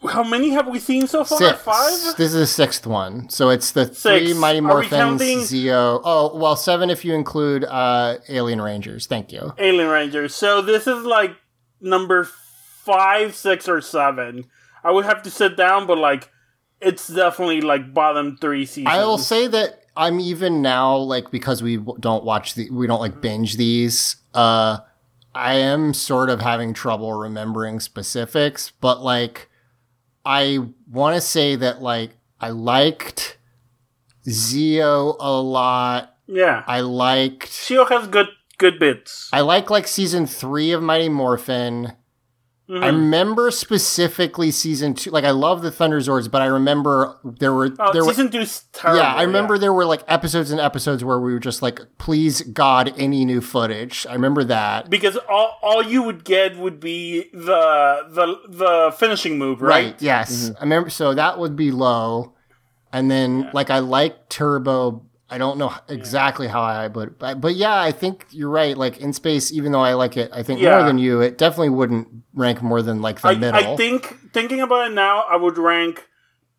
[0.08, 1.38] How many have we seen so far?
[1.38, 1.60] Six.
[1.62, 2.16] Five.
[2.16, 6.00] This is the sixth one, so it's the three Mighty Morphins, Zeo.
[6.04, 9.06] Oh, well, seven if you include uh, Alien Rangers.
[9.06, 9.52] Thank you.
[9.58, 10.34] Alien Rangers.
[10.34, 11.36] So this is like
[11.80, 12.24] number
[12.84, 14.46] five, six, or seven.
[14.82, 16.30] I would have to sit down, but like,
[16.80, 18.94] it's definitely like bottom three seasons.
[18.94, 23.00] I will say that I'm even now like because we don't watch the we don't
[23.00, 24.16] like binge these.
[24.34, 24.78] Uh,
[25.34, 29.48] I am sort of having trouble remembering specifics, but like
[30.24, 30.58] I
[30.90, 33.38] want to say that like I liked
[34.26, 36.16] Zeo a lot.
[36.26, 38.28] Yeah, I liked Zeo has good
[38.58, 39.28] good bits.
[39.32, 41.92] I like like season three of Mighty Morphin.
[42.68, 42.82] Mhm.
[42.82, 45.10] I remember specifically season two.
[45.10, 48.62] Like I love the Thunderzords, but I remember there were Oh, there were season two's
[48.72, 49.02] terrible.
[49.02, 52.40] yeah, I remember there were like episodes and episodes where we were just like, please
[52.40, 54.06] God, any new footage.
[54.08, 54.88] I remember that.
[54.88, 59.84] because all, all you would get would be the the the finishing move, right?
[59.88, 59.96] Right.
[60.02, 60.50] Yes.
[60.58, 60.88] I remember.
[60.88, 62.32] So that would be low,
[62.94, 65.04] and then like I like Turbo.
[65.30, 68.76] I don't know exactly how I, but but, but yeah, I think you're right.
[68.76, 70.72] Like in space, even though I like it, I think Yeah.
[70.76, 73.72] more than you, it definitely wouldn't rank more than like the I, middle.
[73.74, 76.06] I think thinking about it now, I would rank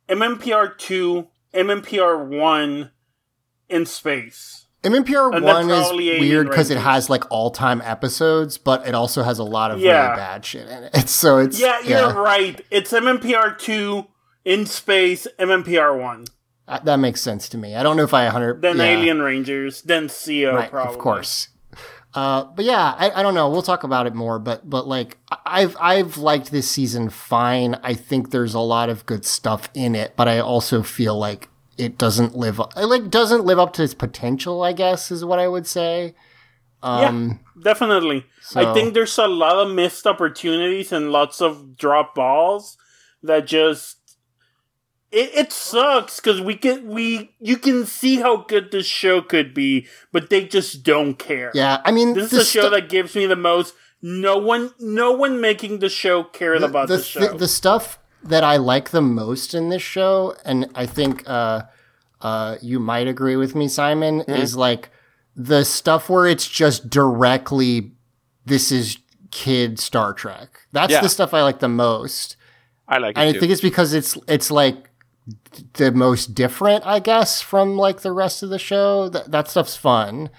[0.10, 2.92] MMPR two, MMPR one
[3.70, 4.66] in space.
[4.84, 9.40] MMPR one is weird because it has like all time episodes, but it also has
[9.40, 10.04] a lot of Yeah.
[10.10, 10.96] really bad shit in it.
[11.10, 12.60] So it's Yeah, you're right.
[12.70, 14.08] It's MMPR two
[14.44, 16.26] in space, MMPR one,
[16.68, 17.76] Uh, That makes sense to me.
[17.76, 20.54] I don't know if I 100 then yeah, Alien Rangers, then Zeo.
[20.54, 20.94] right, probably.
[20.94, 21.50] of course.
[22.16, 23.50] Uh, but yeah, I, I don't know.
[23.50, 24.40] We'll talk about it more.
[24.40, 27.76] But but like I've I've liked this season fine.
[27.84, 31.50] I think there's a lot of good stuff in it, but I also feel like
[31.78, 34.64] it doesn't live it like doesn't live up to its potential.
[34.64, 36.16] I guess is what I would say.
[36.82, 38.26] Um, Definitely.
[38.56, 42.78] I think there's a lot of missed opportunities and lots of drop balls
[43.24, 43.98] that just
[45.16, 49.54] it, it sucks because we can we you can see how good this show could
[49.54, 51.52] be, but they just don't care.
[51.54, 51.82] yeah.
[51.86, 53.74] I mean, This the is a show stu- that gives me the most.
[54.02, 57.38] No one, no one making the show cared about the, the, show.
[57.38, 61.64] the stuff that I like the most in this show, and I think uh,
[62.22, 64.92] uh, you might agree with me, Simon, is like
[65.36, 67.94] the stuff where it's just directly
[68.46, 68.98] this is
[69.32, 70.50] kid Star Trek.
[70.72, 71.02] That's Yeah.
[71.02, 72.36] the stuff I like the most,
[72.88, 73.40] I like it and I too.
[73.40, 74.90] think it's because it's it's like
[75.74, 79.10] the most different, I guess, from like the rest of the show.
[79.10, 80.30] That that stuff's fun.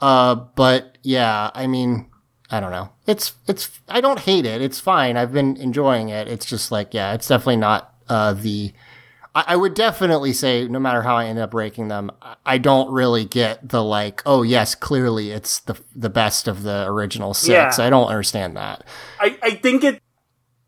[0.00, 2.10] Uh, but yeah, I mean,
[2.50, 2.90] I don't know.
[3.06, 4.60] It's it's I don't hate it.
[4.60, 5.16] It's fine.
[5.16, 6.28] I've been enjoying it.
[6.28, 8.72] It's just like yeah, it's definitely not uh the.
[9.34, 12.58] I, I would definitely say no matter how I end up ranking them, I- I
[12.58, 14.22] don't really get the like.
[14.26, 17.78] Oh yes, clearly it's the the best of the original six.
[17.78, 17.84] Yeah.
[17.86, 18.84] I don't understand that.
[19.20, 20.02] I, I think it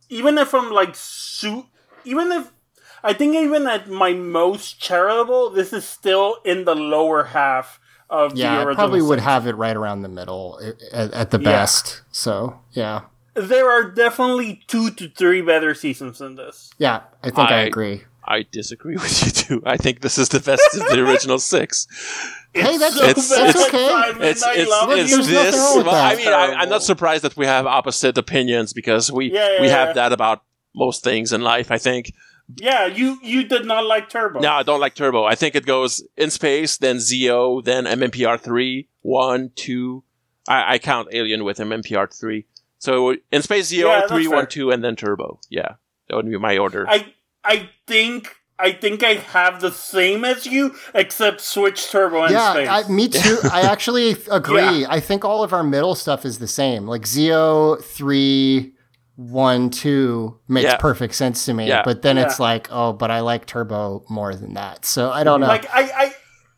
[0.08, 1.66] even if I'm like su
[2.04, 2.50] even if
[3.04, 7.78] I think even at my most charitable, this is still in the lower half
[8.08, 8.72] of the Yeah, original.
[8.72, 10.58] I probably would have it right around the middle
[10.92, 11.44] at, at the Yeah.
[11.44, 12.02] best.
[12.10, 13.02] So yeah,
[13.34, 16.70] There are definitely two to three better seasons than this.
[16.78, 18.04] yeah, I think I, I- agree.
[18.26, 19.62] I disagree with you too.
[19.66, 21.86] I think this is the best of the original six.
[22.54, 24.28] Hey, that's so It's- bad, it's- okay.
[24.30, 25.16] It's it's, it's you.
[25.16, 25.56] There's nothing this.
[25.56, 29.12] wrong with well, I mean, I, I'm not surprised that we have opposite opinions because
[29.12, 29.84] we Yeah, yeah, we yeah.
[29.84, 30.42] have that about
[30.74, 31.70] most things in life.
[31.70, 32.12] I think.
[32.56, 34.40] Yeah, you you did not like Turbo.
[34.40, 35.24] No, I don't like Turbo.
[35.24, 40.04] I think it goes in space, then Zeo, then MMPR three, one, two.
[40.46, 42.46] I, I count Alien with MMPR three.
[42.78, 45.40] So in space Zeo, Yeah, that's three, one, two, and then Turbo.
[45.48, 45.76] Yeah,
[46.08, 46.86] that would be my order.
[46.86, 52.32] I I think I think I have the same as you, except switch Turbo and
[52.32, 52.68] yeah, space.
[52.68, 53.38] I, me too.
[53.50, 54.86] I actually agree.
[54.86, 56.86] I think all of our middle stuff is the same.
[56.86, 58.73] Like Zio three,
[59.16, 60.76] one, two makes Yeah.
[60.76, 61.68] perfect sense to me.
[61.68, 61.82] Yeah.
[61.84, 64.84] But then it's like, oh, but I like Turbo more than that.
[64.84, 65.46] So I don't know.
[65.46, 66.14] like I I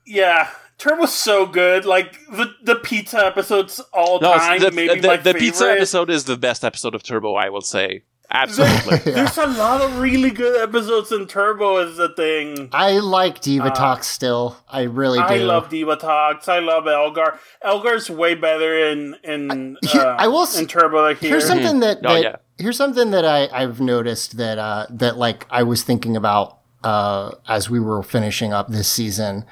[0.07, 0.49] yeah.
[0.78, 1.85] Turbo's so good.
[1.87, 4.61] Like the the pizza episodes all no, time.
[4.61, 7.35] the, maybe the, my the pizza episode is the best episode of Turbo.
[7.35, 8.99] I will say absolutely.
[9.12, 11.78] There's a lot of really good episodes in Turbo.
[11.78, 12.69] Is the thing.
[12.73, 14.59] I like Divatox still.
[14.69, 15.24] I really do.
[15.24, 16.47] Uh, I love Divatox.
[16.49, 17.39] I love Elgar.
[17.62, 21.31] Elgar's way better in in Here- uh, I will in Turbo here.
[21.31, 22.37] Here's something that, Oh, that yeah.
[22.59, 27.33] Here's something that I, I've noticed that uh, that like I was thinking about uh,
[27.49, 29.45] as we were finishing up this season.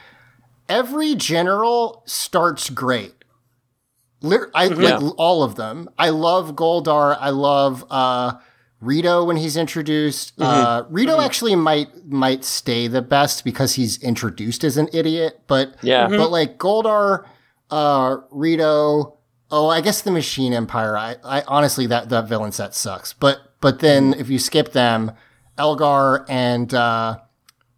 [0.68, 3.14] Every general starts great.
[4.22, 4.81] I Mm-hmm.
[4.81, 4.97] Yeah.
[4.97, 5.90] like all of them.
[5.98, 7.16] I love Goldar.
[7.20, 8.39] I love uh,
[8.81, 10.32] Rito when he's introduced.
[10.40, 10.94] Uh, Mm-hmm.
[10.94, 15.40] Rito actually might might stay the best because he's introduced as an idiot.
[15.47, 16.09] But Yeah.
[16.09, 17.26] but like Goldar,
[17.70, 19.18] uh, Rito.
[19.56, 20.97] Oh, I guess the Machine Empire.
[20.97, 23.12] I, I honestly that that villain set sucks.
[23.12, 25.12] But but then if you skip them,
[25.56, 27.18] Elgar and uh,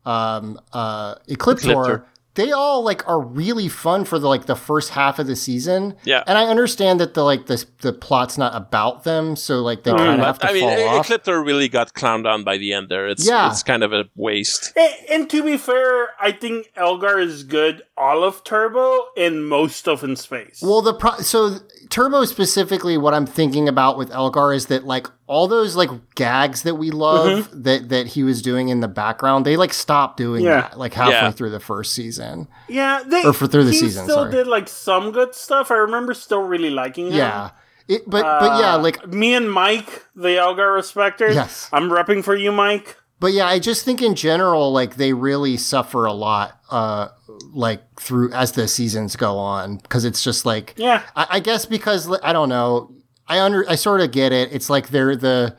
[0.07, 2.05] um, uh, Ecliptor, Ecliptor.
[2.36, 5.96] They all like are really fun for the like the first half of the season.
[6.04, 6.22] Yeah.
[6.26, 9.90] and I understand that the like the the plot's not about them, so like they
[9.90, 11.08] mm, kind of have to I mean, fall E- off.
[11.08, 13.08] Ecliptor really got clowned on by the end there.
[13.08, 13.50] It's Yeah.
[13.50, 14.72] it's kind of a waste.
[14.76, 19.88] And, and to be fair, I think Elgar is good all of Turbo and most
[19.88, 20.60] of In Space.
[20.62, 21.56] Well, the pro- so
[21.88, 26.62] Turbo specifically, what I'm thinking about with Elgar is that like all those like gags
[26.62, 30.44] that we love that that he was doing in the background, they like stopped doing
[30.44, 30.62] Yeah.
[30.62, 31.31] that like halfway Yeah.
[31.32, 32.47] through the first season.
[32.69, 34.31] yeah, they, or for through the he season, still sorry.
[34.32, 35.70] did like some good stuff.
[35.70, 37.15] I remember still really liking him.
[37.15, 37.51] Yeah,
[37.89, 41.35] it, but but yeah, Uh, like me and Mike, the Elgar respecters.
[41.35, 41.69] Yes.
[41.73, 42.97] I'm repping for you, Mike.
[43.19, 47.09] But yeah, I just think in general, like they really suffer a lot, uh,
[47.55, 51.03] like through as the seasons go on, because it's just like, Yeah.
[51.16, 52.93] I, I guess because I don't know,
[53.28, 54.53] I under, I sort of get it.
[54.53, 55.57] It's like they're the,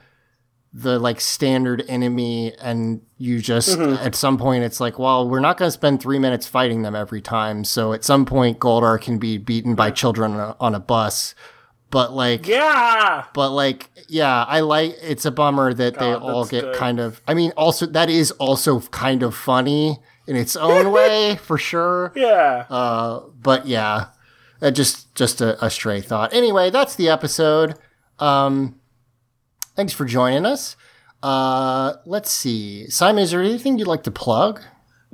[0.73, 5.57] the like standard enemy, and you just at some point it's like, well, we're not
[5.57, 7.63] going to spend three minutes fighting them every time.
[7.63, 11.33] So at some point, Goldar can be beaten by children on a, on a bus,
[11.89, 13.25] but like, Yeah.
[13.33, 14.97] but like, yeah, I like.
[15.01, 16.75] It's a bummer that they all get good.
[16.75, 17.21] kind of.
[17.27, 22.11] I mean, also that is also kind of funny in its own way, for sure.
[22.15, 22.65] Yeah.
[22.69, 24.07] Uh, but yeah,
[24.61, 26.33] uh, just just a, a stray thought.
[26.33, 27.75] Anyway, that's the episode.
[28.19, 28.79] Um,
[29.75, 30.75] thanks for joining us.
[31.23, 33.23] Uh, let's see, Simon.
[33.23, 34.61] Is there anything you'd like to plug?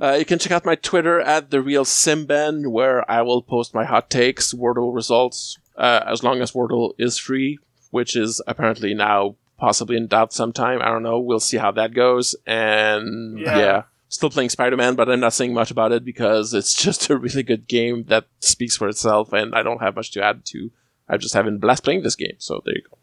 [0.00, 3.74] Uh, you can check out my Twitter at the real Simben, where I will post
[3.74, 7.58] my hot takes, Wordle results, uh, as long as Wordle is free,
[7.90, 10.82] which is apparently now possibly in doubt sometime.
[10.82, 11.20] I don't know.
[11.20, 12.34] We'll see how that goes.
[12.44, 13.58] And Yeah.
[13.58, 13.82] yeah,
[14.14, 17.16] still playing Spider Man, but I'm not saying much about it because it's just a
[17.16, 20.70] really good game that speaks for itself, and I don't have much to add to.
[21.08, 22.98] I'm just having a blast playing this game, so there you go.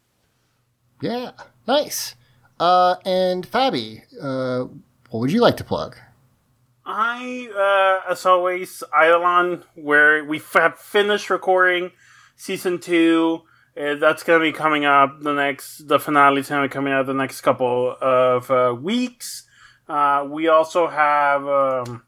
[1.02, 1.32] Yeah,
[1.68, 2.16] nice.
[2.60, 4.68] Uh, and Fabi, uh,
[5.10, 5.98] what would you like to plug?
[6.86, 11.92] I, uh, as always, Eidolon, where we f- have finished recording
[12.36, 13.42] season two.
[13.80, 16.92] Uh, that's going to be coming up the next, the finale's going to be coming
[16.92, 19.48] out the next couple of uh, weeks.
[19.92, 22.04] Uh, we also have, um,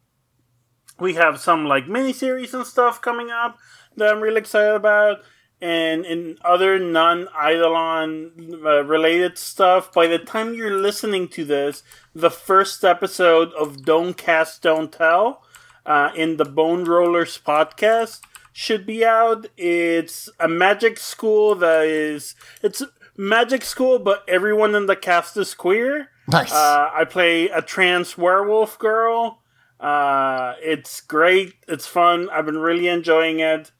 [1.01, 3.57] we have some like miniseries and stuff coming up
[3.97, 5.17] that I'm really excited about.
[5.59, 11.83] And in other non Eidolon uh, related stuff, by the time you're listening to this,
[12.15, 15.43] the first episode of Don't Cast, Don't Tell
[15.85, 18.21] uh, in the Bone Rollers podcast
[18.53, 19.47] should be out.
[19.57, 22.35] It's a magic school that is.
[22.61, 22.81] It's
[23.17, 26.11] magic school, but everyone in the cast is queer.
[26.27, 26.51] Nice.
[26.51, 29.41] Uh, I play a trans werewolf girl.
[29.79, 31.55] Uh, it's great.
[31.67, 32.29] It's fun.
[32.31, 33.71] I've been really enjoying it.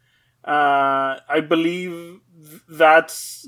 [0.44, 2.20] Uh, I believe
[2.68, 3.48] that's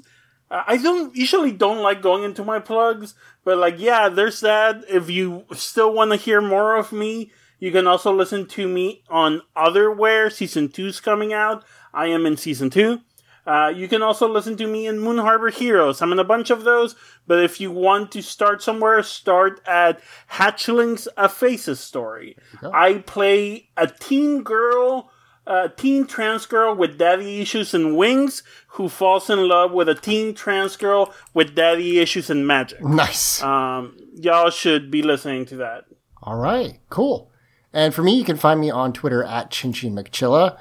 [0.50, 4.86] I don't usually don't like going into my plugs, but like yeah, there's that.
[4.88, 9.04] If you still want to hear more of me, you can also listen to me
[9.10, 10.32] on Otherwhere.
[10.32, 11.66] Season two's coming out.
[11.94, 13.02] I am in season two.
[13.46, 16.02] Uh, you can also listen to me in Moon Harbor Heroes.
[16.02, 16.96] I'm in a bunch of those,
[17.28, 20.02] but if you want to start somewhere, start at
[20.32, 22.38] Hatchlings A Faces story.
[22.64, 25.12] I play a teen girl,
[25.46, 29.96] a teen trans girl with daddy issues and wings who falls in love with a
[29.96, 32.82] teen trans girl with daddy issues and magic.
[32.84, 33.44] Nice.
[33.44, 35.86] Um, y'all should be listening to that.
[36.24, 37.30] All right, cool.
[37.72, 40.54] And for me, you can find me on Twitter at Chinchy McChilla.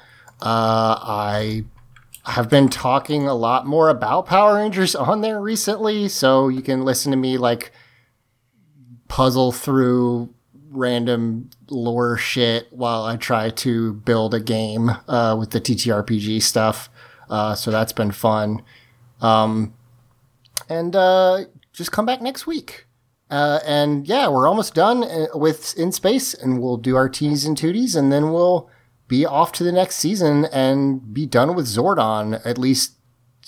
[0.42, 1.64] Uh, I
[2.26, 6.84] have been talking a lot more about Power Rangers on there recently, so you can
[6.84, 7.72] listen to me like
[9.08, 10.34] puzzle through
[10.70, 16.90] random lore shit while I try to build a game uh, with the TTRPG stuff.
[17.30, 18.62] Uh, so that's been fun.
[19.20, 19.74] Um,
[20.68, 22.86] and uh, just come back next week.
[23.30, 27.44] Uh, and yeah, we're almost done uh, with In Space, and we'll do our T's
[27.44, 28.68] and Tooties, and then we'll
[29.16, 32.92] be off to the next season and be done with Zordon, at least,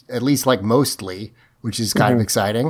[0.09, 2.69] at least like mostly, which is kind of exciting.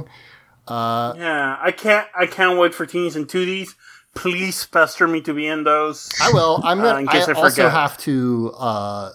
[0.66, 2.08] Uh, Yeah, I can't.
[2.18, 3.70] I can't wait for teens and tooties.
[4.14, 6.08] Please pester me to be in those.
[6.22, 6.60] I will.
[6.64, 6.98] I'm Uh, gonna.
[7.00, 8.52] in I, case I also have to.
[8.58, 9.10] Uh,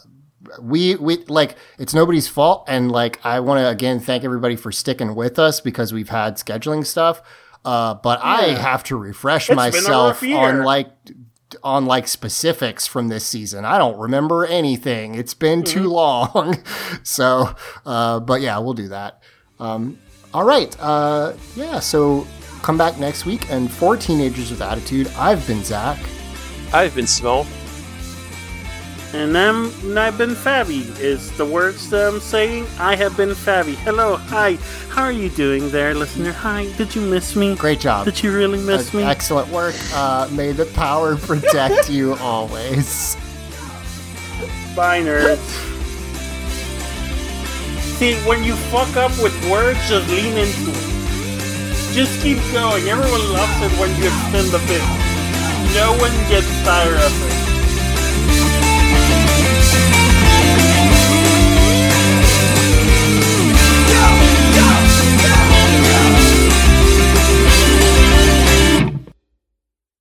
[0.61, 4.71] we we like it's nobody's fault, and like I want to again thank everybody for
[4.71, 7.21] sticking with us because we've had scheduling stuff.
[7.63, 10.89] Uh, but I have to refresh been a myself on like
[11.64, 13.65] on like specifics from this season.
[13.65, 15.15] I don't remember anything.
[15.15, 16.38] It's been too Mm-hmm.
[16.38, 16.57] long.
[17.03, 17.56] so,
[17.86, 19.22] uh, but yeah, we'll do that.
[19.60, 19.98] Um,
[20.34, 20.76] all right.
[20.80, 21.80] Uh, yeah.
[21.80, 22.26] So
[22.61, 23.49] come back next week.
[23.52, 25.98] And for teenagers with attitude, I've been Zach.
[26.73, 27.45] I've been Simone.
[29.13, 32.65] And I'm, I've been Fabi, is the words that I'm saying.
[32.79, 33.75] I have been Fabi.
[33.75, 34.53] Hello, hi.
[34.88, 36.31] How are you doing there, listener?
[36.31, 37.55] Hi, did you miss me?
[37.55, 38.05] Great job.
[38.05, 39.03] Did you really miss me?
[39.03, 39.75] Excellent work.
[39.93, 43.17] Uh, may the power protect you always.
[44.77, 45.38] Bye, nerds.
[47.97, 51.93] See, when you fuck up with words, just lean into it.
[51.93, 52.88] Just keep going.
[52.88, 54.81] Everyone loves it when you extend the bit.
[55.75, 57.51] No one gets tired of it.